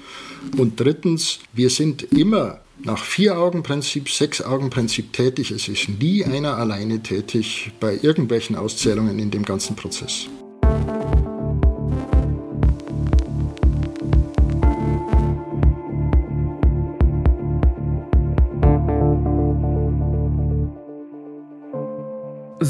Und 0.58 0.80
drittens, 0.80 1.40
wir 1.52 1.70
sind 1.70 2.04
immer 2.04 2.62
nach 2.84 3.04
Vier-Augen-Prinzip, 3.04 4.10
Sechs-Augen-Prinzip 4.10 5.14
tätig. 5.14 5.52
Es 5.52 5.68
ist 5.68 5.90
nie 5.90 6.24
einer 6.24 6.58
alleine 6.58 7.02
tätig 7.04 7.72
bei 7.80 8.00
irgendwelchen 8.02 8.56
Auszählungen 8.56 9.20
in 9.20 9.32
dem 9.32 9.44
ganzen 9.44 9.76
Prozess. 9.76 10.28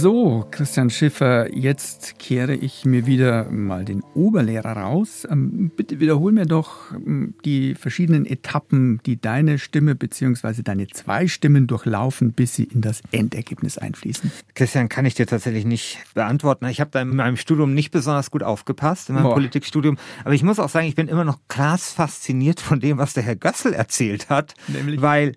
So, 0.04 0.46
Christian 0.52 0.90
Schiffer, 0.90 1.56
jetzt 1.56 2.20
kehre 2.20 2.54
ich 2.56 2.84
mir 2.84 3.06
wieder 3.06 3.50
mal 3.50 3.86
den 3.86 4.04
Oberlehrer 4.14 4.76
raus. 4.76 5.26
Ähm, 5.32 5.72
bitte 5.78 6.02
wiederhol 6.02 6.34
mir 6.34 6.46
doch 6.46 6.92
ähm, 6.92 7.36
die 7.46 7.74
verschiedenen 7.74 8.26
Etappen, 8.26 9.00
die 9.06 9.22
deine 9.22 9.60
Stimme 9.60 9.96
bzw. 9.96 10.62
deine 10.62 10.88
zwei 10.88 11.30
Stimmen 11.30 11.68
durchlaufen, 11.68 12.34
bis 12.34 12.54
sie 12.54 12.66
in 12.66 12.82
das 12.82 13.02
Endergebnis 13.14 13.78
einfließen. 13.78 14.30
Christian, 14.56 14.90
kann 14.90 15.06
ich 15.06 15.14
dir 15.14 15.26
tatsächlich 15.26 15.64
nicht 15.64 16.00
beantworten. 16.14 16.66
Ich 16.66 16.82
habe 16.82 16.92
da 16.92 17.02
in 17.02 17.16
meinem 17.16 17.38
Studium 17.38 17.74
nicht 17.74 17.92
besonders 17.92 18.30
gut 18.30 18.44
aufgepasst, 18.44 19.08
in 19.08 19.16
meinem 19.16 19.24
Boah. 19.24 19.36
Politikstudium. 19.36 19.98
Aber 20.26 20.34
ich 20.34 20.44
muss 20.44 20.60
auch 20.60 20.68
sagen, 20.68 20.86
ich 20.86 20.96
bin 20.96 21.08
immer 21.08 21.24
noch 21.24 21.40
krass 21.48 21.94
fasziniert 21.94 22.60
von 22.60 22.82
dem, 22.82 22.98
was 22.98 23.14
der 23.14 23.24
Herr 23.24 23.38
Gössel 23.38 23.72
erzählt 23.72 24.30
hat. 24.30 24.54
Nämlich? 24.68 25.02
Weil 25.02 25.32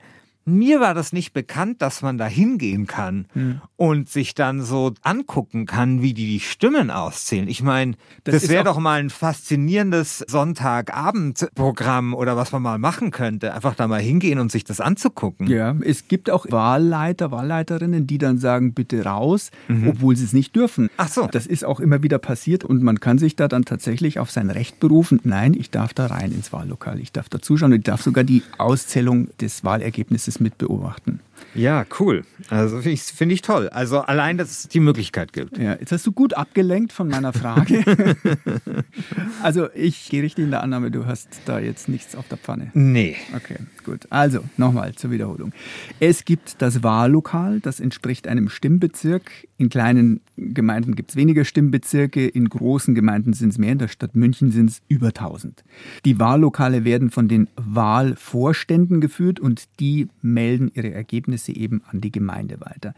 mir 0.47 0.81
war 0.81 0.95
das 0.95 1.13
nicht 1.13 1.33
bekannt, 1.33 1.83
dass 1.83 2.03
man 2.03 2.19
da 2.19 2.27
hingehen 2.27 2.87
kann 2.87 3.27
hm. 3.33 3.61
und 3.75 4.09
sich 4.09 4.35
dann 4.35 4.63
so 4.63 4.95
angucken 5.03 5.67
kann, 5.67 6.03
wie 6.03 6.15
die 6.15 6.27
die 6.27 6.41
Stimmen 6.41 6.93
auszählen. 6.93 7.49
Ich 7.49 7.63
meine, 7.63 7.95
das, 8.23 8.43
das 8.43 8.49
wäre 8.49 8.63
doch 8.63 8.79
mal 8.79 9.01
ein 9.01 9.11
faszinierendes 9.11 10.25
Sonntagabendprogramm 10.29 12.15
oder 12.15 12.37
was 12.37 12.53
man 12.53 12.63
mal 12.63 12.79
machen 12.79 13.11
könnte. 13.11 13.55
Einfach 13.55 13.75
da 13.75 13.89
mal 13.89 14.01
hingehen 14.01 14.39
und 14.39 14.53
sich 14.53 14.63
das 14.63 14.81
anzugucken. 14.81 15.49
Ja, 15.49 15.75
es 15.81 16.07
gibt 16.07 16.31
auch 16.31 16.47
Wahlleiter, 16.49 17.33
Wahlleiterinnen, 17.33 18.07
die 18.07 18.19
dann 18.19 18.39
sagen, 18.39 18.73
bitte 18.73 19.05
raus, 19.05 19.51
mhm. 19.67 19.89
obwohl 19.89 20.15
sie 20.15 20.25
es 20.25 20.33
nicht 20.33 20.55
dürfen. 20.55 20.91
Ach 20.97 21.09
so. 21.09 21.27
Das 21.27 21.47
ist 21.47 21.65
auch 21.65 21.81
immer 21.81 22.05
wieder 22.05 22.19
passiert 22.19 22.63
und 22.63 22.85
man 22.85 23.01
kann 23.01 23.19
sich 23.19 23.35
da 23.35 23.49
dann 23.49 23.65
tatsächlich 23.65 24.21
auf 24.21 24.31
sein 24.31 24.51
Recht 24.51 24.79
berufen. 24.79 25.21
Nein, 25.25 25.55
ich 25.55 25.71
darf 25.71 25.93
da 25.93 26.07
rein 26.07 26.31
ins 26.31 26.53
Wahllokal. 26.53 27.01
Ich 27.01 27.11
darf 27.11 27.29
da 27.29 27.41
zuschauen 27.41 27.73
und 27.73 27.79
ich 27.79 27.85
darf 27.85 28.01
sogar 28.01 28.23
die 28.23 28.45
Auszählung 28.59 29.29
des 29.41 29.65
Wahlergebnisses 29.65 30.36
mit 30.41 30.59
beobachten. 30.59 31.21
Ja, 31.55 31.85
cool. 32.01 32.25
Also 32.51 32.77
finde 32.77 32.91
ich, 32.91 33.03
find 33.03 33.33
ich 33.33 33.43
toll. 33.43 33.69
Also 33.71 34.01
allein, 34.01 34.39
dass 34.39 34.51
es 34.51 34.69
die 34.69 34.81
Möglichkeit 34.81 35.33
gibt. 35.33 35.59
Ja, 35.59 35.73
jetzt 35.73 35.93
hast 35.93 36.07
du 36.07 36.13
gut 36.13 36.35
abgelenkt 36.35 36.93
von 36.93 37.09
meiner 37.09 37.33
Frage. 37.33 37.83
also 39.43 39.69
ich 39.75 40.09
gehe 40.11 40.23
richtig 40.23 40.45
in 40.45 40.51
der 40.51 40.63
Annahme, 40.63 40.91
du 40.91 41.07
hast 41.07 41.29
da 41.47 41.59
jetzt 41.59 41.89
nichts 41.89 42.15
auf 42.15 42.29
der 42.29 42.39
Pfanne. 42.39 42.71
Nee. 42.75 43.17
Okay, 43.35 43.57
gut. 43.85 44.07
Also 44.11 44.41
nochmal 44.57 44.95
zur 44.95 45.11
Wiederholung. 45.11 45.53
Es 46.01 46.25
gibt 46.25 46.61
das 46.61 46.83
Wahllokal, 46.83 47.61
das 47.61 47.81
entspricht 47.81 48.29
einem 48.29 48.49
Stimmbezirk. 48.49 49.31
In 49.59 49.71
kleinen 49.71 50.21
Gemeinden 50.37 50.95
gibt 50.95 51.11
es 51.11 51.17
weniger 51.17 51.45
Stimmbezirke, 51.45 52.27
in 52.27 52.49
großen 52.49 52.95
Gemeinden 52.95 53.33
sind 53.33 53.51
es 53.51 53.59
mehr, 53.59 53.73
in 53.73 53.79
der 53.79 53.89
Stadt 53.89 54.15
München 54.15 54.51
sind 54.51 54.71
es 54.71 54.83
über 54.89 55.09
1000. 55.09 55.65
Die 56.05 56.19
Wahllokale 56.19 56.85
werden 56.85 57.11
von 57.11 57.29
den 57.29 57.49
Wahlvorständen 57.57 59.01
geführt 59.01 59.41
und 59.41 59.65
die 59.81 60.09
melden 60.21 60.71
ihre 60.75 60.93
Ergebnisse 60.93 61.26
eben 61.53 61.83
an 61.91 62.01
die 62.01 62.13
Gemeinde 62.13 62.61
weiter. 62.61 62.95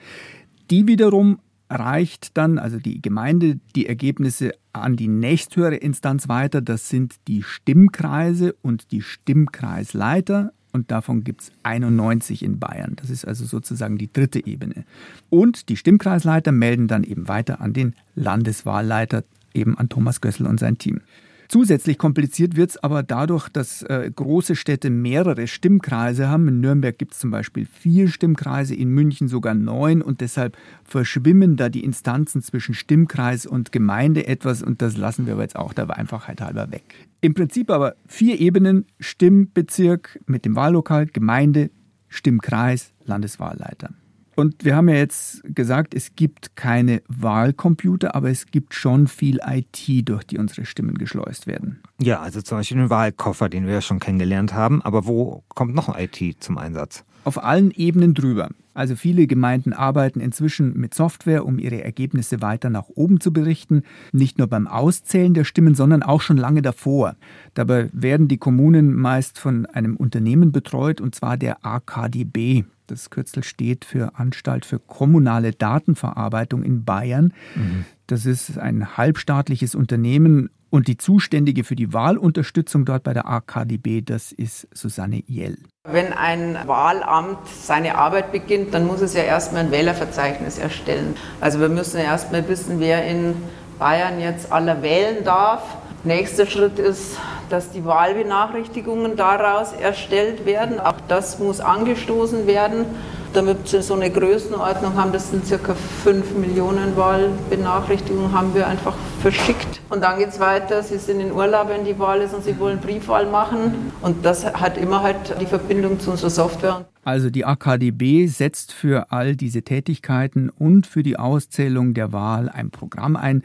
Die 0.71 0.87
wiederum 0.87 1.39
reicht 1.71 2.37
dann, 2.37 2.59
also 2.59 2.79
die 2.79 3.03
Gemeinde, 3.03 3.59
die 3.77 3.87
Ergebnisse 3.87 4.53
an 4.73 4.97
die 4.97 5.09
nächsthöhere 5.09 5.77
Instanz 5.77 6.29
weiter. 6.29 6.61
Das 6.61 6.89
sind 6.89 7.17
die 7.29 7.43
Stimmkreise 7.43 8.55
und 8.63 8.91
die 8.93 9.03
Stimmkreisleiter. 9.03 10.53
Und 10.73 10.91
davon 10.91 11.25
gibt 11.25 11.43
es 11.43 11.53
91 11.63 12.43
in 12.43 12.59
Bayern. 12.59 12.95
Das 12.97 13.11
ist 13.11 13.27
also 13.27 13.45
sozusagen 13.45 13.99
die 13.99 14.13
dritte 14.13 14.47
Ebene. 14.47 14.85
Und 15.31 15.69
die 15.69 15.77
Stimmkreisleiter 15.77 16.53
melden 16.53 16.89
dann 16.89 17.05
eben 17.05 17.29
weiter 17.29 17.61
an 17.61 17.73
den 17.73 17.95
Landeswahlleiter, 18.15 19.25
eben 19.55 19.77
an 19.79 19.89
Thomas 19.89 20.21
Gössel 20.21 20.47
und 20.47 20.61
sein 20.61 20.79
Team. 20.79 21.01
Zusätzlich 21.49 21.97
kompliziert 21.97 22.57
wird 22.57 22.71
es 22.71 22.77
aber 22.77 23.03
dadurch, 23.03 23.49
dass 23.49 23.83
äh, 23.83 24.11
große 24.15 24.55
Städte 24.55 24.91
mehrere 24.91 25.47
Stimmkreise 25.47 26.29
haben. 26.29 26.47
In 26.47 26.61
Nürnberg 26.61 26.99
gibt 26.99 27.15
es 27.15 27.21
zum 27.21 27.31
Beispiel 27.31 27.65
vier 27.65 28.09
Stimmkreise, 28.09 28.75
in 28.75 28.91
München 28.91 29.29
sogar 29.29 29.55
neun 29.55 30.03
und 30.03 30.21
deshalb 30.21 30.59
verschwimmen 30.85 31.57
da 31.57 31.71
die 31.71 31.85
Instanzen 31.85 32.43
zwischen 32.43 32.75
Stimmkreis 32.75 33.47
und 33.47 33.73
Gemeinde 33.73 34.27
etwas 34.27 34.63
und 34.63 34.83
das 34.83 34.99
lassen 34.99 35.25
wir 35.25 35.33
aber 35.33 35.43
jetzt 35.43 35.57
auch 35.57 35.73
der 35.73 35.89
Einfachheit 35.89 36.43
halber 36.43 36.71
weg. 36.71 36.95
Im 37.23 37.33
Prinzip 37.33 37.71
aber 37.71 37.95
vier 38.07 38.39
Ebenen, 38.39 38.85
Stimmbezirk 39.01 40.21
mit 40.27 40.45
dem 40.45 40.55
Wahllokal, 40.55 41.07
Gemeinde, 41.07 41.71
Stimmkreis, 42.09 42.93
Landeswahlleiter. 43.07 43.95
Und 44.39 44.65
wir 44.65 44.77
haben 44.77 44.89
ja 44.89 44.95
jetzt 44.95 45.43
gesagt, 45.53 45.95
es 45.95 46.15
gibt 46.15 46.55
keine 46.55 47.03
Wahlcomputer, 47.09 48.15
aber 48.15 48.31
es 48.31 48.47
gibt 48.47 48.73
schon 48.73 49.09
viel 49.09 49.41
IT, 49.45 50.09
durch 50.09 50.23
die 50.23 50.39
unsere 50.39 50.65
Stimmen 50.65 50.97
geschleust 50.97 51.49
werden. 51.49 51.81
Ja, 52.01 52.21
also 52.21 52.41
zum 52.41 52.59
Beispiel 52.59 52.77
den 52.77 52.89
Wahlkoffer, 52.89 53.49
den 53.49 53.67
wir 53.67 53.73
ja 53.73 53.81
schon 53.81 53.99
kennengelernt 53.99 54.55
haben. 54.55 54.81
Aber 54.83 55.09
wo 55.09 55.43
kommt 55.49 55.75
noch 55.75 55.99
IT 55.99 56.37
zum 56.39 56.57
Einsatz? 56.57 57.05
Auf 57.25 57.43
allen 57.43 57.73
Ebenen 57.73 58.15
drüber. 58.15 58.51
Also 58.75 58.95
viele 58.95 59.27
Gemeinden 59.27 59.73
arbeiten 59.73 60.21
inzwischen 60.21 60.79
mit 60.79 60.95
Software, 60.95 61.45
um 61.45 61.59
ihre 61.59 61.83
Ergebnisse 61.83 62.41
weiter 62.41 62.71
nach 62.71 62.89
oben 62.95 63.19
zu 63.19 63.33
berichten. 63.33 63.83
Nicht 64.13 64.39
nur 64.39 64.47
beim 64.47 64.69
Auszählen 64.69 65.35
der 65.35 65.43
Stimmen, 65.43 65.75
sondern 65.75 66.05
auch 66.05 66.21
schon 66.21 66.37
lange 66.37 66.63
davor. 66.63 67.17
Dabei 67.55 67.91
werden 67.93 68.29
die 68.29 68.39
Kommunen 68.39 68.95
meist 68.95 69.37
von 69.41 69.67
einem 69.67 69.97
Unternehmen 69.97 70.53
betreut, 70.53 71.01
und 71.01 71.17
zwar 71.17 71.37
der 71.37 71.67
AKDB. 71.67 72.63
Das 72.89 73.11
Kürzel 73.11 73.45
steht 73.45 73.85
für 73.85 74.19
Anstalt 74.19 74.65
für 74.65 74.79
kommunale 74.79 75.53
Datenverarbeitung 75.53 76.63
in 76.63 76.85
Bayern. 76.85 77.33
Mhm. 77.55 77.85
Das 78.07 78.27
ist 78.27 78.59
ein 78.59 78.97
halbstaatliches 78.97 79.75
Unternehmen 79.75 80.51
und 80.71 80.89
die 80.89 80.99
Zuständige 80.99 81.65
für 81.65 81.77
die 81.77 81.93
Wahlunterstützung 81.93 82.85
dort 82.85 83.03
bei 83.03 83.15
der 83.15 83.27
AKDB, 83.27 84.03
das 84.03 84.33
ist 84.33 84.69
Susanne 84.73 85.23
Jell. 85.27 85.57
Wenn 85.85 86.13
ein 86.13 86.59
Wahlamt 86.67 87.47
seine 87.49 87.97
Arbeit 87.97 88.33
beginnt, 88.33 88.75
dann 88.75 88.87
muss 88.87 89.01
es 89.01 89.15
ja 89.15 89.23
erstmal 89.23 89.65
ein 89.65 89.71
Wählerverzeichnis 89.71 90.59
erstellen. 90.59 91.15
Also 91.41 91.61
wir 91.61 91.71
müssen 91.71 91.99
ja 91.99 92.05
erstmal 92.05 92.47
wissen, 92.49 92.81
wer 92.81 93.07
in 93.07 93.35
Bayern 93.79 94.21
jetzt 94.21 94.53
aller 94.53 94.83
wählen 94.83 95.25
darf. 95.25 95.63
Nächster 96.05 96.47
Schritt 96.47 96.79
ist, 96.79 97.17
dass 97.51 97.71
die 97.71 97.85
Wahlbenachrichtigungen 97.85 99.17
daraus 99.17 99.73
erstellt 99.73 100.47
werden. 100.47 100.79
Auch 100.79 100.95
das 101.09 101.41
muss 101.41 101.59
angestoßen 101.61 102.47
werden. 102.47 102.87
Damit 103.35 103.73
wir 103.73 103.83
so 103.83 103.95
eine 103.95 104.11
Größenordnung 104.11 104.95
haben, 104.95 105.13
das 105.13 105.31
sind 105.31 105.47
circa 105.47 105.75
5 105.75 106.35
Millionen 106.35 106.97
Wahlbenachrichtigungen, 106.97 108.33
haben 108.33 108.55
wir 108.55 108.67
einfach 108.67 108.95
verschickt. 109.21 109.81
Und 109.91 110.03
dann 110.03 110.19
geht 110.19 110.29
es 110.29 110.41
weiter, 110.41 110.83
Sie 110.83 110.99
sind 110.99 111.21
in 111.21 111.33
Urlaub, 111.33 111.69
wenn 111.69 111.85
die 111.85 111.99
Wahl 111.99 112.21
ist 112.21 112.35
und 112.35 112.45
Sie 112.45 112.59
wollen 112.59 112.79
Briefwahl 112.79 113.27
machen. 113.27 113.93
Und 114.01 114.25
das 114.25 114.45
hat 114.45 114.79
immer 114.79 115.03
halt 115.03 115.35
die 115.41 115.47
Verbindung 115.47 116.01
zu 116.01 116.11
unserer 116.11 116.31
Software. 116.31 116.87
Also 117.05 117.31
die 117.31 117.47
AKDB 117.47 118.27
setzt 118.27 118.73
für 118.73 119.13
all 119.13 119.35
diese 119.35 119.63
Tätigkeiten 119.63 120.51
und 120.51 120.87
für 120.87 121.03
die 121.03 121.19
Auszählung 121.19 121.95
der 121.95 122.13
Wahl 122.13 122.51
ein 122.51 122.71
Programm 122.71 123.17
ein. 123.17 123.43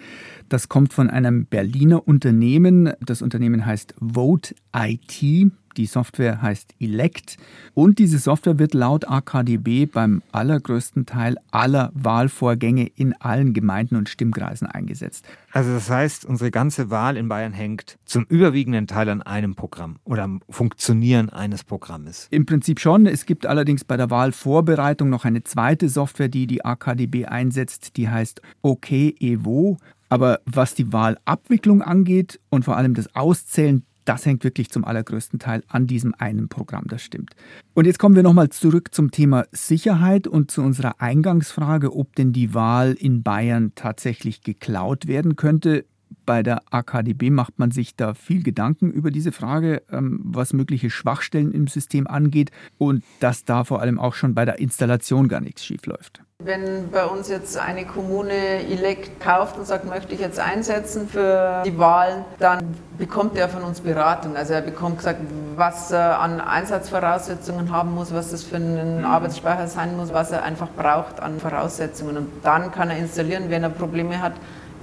Das 0.49 0.67
kommt 0.67 0.91
von 0.91 1.09
einem 1.09 1.45
Berliner 1.45 2.05
Unternehmen. 2.05 2.91
Das 2.99 3.21
Unternehmen 3.21 3.65
heißt 3.65 3.95
Vote 4.01 4.53
IT. 4.75 5.49
Die 5.77 5.85
Software 5.85 6.41
heißt 6.41 6.75
Elect 6.79 7.37
und 7.73 7.99
diese 7.99 8.19
Software 8.19 8.59
wird 8.59 8.73
laut 8.73 9.07
AKDB 9.07 9.85
beim 9.85 10.21
allergrößten 10.31 11.05
Teil 11.05 11.37
aller 11.51 11.91
Wahlvorgänge 11.93 12.87
in 12.95 13.13
allen 13.13 13.53
Gemeinden 13.53 13.95
und 13.95 14.09
Stimmkreisen 14.09 14.67
eingesetzt. 14.67 15.25
Also 15.51 15.71
das 15.71 15.89
heißt, 15.89 16.25
unsere 16.25 16.51
ganze 16.51 16.89
Wahl 16.89 17.17
in 17.17 17.27
Bayern 17.27 17.53
hängt 17.53 17.97
zum 18.05 18.25
überwiegenden 18.25 18.87
Teil 18.87 19.09
an 19.09 19.21
einem 19.21 19.55
Programm 19.55 19.97
oder 20.03 20.23
am 20.23 20.41
Funktionieren 20.49 21.29
eines 21.29 21.63
Programmes. 21.63 22.27
Im 22.31 22.45
Prinzip 22.45 22.79
schon. 22.79 23.05
Es 23.05 23.25
gibt 23.25 23.45
allerdings 23.45 23.83
bei 23.83 23.97
der 23.97 24.09
Wahlvorbereitung 24.09 25.09
noch 25.09 25.25
eine 25.25 25.43
zweite 25.43 25.89
Software, 25.89 26.29
die 26.29 26.47
die 26.47 26.65
AKDB 26.65 27.25
einsetzt, 27.25 27.97
die 27.97 28.09
heißt 28.09 28.41
OKEVO. 28.61 29.77
Aber 30.09 30.41
was 30.45 30.75
die 30.75 30.93
Wahlabwicklung 30.93 31.81
angeht 31.81 32.39
und 32.49 32.65
vor 32.65 32.77
allem 32.77 32.93
das 32.93 33.15
Auszählen 33.15 33.83
das 34.05 34.25
hängt 34.25 34.43
wirklich 34.43 34.69
zum 34.69 34.85
allergrößten 34.85 35.39
Teil 35.39 35.63
an 35.67 35.87
diesem 35.87 36.13
einen 36.17 36.49
Programm, 36.49 36.85
das 36.87 37.01
stimmt. 37.01 37.31
Und 37.73 37.85
jetzt 37.85 37.99
kommen 37.99 38.15
wir 38.15 38.23
nochmal 38.23 38.49
zurück 38.49 38.93
zum 38.93 39.11
Thema 39.11 39.45
Sicherheit 39.51 40.27
und 40.27 40.51
zu 40.51 40.61
unserer 40.61 41.01
Eingangsfrage, 41.01 41.95
ob 41.95 42.15
denn 42.15 42.33
die 42.33 42.53
Wahl 42.53 42.93
in 42.93 43.23
Bayern 43.23 43.71
tatsächlich 43.75 44.41
geklaut 44.41 45.07
werden 45.07 45.35
könnte. 45.35 45.85
Bei 46.25 46.43
der 46.43 46.61
AKDB 46.71 47.29
macht 47.29 47.59
man 47.59 47.71
sich 47.71 47.95
da 47.95 48.13
viel 48.13 48.43
Gedanken 48.43 48.91
über 48.91 49.11
diese 49.11 49.31
Frage, 49.31 49.81
ähm, 49.91 50.19
was 50.23 50.53
mögliche 50.53 50.89
Schwachstellen 50.89 51.51
im 51.51 51.67
System 51.67 52.07
angeht 52.07 52.51
und 52.77 53.03
dass 53.19 53.45
da 53.45 53.63
vor 53.63 53.81
allem 53.81 53.99
auch 53.99 54.13
schon 54.13 54.33
bei 54.33 54.45
der 54.45 54.59
Installation 54.59 55.27
gar 55.27 55.41
nichts 55.41 55.65
schiefläuft. 55.65 56.21
Wenn 56.45 56.89
bei 56.91 57.05
uns 57.05 57.29
jetzt 57.29 57.57
eine 57.57 57.85
Kommune 57.85 58.33
Elekt 58.33 59.21
kauft 59.21 59.57
und 59.57 59.65
sagt, 59.65 59.85
möchte 59.85 60.13
ich 60.13 60.19
jetzt 60.19 60.39
einsetzen 60.39 61.07
für 61.07 61.63
die 61.65 61.77
Wahlen, 61.77 62.25
dann 62.39 62.75
bekommt 62.97 63.37
er 63.37 63.47
von 63.47 63.63
uns 63.63 63.79
Beratung. 63.79 64.35
Also 64.35 64.53
er 64.53 64.61
bekommt 64.61 64.97
gesagt, 64.97 65.21
was 65.55 65.91
er 65.91 66.19
an 66.19 66.41
Einsatzvoraussetzungen 66.41 67.71
haben 67.71 67.93
muss, 67.93 68.13
was 68.13 68.31
das 68.31 68.43
für 68.43 68.57
ein 68.57 68.99
mhm. 68.99 69.05
Arbeitsspeicher 69.05 69.67
sein 69.67 69.95
muss, 69.95 70.11
was 70.11 70.31
er 70.31 70.43
einfach 70.43 70.67
braucht 70.75 71.21
an 71.21 71.39
Voraussetzungen. 71.39 72.17
Und 72.17 72.29
dann 72.43 72.71
kann 72.71 72.89
er 72.89 72.97
installieren. 72.97 73.45
Wenn 73.49 73.63
er 73.63 73.69
Probleme 73.69 74.21
hat, 74.21 74.33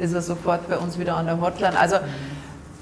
ist 0.01 0.13
er 0.15 0.23
sofort 0.23 0.69
bei 0.69 0.79
uns 0.79 0.99
wieder 0.99 1.17
an 1.17 1.27
der 1.27 1.41
Hotline. 1.41 1.79
Also 1.79 1.97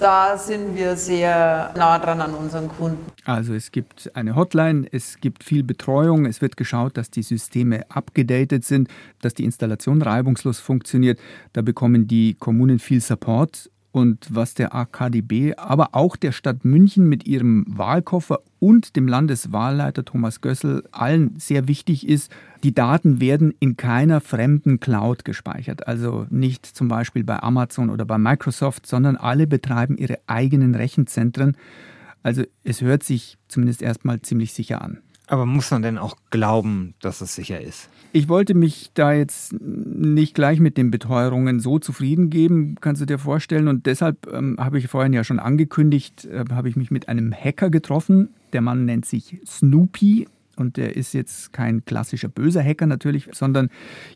da 0.01 0.39
sind 0.39 0.77
wir 0.77 0.97
sehr 0.97 1.73
nah 1.77 1.99
dran 1.99 2.21
an 2.21 2.35
unseren 2.35 2.69
Kunden. 2.69 3.05
Also 3.25 3.55
es 3.55 3.73
gibt 3.73 4.11
eine 4.15 4.37
Hotline, 4.37 4.87
es 4.93 5.21
gibt 5.21 5.43
viel 5.43 5.65
Betreuung, 5.65 6.25
es 6.25 6.41
wird 6.41 6.57
geschaut, 6.57 6.97
dass 6.97 7.11
die 7.11 7.23
Systeme 7.23 7.83
abgedatet 7.91 8.65
sind, 8.65 8.89
dass 9.21 9.35
die 9.35 9.45
Installation 9.45 10.01
reibungslos 10.01 10.61
funktioniert. 10.61 11.19
Da 11.53 11.63
bekommen 11.63 12.07
die 12.07 12.35
Kommunen 12.35 12.79
viel 12.79 13.01
Support 13.01 13.71
und 13.91 14.27
was 14.31 14.55
der 14.55 14.75
AKDB, 14.75 15.55
aber 15.57 15.91
auch 15.93 16.17
der 16.17 16.33
Stadt 16.33 16.65
München 16.65 17.09
mit 17.09 17.27
ihrem 17.27 17.65
Wahlkoffer 17.69 18.41
und 18.61 18.97
dem 18.97 19.09
Landeswahlleiter 19.09 20.05
Thomas 20.05 20.41
Gössel 20.41 20.85
allen 20.93 21.39
sehr 21.39 21.69
wichtig 21.69 22.07
ist, 22.07 22.31
die 22.63 22.75
Daten 22.75 23.21
werden 23.21 23.55
in 23.61 23.77
keiner 23.77 24.21
fremden 24.21 24.81
Cloud 24.81 25.25
gespeichert. 25.25 25.87
Also 25.87 26.27
nicht 26.31 26.67
zum 26.67 26.89
Beispiel 26.89 27.25
bei 27.25 27.43
Amazon 27.43 27.91
oder 27.91 28.05
bei 28.05 28.19
Microsoft, 28.19 28.87
sondern 28.87 29.17
alle 29.17 29.47
betreiben 29.47 29.97
ihre 29.97 30.19
eigenen 30.27 30.75
Rechenzentren. 30.75 31.57
Also 32.23 32.43
es 32.65 32.83
hört 32.83 33.05
sich 33.05 33.39
zumindest 33.49 33.81
erstmal 33.81 34.21
ziemlich 34.21 34.53
sicher 34.53 34.83
an. 34.83 34.99
Aber 35.29 35.45
muss 35.45 35.71
man 35.71 35.83
denn 35.83 35.99
auch 35.99 36.17
glauben, 36.31 36.95
dass 37.01 37.21
es 37.21 37.35
sicher 37.35 37.61
ist? 37.61 37.91
Ich 38.13 38.31
wollte 38.31 38.55
mich 38.55 38.91
da 38.95 39.13
jetzt 39.13 39.53
nicht 39.61 40.35
gleich 40.35 40.59
mit 40.59 40.79
den 40.79 40.91
Beteuerungen 40.91 41.61
so 41.61 41.79
zufrieden 41.79 42.31
geben, 42.31 42.77
kannst 42.81 43.03
du 43.03 43.07
dir 43.07 43.19
vorstellen. 43.19 43.69
Und 43.69 43.85
deshalb 43.85 44.27
ähm, 44.33 44.57
habe 44.59 44.79
ich 44.79 44.89
vorhin 44.89 45.13
ja 45.13 45.25
schon 45.25 45.39
angekündigt, 45.39 46.25
äh, 46.25 46.45
habe 46.51 46.71
ich 46.71 46.77
mich 46.77 46.91
mit 46.91 47.09
einem 47.09 47.33
Hacker 47.33 47.69
getroffen. 47.69 48.31
Der 48.55 48.63
Mann 48.63 48.87
nennt 48.87 49.05
sich 49.05 49.39
Snoopy 49.47 50.27
und 50.59 50.77
der 50.77 50.97
ist 50.97 51.15
jetzt 51.15 51.53
kein 51.53 51.85
klassischer 51.85 52.29
böser 52.29 52.63
Hacker 52.63 52.87
natürlich, 52.87 53.29
sondern 53.33 53.69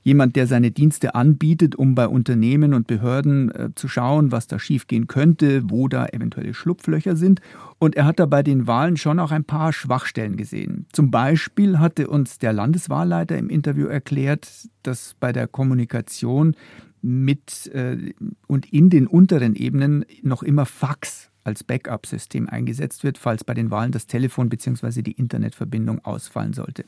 jemand, 0.03 0.37
der 0.37 0.47
seine 0.47 0.71
Dienste 0.71 1.15
anbietet, 1.15 1.75
um 1.75 1.95
bei 1.95 2.07
Unternehmen 2.07 2.75
und 2.75 2.87
Behörden 2.87 3.51
äh, 3.51 3.71
zu 3.75 3.89
schauen, 3.89 4.33
was 4.33 4.47
da 4.47 4.59
schiefgehen 4.59 5.07
könnte, 5.07 5.63
wo 5.71 5.89
da 5.89 6.07
eventuelle 6.07 6.55
Schlupflöcher 6.55 7.17
sind. 7.17 7.41
Und 7.79 7.97
er 7.97 8.05
hat 8.05 8.21
da 8.21 8.27
bei 8.27 8.43
den 8.43 8.67
Wahlen 8.67 8.97
schon 8.97 9.19
auch 9.19 9.33
ein 9.33 9.45
paar 9.45 9.73
Schwachstellen 9.73 10.37
gesehen. 10.37 10.87
Zum 10.93 11.11
Beispiel 11.11 11.79
hatte 11.79 12.09
uns 12.09 12.39
der 12.39 12.53
Landeswahlleiter 12.53 13.37
im 13.37 13.49
Interview 13.49 13.87
erklärt, 13.87 14.69
dass 14.83 15.15
bei 15.19 15.33
der 15.33 15.49
Kommunikation 15.49 16.55
mit 17.03 17.67
äh, 17.75 18.13
und 18.47 18.73
in 18.73 18.89
den 18.89 19.07
unteren 19.07 19.57
Ebenen 19.57 20.05
noch 20.23 20.43
immer 20.43 20.67
Fax 20.67 21.32
als 21.45 21.65
Backup-System 21.65 22.49
eingesetzt 22.49 23.05
wird, 23.05 23.19
falls 23.19 23.45
bei 23.45 23.55
den 23.55 23.71
Wahlen 23.71 23.93
das 23.93 24.07
Telefon 24.07 24.49
bzw. 24.49 25.03
die 25.03 25.13
Internetverbindung 25.13 26.05
ausfallen 26.05 26.53
sollte. 26.53 26.85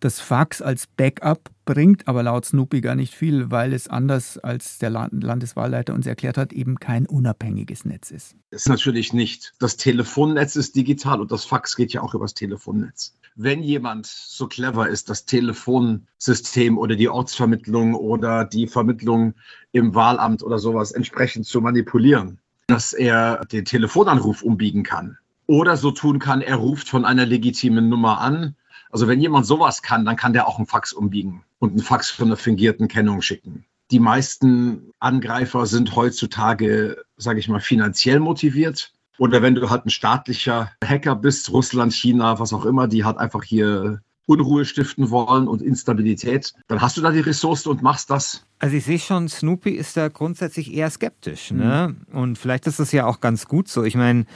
Das 0.00 0.20
Fax 0.20 0.62
als 0.62 0.86
Backup 0.86 1.50
bringt 1.64 2.08
aber 2.08 2.22
laut 2.22 2.46
Snoopy 2.46 2.80
gar 2.80 2.94
nicht 2.94 3.14
viel, 3.14 3.50
weil 3.50 3.74
es 3.74 3.88
anders 3.88 4.38
als 4.38 4.78
der 4.78 4.88
Landeswahlleiter 4.88 5.92
uns 5.92 6.06
erklärt 6.06 6.38
hat, 6.38 6.54
eben 6.54 6.80
kein 6.80 7.06
unabhängiges 7.06 7.84
Netz 7.84 8.10
ist. 8.10 8.36
Es 8.50 8.62
ist 8.62 8.68
natürlich 8.68 9.12
nicht. 9.12 9.52
Das 9.58 9.76
Telefonnetz 9.76 10.56
ist 10.56 10.76
digital 10.76 11.20
und 11.20 11.30
das 11.30 11.44
Fax 11.44 11.76
geht 11.76 11.92
ja 11.92 12.00
auch 12.00 12.14
übers 12.14 12.32
Telefonnetz. 12.32 13.12
Wenn 13.36 13.62
jemand 13.62 14.06
so 14.06 14.46
clever 14.46 14.88
ist, 14.88 15.10
das 15.10 15.26
Telefonsystem 15.26 16.78
oder 16.78 16.96
die 16.96 17.10
Ortsvermittlung 17.10 17.94
oder 17.94 18.46
die 18.46 18.66
Vermittlung 18.66 19.34
im 19.70 19.94
Wahlamt 19.94 20.42
oder 20.42 20.58
sowas 20.58 20.92
entsprechend 20.92 21.44
zu 21.44 21.60
manipulieren, 21.60 22.40
dass 22.68 22.92
er 22.92 23.44
den 23.46 23.64
Telefonanruf 23.64 24.42
umbiegen 24.42 24.84
kann. 24.84 25.18
Oder 25.46 25.76
so 25.76 25.90
tun 25.90 26.18
kann, 26.18 26.42
er 26.42 26.56
ruft 26.56 26.88
von 26.88 27.04
einer 27.04 27.26
legitimen 27.26 27.88
Nummer 27.88 28.20
an. 28.20 28.54
Also 28.90 29.08
wenn 29.08 29.20
jemand 29.20 29.46
sowas 29.46 29.82
kann, 29.82 30.04
dann 30.04 30.16
kann 30.16 30.34
der 30.34 30.46
auch 30.46 30.58
einen 30.58 30.66
Fax 30.66 30.92
umbiegen 30.92 31.42
und 31.58 31.70
einen 31.70 31.80
Fax 31.80 32.10
von 32.10 32.28
einer 32.28 32.36
fingierten 32.36 32.86
Kennung 32.86 33.22
schicken. 33.22 33.64
Die 33.90 34.00
meisten 34.00 34.92
Angreifer 34.98 35.64
sind 35.64 35.96
heutzutage, 35.96 37.02
sage 37.16 37.40
ich 37.40 37.48
mal, 37.48 37.60
finanziell 37.60 38.20
motiviert. 38.20 38.92
Oder 39.16 39.40
wenn 39.40 39.54
du 39.54 39.70
halt 39.70 39.86
ein 39.86 39.90
staatlicher 39.90 40.70
Hacker 40.84 41.16
bist, 41.16 41.50
Russland, 41.50 41.94
China, 41.94 42.38
was 42.38 42.52
auch 42.52 42.66
immer, 42.66 42.86
die 42.86 43.04
halt 43.04 43.16
einfach 43.16 43.42
hier 43.42 44.02
Unruhe 44.28 44.66
stiften 44.66 45.08
wollen 45.08 45.48
und 45.48 45.62
Instabilität, 45.62 46.52
dann 46.68 46.82
hast 46.82 46.98
du 46.98 47.00
da 47.00 47.10
die 47.10 47.20
Ressource 47.20 47.66
und 47.66 47.82
machst 47.82 48.10
das. 48.10 48.44
Also 48.58 48.76
ich 48.76 48.84
sehe 48.84 48.98
schon, 48.98 49.28
Snoopy 49.28 49.70
ist 49.70 49.96
da 49.96 50.08
grundsätzlich 50.08 50.74
eher 50.74 50.90
skeptisch. 50.90 51.50
Ne? 51.50 51.96
Mhm. 52.10 52.16
Und 52.16 52.38
vielleicht 52.38 52.66
ist 52.66 52.78
das 52.78 52.92
ja 52.92 53.06
auch 53.06 53.20
ganz 53.20 53.46
gut 53.46 53.68
so. 53.68 53.84
Ich 53.84 53.94
meine, 53.94 54.26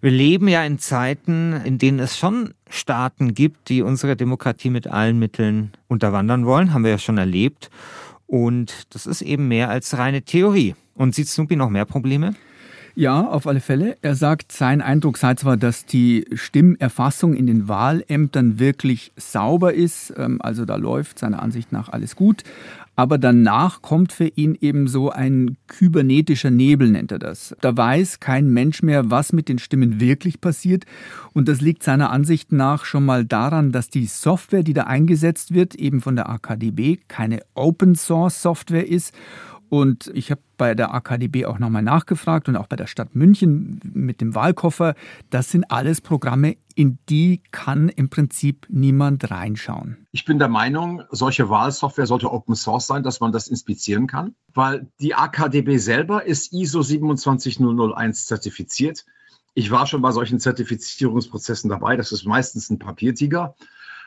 wir 0.00 0.10
leben 0.10 0.48
ja 0.48 0.64
in 0.64 0.80
Zeiten, 0.80 1.52
in 1.64 1.78
denen 1.78 2.00
es 2.00 2.18
schon 2.18 2.54
Staaten 2.68 3.34
gibt, 3.34 3.68
die 3.68 3.82
unsere 3.82 4.16
Demokratie 4.16 4.70
mit 4.70 4.88
allen 4.88 5.18
Mitteln 5.20 5.70
unterwandern 5.86 6.44
wollen, 6.44 6.74
haben 6.74 6.82
wir 6.82 6.90
ja 6.90 6.98
schon 6.98 7.18
erlebt. 7.18 7.70
Und 8.26 8.92
das 8.94 9.06
ist 9.06 9.22
eben 9.22 9.46
mehr 9.46 9.70
als 9.70 9.96
reine 9.96 10.22
Theorie. 10.22 10.74
Und 10.94 11.14
sieht 11.14 11.28
Snoopy 11.28 11.54
noch 11.54 11.70
mehr 11.70 11.84
Probleme? 11.84 12.34
Ja, 12.98 13.28
auf 13.28 13.46
alle 13.46 13.60
Fälle. 13.60 13.98
Er 14.00 14.14
sagt, 14.14 14.52
sein 14.52 14.80
Eindruck 14.80 15.18
sei 15.18 15.34
zwar, 15.34 15.58
dass 15.58 15.84
die 15.84 16.24
Stimmerfassung 16.32 17.34
in 17.34 17.46
den 17.46 17.68
Wahlämtern 17.68 18.58
wirklich 18.58 19.12
sauber 19.16 19.74
ist, 19.74 20.14
ähm, 20.16 20.40
also 20.40 20.64
da 20.64 20.76
läuft 20.76 21.18
seiner 21.18 21.42
Ansicht 21.42 21.72
nach 21.72 21.90
alles 21.90 22.16
gut, 22.16 22.42
aber 22.96 23.18
danach 23.18 23.82
kommt 23.82 24.12
für 24.12 24.28
ihn 24.28 24.56
eben 24.58 24.88
so 24.88 25.10
ein 25.10 25.58
kybernetischer 25.66 26.50
Nebel, 26.50 26.88
nennt 26.88 27.12
er 27.12 27.18
das. 27.18 27.54
Da 27.60 27.76
weiß 27.76 28.18
kein 28.20 28.48
Mensch 28.48 28.82
mehr, 28.82 29.10
was 29.10 29.34
mit 29.34 29.50
den 29.50 29.58
Stimmen 29.58 30.00
wirklich 30.00 30.40
passiert. 30.40 30.86
Und 31.34 31.48
das 31.48 31.60
liegt 31.60 31.82
seiner 31.82 32.10
Ansicht 32.10 32.50
nach 32.50 32.86
schon 32.86 33.04
mal 33.04 33.26
daran, 33.26 33.72
dass 33.72 33.90
die 33.90 34.06
Software, 34.06 34.62
die 34.62 34.72
da 34.72 34.84
eingesetzt 34.84 35.52
wird, 35.52 35.74
eben 35.74 36.00
von 36.00 36.16
der 36.16 36.30
AKDB 36.30 36.96
keine 37.08 37.40
Open 37.52 37.94
Source 37.94 38.40
Software 38.40 38.88
ist 38.88 39.12
und 39.68 40.10
ich 40.14 40.30
habe 40.30 40.40
bei 40.56 40.74
der 40.74 40.94
AKDB 40.94 41.46
auch 41.46 41.58
nochmal 41.58 41.82
nachgefragt 41.82 42.48
und 42.48 42.56
auch 42.56 42.66
bei 42.66 42.76
der 42.76 42.86
Stadt 42.86 43.14
München 43.14 43.80
mit 43.94 44.20
dem 44.20 44.34
Wahlkoffer. 44.34 44.94
Das 45.30 45.50
sind 45.50 45.70
alles 45.70 46.00
Programme, 46.00 46.56
in 46.74 46.98
die 47.08 47.42
kann 47.50 47.88
im 47.88 48.08
Prinzip 48.08 48.66
niemand 48.68 49.30
reinschauen. 49.30 50.06
Ich 50.12 50.24
bin 50.24 50.38
der 50.38 50.48
Meinung, 50.48 51.02
solche 51.10 51.48
Wahlsoftware 51.48 52.06
sollte 52.06 52.32
Open 52.32 52.54
Source 52.54 52.86
sein, 52.86 53.02
dass 53.02 53.20
man 53.20 53.32
das 53.32 53.48
inspizieren 53.48 54.06
kann, 54.06 54.34
weil 54.54 54.88
die 55.00 55.14
AKDB 55.14 55.78
selber 55.78 56.24
ist 56.24 56.52
ISO 56.52 56.82
27001 56.82 58.26
zertifiziert. 58.26 59.04
Ich 59.54 59.70
war 59.70 59.86
schon 59.86 60.02
bei 60.02 60.12
solchen 60.12 60.38
Zertifizierungsprozessen 60.38 61.70
dabei. 61.70 61.96
Das 61.96 62.12
ist 62.12 62.26
meistens 62.26 62.68
ein 62.68 62.78
Papiertiger. 62.78 63.56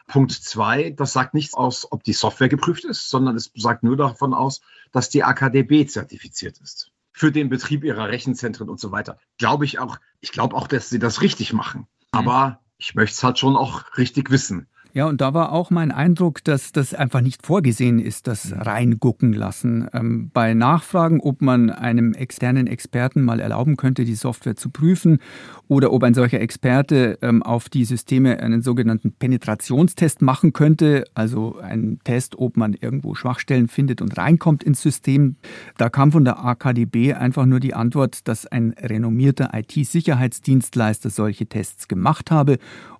Punkt 0.10 0.32
zwei, 0.32 0.90
das 0.90 1.14
sagt 1.14 1.36
nichts 1.36 1.54
aus, 1.54 1.90
ob 1.92 2.04
die 2.04 2.14
Software 2.14 2.50
geprüft 2.50 2.84
ist, 2.84 3.10
sondern 3.10 3.36
es 3.36 3.52
sagt 3.56 3.84
nur 3.84 3.96
davon 3.96 4.34
aus, 4.34 4.60
dass 4.92 5.10
die 5.10 5.24
AKDB 5.24 5.86
zertifiziert 5.86 6.58
ist. 6.58 6.92
Für 7.14 7.32
den 7.32 7.50
Betrieb 7.50 7.84
ihrer 7.84 8.10
Rechenzentren 8.10 8.70
und 8.70 8.80
so 8.80 8.92
weiter. 8.92 9.20
Glaube 9.38 9.66
ich 9.66 9.78
auch, 9.80 10.00
ich 10.20 10.32
glaube 10.32 10.56
auch, 10.56 10.68
dass 10.68 10.90
sie 10.90 11.00
das 11.00 11.22
richtig 11.22 11.54
machen. 11.54 11.82
Mhm. 12.12 12.20
Aber 12.20 12.60
ich 12.78 12.96
möchte 12.96 13.14
es 13.14 13.24
halt 13.24 13.38
schon 13.38 13.56
auch 13.56 13.98
richtig 13.98 14.32
wissen. 14.32 14.68
Ja, 14.92 15.06
und 15.06 15.22
da 15.22 15.36
war 15.36 15.52
auch 15.52 15.70
mein 15.70 15.92
Eindruck, 15.92 16.44
dass 16.44 16.72
das 16.72 16.96
einfach 16.96 17.22
nicht 17.22 17.46
vorgesehen 17.46 18.00
ist, 18.00 18.26
das 18.26 18.54
reingucken 18.58 19.34
lassen. 19.34 19.88
Ähm, 19.94 20.32
bei 20.34 20.56
Nachfragen, 20.56 21.20
ob 21.22 21.44
man 21.44 21.70
einem 21.70 22.14
externen 22.14 22.66
Experten 22.66 23.24
mal 23.24 23.40
erlauben 23.40 23.78
könnte, 23.78 24.04
die 24.04 24.16
Software 24.16 24.56
zu 24.56 24.72
prüfen 24.72 25.20
oder 25.68 25.94
ob 25.94 26.04
ein 26.04 26.16
solcher 26.16 26.42
Experte 26.42 27.20
ähm, 27.22 27.44
auf 27.44 27.70
die 27.70 27.86
Systeme 27.86 28.40
einen 28.40 28.64
sogenannten 28.64 29.12
Penetrationstest 29.12 30.24
machen 30.24 30.54
könnte, 30.54 31.04
also 31.14 31.60
einen 31.60 32.00
Test, 32.04 32.40
ob 32.40 32.58
man 32.58 32.74
irgendwo 32.74 33.14
Schwachstellen 33.14 33.68
findet 33.68 34.02
und 34.02 34.18
reinkommt 34.18 34.64
ins 34.64 34.82
System. 34.82 35.36
Da 35.78 35.90
kam 35.90 36.12
von 36.12 36.26
der 36.26 36.44
AKDB 36.44 37.14
einfach 37.14 37.46
nur 37.46 37.60
die 37.60 37.76
Antwort, 37.76 38.28
dass 38.28 38.48
ein 38.48 38.74
renommierter 38.80 39.52
IT-Sicherheitsdienstleister 39.54 41.12
solche 41.12 41.46
Tests 41.46 41.88
gemacht 41.88 42.32
habe 42.32 42.58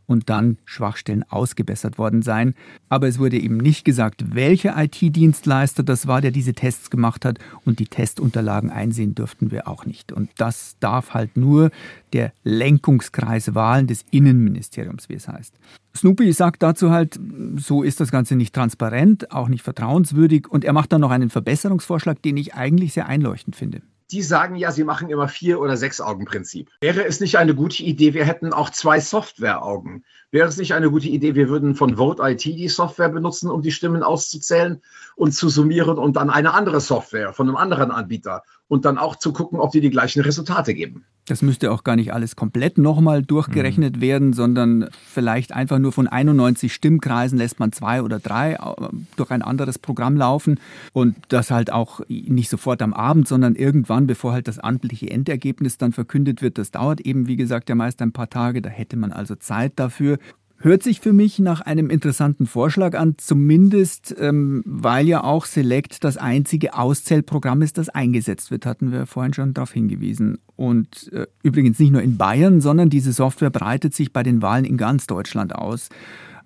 und 0.10 0.28
dann 0.28 0.58
Schwachstellen 0.66 1.24
ausgebessert 1.30 2.00
worden 2.00 2.24
seien. 2.24 2.56
Aber 2.90 3.08
es 3.08 3.20
wurde 3.20 3.38
eben 3.38 3.58
nicht 3.58 3.86
gesagt, 3.86 4.34
welcher 4.34 4.76
IT-Dienstleister 4.76 5.84
das 5.84 6.08
war, 6.08 6.20
der 6.20 6.32
diese 6.32 6.54
Tests 6.54 6.90
gemacht 6.90 7.26
hat 7.26 7.38
und 7.64 7.78
die 7.78 7.86
Testunterlagen 7.86 8.72
einsehen 8.72 9.14
dürften 9.14 9.52
wir 9.52 9.68
auch 9.68 9.86
nicht. 9.86 10.12
Und 10.12 10.32
das 10.38 10.78
darf 10.80 11.14
halt 11.14 11.38
nur 11.38 11.70
der 12.12 12.34
Lenkungskreis 12.44 13.54
Wahlen 13.54 13.86
des 13.86 14.04
Innenministeriums, 14.10 15.10
wie 15.10 15.14
es 15.14 15.28
heißt. 15.28 15.54
Snoopy 15.96 16.34
sagt 16.34 16.64
dazu 16.64 16.90
halt, 16.90 17.20
so 17.58 17.84
ist 17.84 18.00
das 18.00 18.10
Ganze 18.10 18.36
nicht 18.36 18.56
transparent, 18.56 19.32
auch 19.32 19.48
nicht 19.48 19.62
vertrauenswürdig 19.62 20.48
und 20.48 20.66
er 20.66 20.74
macht 20.74 20.92
dann 20.92 21.02
noch 21.02 21.12
einen 21.12 21.30
Verbesserungsvorschlag, 21.30 22.20
den 22.24 22.38
ich 22.38 22.56
eigentlich 22.56 22.94
sehr 22.94 23.08
einleuchtend 23.08 23.56
finde 23.56 23.82
die 24.12 24.24
sagen 24.24 24.56
ja, 24.56 24.72
sie 24.72 24.84
machen 24.84 25.10
immer 25.10 25.28
vier 25.28 25.60
oder 25.60 25.78
sechs 25.78 26.02
Augen 26.02 26.26
Prinzip. 26.26 26.70
Wäre 26.82 27.06
es 27.06 27.20
nicht 27.20 27.38
eine 27.38 27.54
gute 27.54 27.84
Idee, 27.84 28.14
wir 28.14 28.26
hätten 28.26 28.54
auch 28.54 28.70
zwei 28.70 29.00
Software-Augen? 29.00 30.04
Wäre 30.32 30.48
es 30.48 30.58
nicht 30.58 30.74
eine 30.74 30.90
gute 30.90 31.08
Idee, 31.08 31.36
wir 31.36 31.50
würden 31.50 31.76
von 31.76 31.98
Vote 31.98 32.22
IT 32.24 32.44
die 32.44 32.70
Software 32.70 33.10
benutzen, 33.10 33.50
um 33.50 33.62
die 33.62 33.72
Stimmen 33.72 34.04
auszuzählen 34.04 34.82
und 35.16 35.34
zu 35.34 35.50
summieren 35.50 35.98
und 35.98 36.16
dann 36.16 36.30
eine 36.30 36.54
andere 36.54 36.82
Software 36.82 37.34
von 37.34 37.48
einem 37.48 37.58
anderen 37.58 37.92
Anbieter 37.92 38.44
und 38.70 38.86
dann 38.86 38.98
auch 38.98 39.18
zu 39.18 39.34
gucken, 39.34 39.60
ob 39.60 39.72
die 39.72 39.82
die 39.82 39.90
gleichen 39.90 40.22
Resultate 40.22 40.74
geben? 40.74 41.04
Das 41.26 41.42
müsste 41.42 41.72
auch 41.72 41.84
gar 41.84 41.96
nicht 41.96 42.14
alles 42.14 42.36
komplett 42.36 42.78
nochmal 42.78 43.22
durchgerechnet 43.22 43.98
mhm. 43.98 44.02
werden, 44.02 44.34
sondern 44.34 44.90
vielleicht 45.06 45.54
einfach 45.54 45.78
nur 45.78 45.92
von 45.92 46.08
91 46.08 46.74
Stimmkreisen 46.74 47.38
lässt 47.38 47.60
man 47.60 47.72
zwei 47.72 48.02
oder 48.02 48.20
drei 48.20 48.54
äh, 48.54 48.88
durch 49.16 49.30
ein 49.32 49.42
anderes 49.42 49.78
Programm 49.78 50.18
laufen 50.18 50.60
und 50.94 51.16
das 51.28 51.52
halt 51.52 51.72
auch 51.72 52.02
nicht 52.08 52.50
sofort 52.50 52.82
am 52.82 52.94
Abend, 52.94 53.28
sondern 53.28 53.56
irgendwann, 53.56 54.08
bevor 54.08 54.32
halt 54.32 54.48
das 54.48 54.58
amtliche 54.60 55.10
Endergebnis 55.10 55.78
dann 55.78 55.92
verkündet 55.92 56.42
wird. 56.42 56.58
Das 56.58 56.72
dauert 56.72 57.02
eben, 57.02 57.28
wie 57.28 57.36
gesagt, 57.36 57.70
ja 57.70 57.76
meist 57.76 58.02
ein 58.02 58.12
paar 58.12 58.30
Tage. 58.30 58.62
Da 58.62 58.70
hätte 58.70 58.98
man 58.98 59.12
also 59.12 59.36
Zeit 59.36 59.74
dafür. 59.76 60.18
Hört 60.62 60.84
sich 60.84 61.00
für 61.00 61.14
mich 61.14 61.40
nach 61.40 61.62
einem 61.62 61.90
interessanten 61.90 62.46
Vorschlag 62.46 62.94
an, 62.98 63.16
zumindest 63.18 64.14
ähm, 64.20 64.62
weil 64.66 65.08
ja 65.08 65.24
auch 65.24 65.46
Select 65.46 66.04
das 66.04 66.18
einzige 66.18 66.74
Auszählprogramm 66.74 67.62
ist, 67.62 67.78
das 67.78 67.88
eingesetzt 67.88 68.52
wird, 68.52 68.66
hatten 68.66 68.92
wir 68.92 69.06
vorhin 69.06 69.34
schon 69.34 69.54
darauf 69.54 69.72
hingewiesen. 69.72 70.40
Und 70.58 71.14
äh, 71.14 71.28
übrigens 71.44 71.80
nicht 71.80 71.92
nur 71.92 72.02
in 72.02 72.18
Bayern, 72.18 72.60
sondern 72.60 72.90
diese 72.90 73.14
Software 73.14 73.52
breitet 73.52 73.96
sich 73.96 74.12
bei 74.12 74.22
den 74.22 74.42
Wahlen 74.42 74.66
in 74.66 74.76
ganz 74.76 75.08
Deutschland 75.08 75.56
aus. 75.56 75.88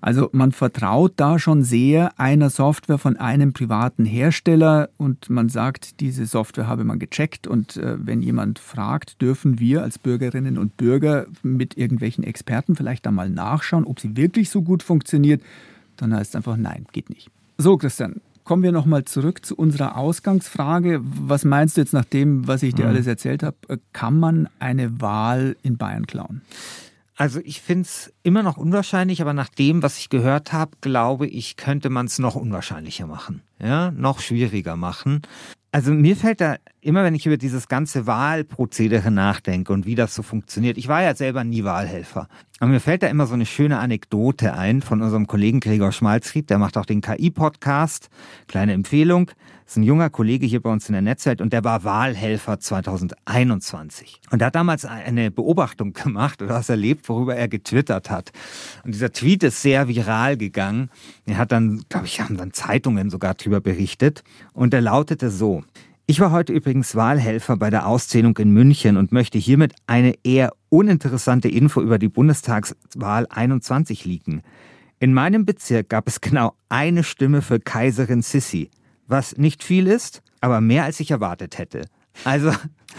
Also 0.03 0.27
man 0.33 0.51
vertraut 0.51 1.13
da 1.15 1.39
schon 1.39 1.63
sehr 1.63 2.19
einer 2.19 2.49
Software 2.49 2.97
von 2.97 3.15
einem 3.15 3.53
privaten 3.53 4.03
Hersteller 4.03 4.89
und 4.97 5.29
man 5.29 5.47
sagt, 5.47 6.01
diese 6.01 6.25
Software 6.25 6.67
habe 6.67 6.83
man 6.83 6.99
gecheckt 6.99 7.47
und 7.47 7.77
äh, 7.77 7.95
wenn 8.05 8.21
jemand 8.21 8.59
fragt, 8.59 9.21
dürfen 9.21 9.59
wir 9.59 9.81
als 9.81 9.97
Bürgerinnen 9.97 10.57
und 10.57 10.75
Bürger 10.75 11.27
mit 11.41 11.77
irgendwelchen 11.77 12.25
Experten 12.25 12.75
vielleicht 12.75 13.05
da 13.05 13.11
mal 13.11 13.29
nachschauen, 13.29 13.85
ob 13.85 14.01
sie 14.01 14.17
wirklich 14.17 14.49
so 14.49 14.61
gut 14.61 14.83
funktioniert, 14.83 15.41
dann 15.95 16.13
heißt 16.13 16.31
es 16.31 16.35
einfach 16.35 16.57
nein, 16.57 16.85
geht 16.91 17.09
nicht. 17.09 17.31
So, 17.57 17.77
Christian, 17.77 18.19
kommen 18.43 18.61
wir 18.61 18.73
nochmal 18.73 19.05
zurück 19.05 19.45
zu 19.45 19.55
unserer 19.55 19.95
Ausgangsfrage. 19.95 20.99
Was 21.01 21.45
meinst 21.45 21.77
du 21.77 21.81
jetzt 21.81 21.93
nach 21.93 22.03
dem, 22.03 22.45
was 22.45 22.61
ich 22.61 22.75
dir 22.75 22.83
mhm. 22.83 22.89
alles 22.89 23.07
erzählt 23.07 23.41
habe? 23.41 23.55
Kann 23.93 24.19
man 24.19 24.49
eine 24.59 24.99
Wahl 24.99 25.55
in 25.63 25.77
Bayern 25.77 26.07
klauen? 26.07 26.41
Also 27.15 27.39
ich 27.43 27.61
finde 27.61 27.83
es 27.83 28.11
immer 28.23 28.41
noch 28.41 28.57
unwahrscheinlich, 28.57 29.21
aber 29.21 29.33
nach 29.33 29.49
dem, 29.49 29.83
was 29.83 29.99
ich 29.99 30.09
gehört 30.09 30.51
habe, 30.51 30.77
glaube 30.81 31.27
ich, 31.27 31.57
könnte 31.57 31.89
man 31.89 32.07
es 32.07 32.17
noch 32.17 32.35
unwahrscheinlicher 32.35 33.05
machen. 33.05 33.43
Ja, 33.59 33.91
noch 33.91 34.19
schwieriger 34.19 34.75
machen. 34.75 35.21
Also 35.71 35.91
mir 35.91 36.15
fällt 36.15 36.39
da 36.39 36.57
immer, 36.81 37.03
wenn 37.03 37.15
ich 37.15 37.25
über 37.25 37.37
dieses 37.37 37.67
ganze 37.67 38.05
Wahlprozedere 38.05 39.09
nachdenke 39.09 39.73
und 39.73 39.87
wie 39.87 39.95
das 39.95 40.13
so 40.13 40.21
funktioniert. 40.21 40.77
Ich 40.77 40.87
war 40.87 41.01
ja 41.01 41.15
selber 41.15 41.43
nie 41.43 41.63
Wahlhelfer. 41.63 42.27
Aber 42.59 42.69
mir 42.69 42.79
fällt 42.79 43.01
da 43.01 43.07
immer 43.07 43.25
so 43.25 43.33
eine 43.33 43.47
schöne 43.47 43.79
Anekdote 43.79 44.53
ein 44.53 44.83
von 44.83 45.01
unserem 45.01 45.25
Kollegen 45.25 45.59
Gregor 45.59 45.91
Schmalzried. 45.91 46.51
Der 46.51 46.59
macht 46.59 46.77
auch 46.77 46.85
den 46.85 47.01
KI-Podcast. 47.01 48.09
Kleine 48.47 48.73
Empfehlung. 48.73 49.31
Ist 49.73 49.77
ein 49.77 49.81
junger 49.81 50.11
Kollege 50.11 50.45
hier 50.45 50.61
bei 50.61 50.71
uns 50.71 50.87
in 50.87 50.93
der 50.93 51.01
Netzwelt 51.01 51.41
und 51.41 51.51
der 51.51 51.63
war 51.63 51.83
Wahlhelfer 51.83 52.59
2021. 52.59 54.21
Und 54.29 54.39
er 54.39 54.45
hat 54.45 54.55
damals 54.55 54.85
eine 54.85 55.31
Beobachtung 55.31 55.93
gemacht 56.03 56.43
oder 56.43 56.53
was 56.53 56.69
erlebt, 56.69 57.09
worüber 57.09 57.35
er 57.35 57.47
getwittert 57.47 58.11
hat. 58.11 58.31
Und 58.83 58.93
dieser 58.93 59.11
Tweet 59.11 59.41
ist 59.41 59.63
sehr 59.63 59.87
viral 59.87 60.37
gegangen. 60.37 60.91
Er 61.25 61.39
hat 61.39 61.51
dann, 61.51 61.81
glaube 61.89 62.05
ich, 62.05 62.21
haben 62.21 62.37
dann 62.37 62.53
Zeitungen 62.53 63.09
sogar 63.09 63.33
darüber 63.33 63.61
berichtet. 63.61 64.23
Und 64.53 64.75
er 64.75 64.81
lautete 64.81 65.31
so. 65.31 65.63
Ich 66.05 66.19
war 66.19 66.29
heute 66.29 66.53
übrigens 66.53 66.93
Wahlhelfer 66.93 67.57
bei 67.57 67.71
der 67.71 67.87
Auszählung 67.87 68.37
in 68.37 68.51
München 68.51 68.95
und 68.95 69.11
möchte 69.11 69.39
hiermit 69.39 69.73
eine 69.87 70.13
eher 70.23 70.51
uninteressante 70.69 71.49
Info 71.49 71.81
über 71.81 71.97
die 71.97 72.09
Bundestagswahl 72.09 73.25
21 73.27 74.05
liegen. 74.05 74.43
In 74.99 75.15
meinem 75.15 75.47
Bezirk 75.47 75.89
gab 75.89 76.07
es 76.07 76.21
genau 76.21 76.53
eine 76.69 77.03
Stimme 77.03 77.41
für 77.41 77.59
Kaiserin 77.59 78.21
Sissi 78.21 78.69
was 79.07 79.37
nicht 79.37 79.63
viel 79.63 79.87
ist, 79.87 80.21
aber 80.41 80.61
mehr 80.61 80.83
als 80.83 80.99
ich 80.99 81.11
erwartet 81.11 81.57
hätte. 81.57 81.85
Also, 82.23 82.51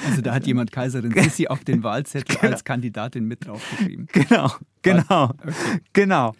also 0.06 0.22
da 0.22 0.34
hat 0.34 0.46
jemand 0.46 0.72
Kaiserin 0.72 1.12
Sissi 1.22 1.46
auf 1.46 1.64
den 1.64 1.82
Wahlzettel 1.82 2.36
genau. 2.36 2.52
als 2.52 2.64
Kandidatin 2.64 3.24
mit 3.26 3.46
draufgeschrieben. 3.46 4.08
Genau, 4.12 4.50
genau, 4.82 5.24
okay. 5.24 5.52
genau. 5.92 6.32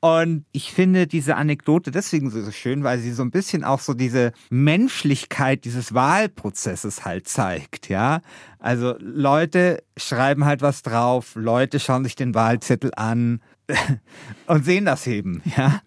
Und 0.00 0.46
ich 0.52 0.72
finde 0.72 1.06
diese 1.06 1.36
Anekdote 1.36 1.90
deswegen 1.90 2.30
so 2.30 2.50
schön, 2.50 2.84
weil 2.84 2.98
sie 3.00 3.12
so 3.12 3.22
ein 3.22 3.30
bisschen 3.30 3.64
auch 3.64 3.80
so 3.80 3.92
diese 3.92 4.32
Menschlichkeit 4.48 5.64
dieses 5.64 5.92
Wahlprozesses 5.92 7.04
halt 7.04 7.28
zeigt, 7.28 7.88
ja. 7.88 8.20
Also 8.58 8.94
Leute 8.98 9.82
schreiben 9.98 10.46
halt 10.46 10.62
was 10.62 10.82
drauf, 10.82 11.34
Leute 11.34 11.80
schauen 11.80 12.04
sich 12.04 12.16
den 12.16 12.34
Wahlzettel 12.34 12.92
an 12.96 13.40
und 14.46 14.64
sehen 14.64 14.86
das 14.86 15.06
eben, 15.06 15.42
ja. 15.56 15.82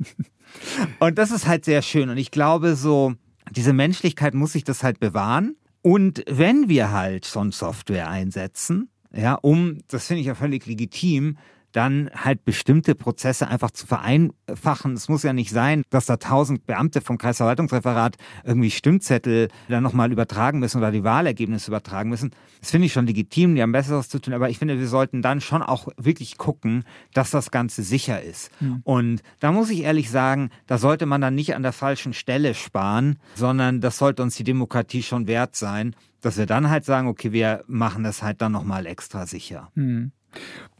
Und 1.00 1.18
das 1.18 1.32
ist 1.32 1.48
halt 1.48 1.66
sehr 1.66 1.82
schön. 1.82 2.10
Und 2.10 2.18
ich 2.18 2.32
glaube, 2.32 2.76
so, 2.76 3.14
diese 3.52 3.74
Menschlichkeit 3.74 4.34
muss 4.34 4.54
sich 4.54 4.64
das 4.64 4.84
halt 4.84 5.00
bewahren. 5.00 5.56
Und 5.82 6.24
wenn 6.28 6.70
wir 6.70 6.92
halt 6.92 7.26
schon 7.26 7.52
Software 7.52 8.10
einsetzen, 8.10 8.90
ja, 9.14 9.36
um, 9.36 9.80
das 9.90 10.08
finde 10.08 10.22
ich 10.22 10.28
ja 10.28 10.36
völlig 10.36 10.66
legitim, 10.66 11.38
dann 11.74 12.10
halt 12.16 12.46
bestimmte 12.46 12.96
Prozesse 12.96 13.48
einfach 13.48 13.72
zu 13.72 13.86
vereinfachen. 13.86 14.94
Es 14.94 15.10
muss 15.10 15.24
ja 15.24 15.34
nicht 15.34 15.50
sein, 15.50 15.84
dass 15.90 16.06
da 16.06 16.18
tausend 16.18 16.66
Beamte 16.66 17.02
vom 17.02 17.18
Kreisverwaltungsreferat 17.18 18.16
irgendwie 18.46 18.72
Stimmzettel 18.72 19.50
dann 19.68 19.84
nochmal 19.84 20.12
übertragen 20.12 20.60
müssen 20.60 20.78
oder 20.78 20.92
die 20.92 21.04
Wahlergebnisse 21.04 21.72
übertragen 21.72 22.10
müssen. 22.10 22.32
Das 22.62 22.72
finde 22.72 22.86
ich 22.86 22.94
schon 22.94 23.08
legitim, 23.08 23.56
die 23.56 23.62
haben 23.62 23.72
Besseres 23.72 24.08
zu 24.08 24.20
tun, 24.20 24.34
aber 24.34 24.50
ich 24.50 24.60
finde, 24.60 24.80
wir 24.80 24.88
sollten 24.88 25.22
dann 25.22 25.42
schon 25.42 25.62
auch 25.62 25.88
wirklich 25.98 26.38
gucken, 26.38 26.84
dass 27.14 27.32
das 27.32 27.52
Ganze 27.52 27.84
sicher 27.84 28.22
ist. 28.22 28.52
Mhm. 28.62 28.82
Und 28.84 29.24
da 29.40 29.52
muss 29.52 29.70
ich 29.70 29.82
ehrlich 29.82 30.10
sagen, 30.10 30.50
da 30.68 30.78
sollte 30.78 31.06
man 31.06 31.22
dann 31.22 31.36
nicht 31.36 31.56
an 31.56 31.64
der 31.64 31.74
falschen 31.74 32.14
Stelle 32.14 32.54
sparen, 32.54 33.18
sondern 33.36 33.82
das 33.82 33.98
sollte 33.98 34.22
uns 34.22 34.36
die 34.36 34.44
Demokratie 34.44 35.04
schon 35.04 35.28
wert 35.28 35.56
sein, 35.56 35.96
dass 36.22 36.38
wir 36.38 36.46
dann 36.46 36.70
halt 36.70 36.86
sagen, 36.86 37.08
okay, 37.08 37.32
wir 37.32 37.64
machen 37.68 38.04
das 38.04 38.24
halt 38.24 38.42
dann 38.42 38.52
nochmal 38.52 38.86
extra 38.86 39.26
sicher. 39.26 39.70
Mhm. 39.76 40.12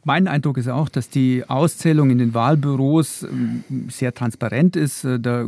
Mein 0.04 0.28
Eindruck 0.28 0.58
ist 0.58 0.68
auch, 0.68 0.90
dass 0.90 1.08
die 1.08 1.44
Auszählung 1.48 2.10
in 2.10 2.18
den 2.18 2.34
Wahlbüros 2.34 3.22
ähm, 3.22 3.64
sehr 3.88 4.12
transparent 4.12 4.76
ist. 4.76 5.04
Äh, 5.04 5.18
da 5.18 5.46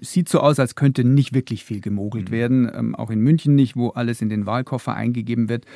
sieht 0.00 0.28
so 0.28 0.40
aus, 0.40 0.58
als 0.58 0.74
könnte 0.74 1.04
nicht 1.04 1.34
wirklich 1.34 1.64
viel 1.64 1.80
gemogelt 1.80 2.30
mhm. 2.30 2.32
werden. 2.32 2.72
Ähm, 2.74 2.94
auch 2.96 3.10
in 3.10 3.20
München 3.20 3.54
nicht, 3.54 3.76
wo 3.76 3.90
alles 3.90 4.20
in 4.20 4.28
den 4.28 4.44
Wahlkoffer 4.44 4.94
eingegeben 4.94 5.48
wird. 5.48 5.66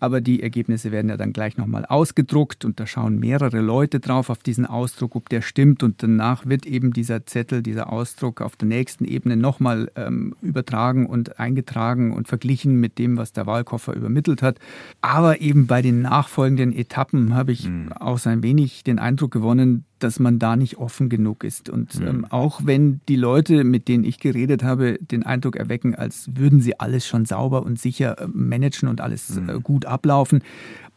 Aber 0.00 0.20
die 0.20 0.42
Ergebnisse 0.42 0.90
werden 0.90 1.10
ja 1.10 1.16
dann 1.16 1.32
gleich 1.32 1.56
nochmal 1.56 1.84
ausgedruckt 1.84 2.64
und 2.64 2.80
da 2.80 2.86
schauen 2.86 3.18
mehrere 3.18 3.60
Leute 3.60 4.00
drauf 4.00 4.30
auf 4.30 4.38
diesen 4.38 4.66
Ausdruck, 4.66 5.14
ob 5.14 5.28
der 5.28 5.42
stimmt. 5.42 5.82
Und 5.82 6.02
danach 6.02 6.46
wird 6.46 6.66
eben 6.66 6.92
dieser 6.92 7.26
Zettel, 7.26 7.62
dieser 7.62 7.92
Ausdruck 7.92 8.40
auf 8.40 8.56
der 8.56 8.66
nächsten 8.66 9.04
Ebene 9.04 9.36
nochmal 9.36 9.90
ähm, 9.94 10.34
übertragen 10.42 11.06
und 11.06 11.38
eingetragen 11.38 12.12
und 12.12 12.28
verglichen 12.28 12.80
mit 12.80 12.98
dem, 12.98 13.16
was 13.16 13.32
der 13.32 13.46
Wahlkoffer 13.46 13.94
übermittelt 13.94 14.42
hat. 14.42 14.58
Aber 15.02 15.40
eben 15.40 15.66
bei 15.66 15.82
den 15.82 16.02
nachfolgenden 16.02 16.72
Etappen 16.72 17.34
habe 17.34 17.52
ich 17.52 17.68
mhm. 17.68 17.92
auch 17.92 18.18
so 18.18 18.30
ein 18.30 18.42
wenig 18.42 18.82
den 18.82 18.98
Eindruck 18.98 19.30
gewonnen, 19.30 19.84
dass 20.02 20.18
man 20.18 20.38
da 20.38 20.56
nicht 20.56 20.78
offen 20.78 21.08
genug 21.08 21.44
ist. 21.44 21.68
Und 21.68 22.00
mhm. 22.00 22.06
ähm, 22.06 22.26
auch 22.30 22.60
wenn 22.64 23.00
die 23.08 23.16
Leute, 23.16 23.64
mit 23.64 23.88
denen 23.88 24.04
ich 24.04 24.18
geredet 24.18 24.62
habe, 24.62 24.98
den 25.00 25.24
Eindruck 25.24 25.56
erwecken, 25.56 25.94
als 25.94 26.30
würden 26.34 26.60
sie 26.60 26.78
alles 26.78 27.06
schon 27.06 27.24
sauber 27.26 27.62
und 27.62 27.78
sicher 27.78 28.18
äh, 28.18 28.26
managen 28.26 28.88
und 28.88 29.00
alles 29.00 29.30
mhm. 29.30 29.48
äh, 29.48 29.60
gut 29.60 29.86
ablaufen, 29.86 30.42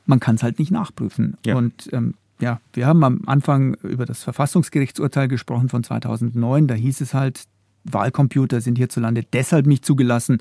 man 0.05 0.19
kann 0.19 0.35
es 0.35 0.43
halt 0.43 0.59
nicht 0.59 0.71
nachprüfen. 0.71 1.37
Ja. 1.45 1.55
Und 1.55 1.89
ähm, 1.93 2.15
ja, 2.39 2.59
wir 2.73 2.87
haben 2.87 3.03
am 3.03 3.21
Anfang 3.25 3.75
über 3.83 4.05
das 4.05 4.23
Verfassungsgerichtsurteil 4.23 5.27
gesprochen 5.27 5.69
von 5.69 5.83
2009. 5.83 6.67
Da 6.67 6.73
hieß 6.73 7.01
es 7.01 7.13
halt, 7.13 7.43
Wahlcomputer 7.85 8.61
sind 8.61 8.77
hierzulande 8.77 9.23
deshalb 9.23 9.65
nicht 9.65 9.85
zugelassen, 9.85 10.39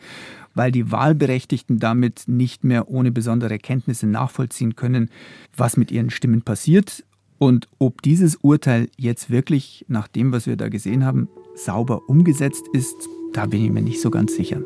weil 0.55 0.71
die 0.71 0.91
Wahlberechtigten 0.91 1.79
damit 1.79 2.25
nicht 2.27 2.65
mehr 2.65 2.89
ohne 2.89 3.11
besondere 3.11 3.59
Kenntnisse 3.59 4.07
nachvollziehen 4.07 4.77
können, 4.77 5.11
was 5.57 5.77
mit 5.77 5.91
ihren 5.91 6.11
Stimmen 6.11 6.43
passiert. 6.43 7.05
Und 7.43 7.67
ob 7.81 8.03
dieses 8.03 8.37
Urteil 8.37 8.89
jetzt 8.97 9.29
wirklich 9.29 9.85
nach 9.89 10.07
dem, 10.07 10.31
was 10.31 10.47
wir 10.47 10.55
da 10.55 10.69
gesehen 10.69 11.05
haben, 11.05 11.29
sauber 11.57 12.09
umgesetzt 12.09 12.63
ist, 12.73 12.95
da 13.33 13.47
bin 13.47 13.65
ich 13.65 13.73
mir 13.73 13.83
nicht 13.83 14.01
so 14.01 14.13
ganz 14.13 14.37
sicher. 14.37 14.61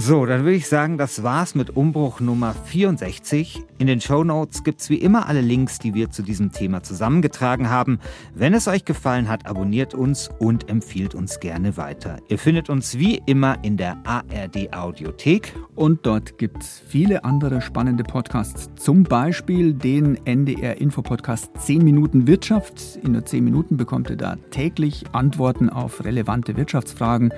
So, 0.00 0.26
dann 0.26 0.44
würde 0.44 0.54
ich 0.54 0.68
sagen, 0.68 0.96
das 0.96 1.24
war's 1.24 1.56
mit 1.56 1.70
Umbruch 1.70 2.20
Nummer 2.20 2.54
64. 2.54 3.64
In 3.78 3.88
den 3.88 4.00
Show 4.00 4.22
Notes 4.22 4.62
gibt's 4.62 4.90
wie 4.90 4.98
immer 4.98 5.26
alle 5.26 5.40
Links, 5.40 5.80
die 5.80 5.92
wir 5.92 6.08
zu 6.08 6.22
diesem 6.22 6.52
Thema 6.52 6.84
zusammengetragen 6.84 7.68
haben. 7.68 7.98
Wenn 8.32 8.54
es 8.54 8.68
euch 8.68 8.84
gefallen 8.84 9.28
hat, 9.28 9.46
abonniert 9.46 9.94
uns 9.94 10.30
und 10.38 10.68
empfiehlt 10.68 11.16
uns 11.16 11.40
gerne 11.40 11.76
weiter. 11.76 12.18
Ihr 12.28 12.38
findet 12.38 12.70
uns 12.70 12.96
wie 12.96 13.20
immer 13.26 13.56
in 13.64 13.76
der 13.76 13.96
ARD 14.04 14.72
Audiothek. 14.72 15.52
Und 15.74 16.06
dort 16.06 16.38
gibt's 16.38 16.80
viele 16.86 17.24
andere 17.24 17.60
spannende 17.60 18.04
Podcasts. 18.04 18.70
Zum 18.76 19.02
Beispiel 19.02 19.74
den 19.74 20.24
NDR 20.24 20.80
Info 20.80 21.02
Podcast 21.02 21.50
10 21.58 21.82
Minuten 21.82 22.28
Wirtschaft. 22.28 23.00
In 23.02 23.12
nur 23.12 23.24
10 23.24 23.42
Minuten 23.42 23.76
bekommt 23.76 24.10
ihr 24.10 24.16
da 24.16 24.36
täglich 24.52 25.06
Antworten 25.10 25.68
auf 25.68 26.04
relevante 26.04 26.56
Wirtschaftsfragen 26.56 27.32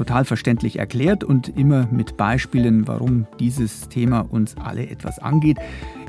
total 0.00 0.24
verständlich 0.24 0.78
erklärt 0.78 1.24
und 1.24 1.54
immer 1.58 1.86
mit 1.90 2.16
Beispielen, 2.16 2.88
warum 2.88 3.26
dieses 3.38 3.90
Thema 3.90 4.20
uns 4.20 4.56
alle 4.56 4.88
etwas 4.88 5.18
angeht. 5.18 5.58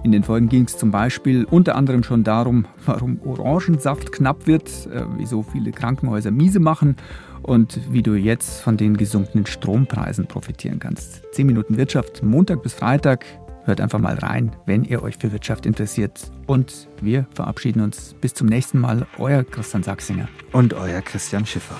In 0.03 0.13
den 0.13 0.23
Folgen 0.23 0.47
ging 0.47 0.63
es 0.63 0.77
zum 0.77 0.91
Beispiel 0.91 1.43
unter 1.43 1.75
anderem 1.75 2.01
schon 2.01 2.23
darum, 2.23 2.67
warum 2.85 3.19
Orangensaft 3.25 4.13
knapp 4.13 4.47
wird, 4.47 4.87
äh, 4.87 5.03
wieso 5.17 5.43
viele 5.43 5.71
Krankenhäuser 5.71 6.31
miese 6.31 6.61
machen 6.61 6.95
und 7.41 7.81
wie 7.91 8.01
du 8.01 8.13
jetzt 8.13 8.61
von 8.61 8.77
den 8.77 8.95
gesunkenen 8.95 9.45
Strompreisen 9.45 10.25
profitieren 10.25 10.79
kannst. 10.79 11.23
10 11.33 11.45
Minuten 11.45 11.75
Wirtschaft, 11.75 12.23
Montag 12.23 12.63
bis 12.63 12.73
Freitag. 12.73 13.25
Hört 13.65 13.81
einfach 13.81 13.99
mal 13.99 14.15
rein, 14.15 14.55
wenn 14.65 14.85
ihr 14.85 15.03
euch 15.03 15.17
für 15.17 15.33
Wirtschaft 15.33 15.65
interessiert. 15.65 16.31
Und 16.47 16.87
wir 17.01 17.27
verabschieden 17.33 17.81
uns 17.81 18.15
bis 18.21 18.33
zum 18.33 18.47
nächsten 18.47 18.79
Mal. 18.79 19.05
Euer 19.19 19.43
Christian 19.43 19.83
Sachsinger. 19.83 20.29
Und 20.53 20.73
euer 20.73 21.01
Christian 21.01 21.45
Schiffer. 21.45 21.75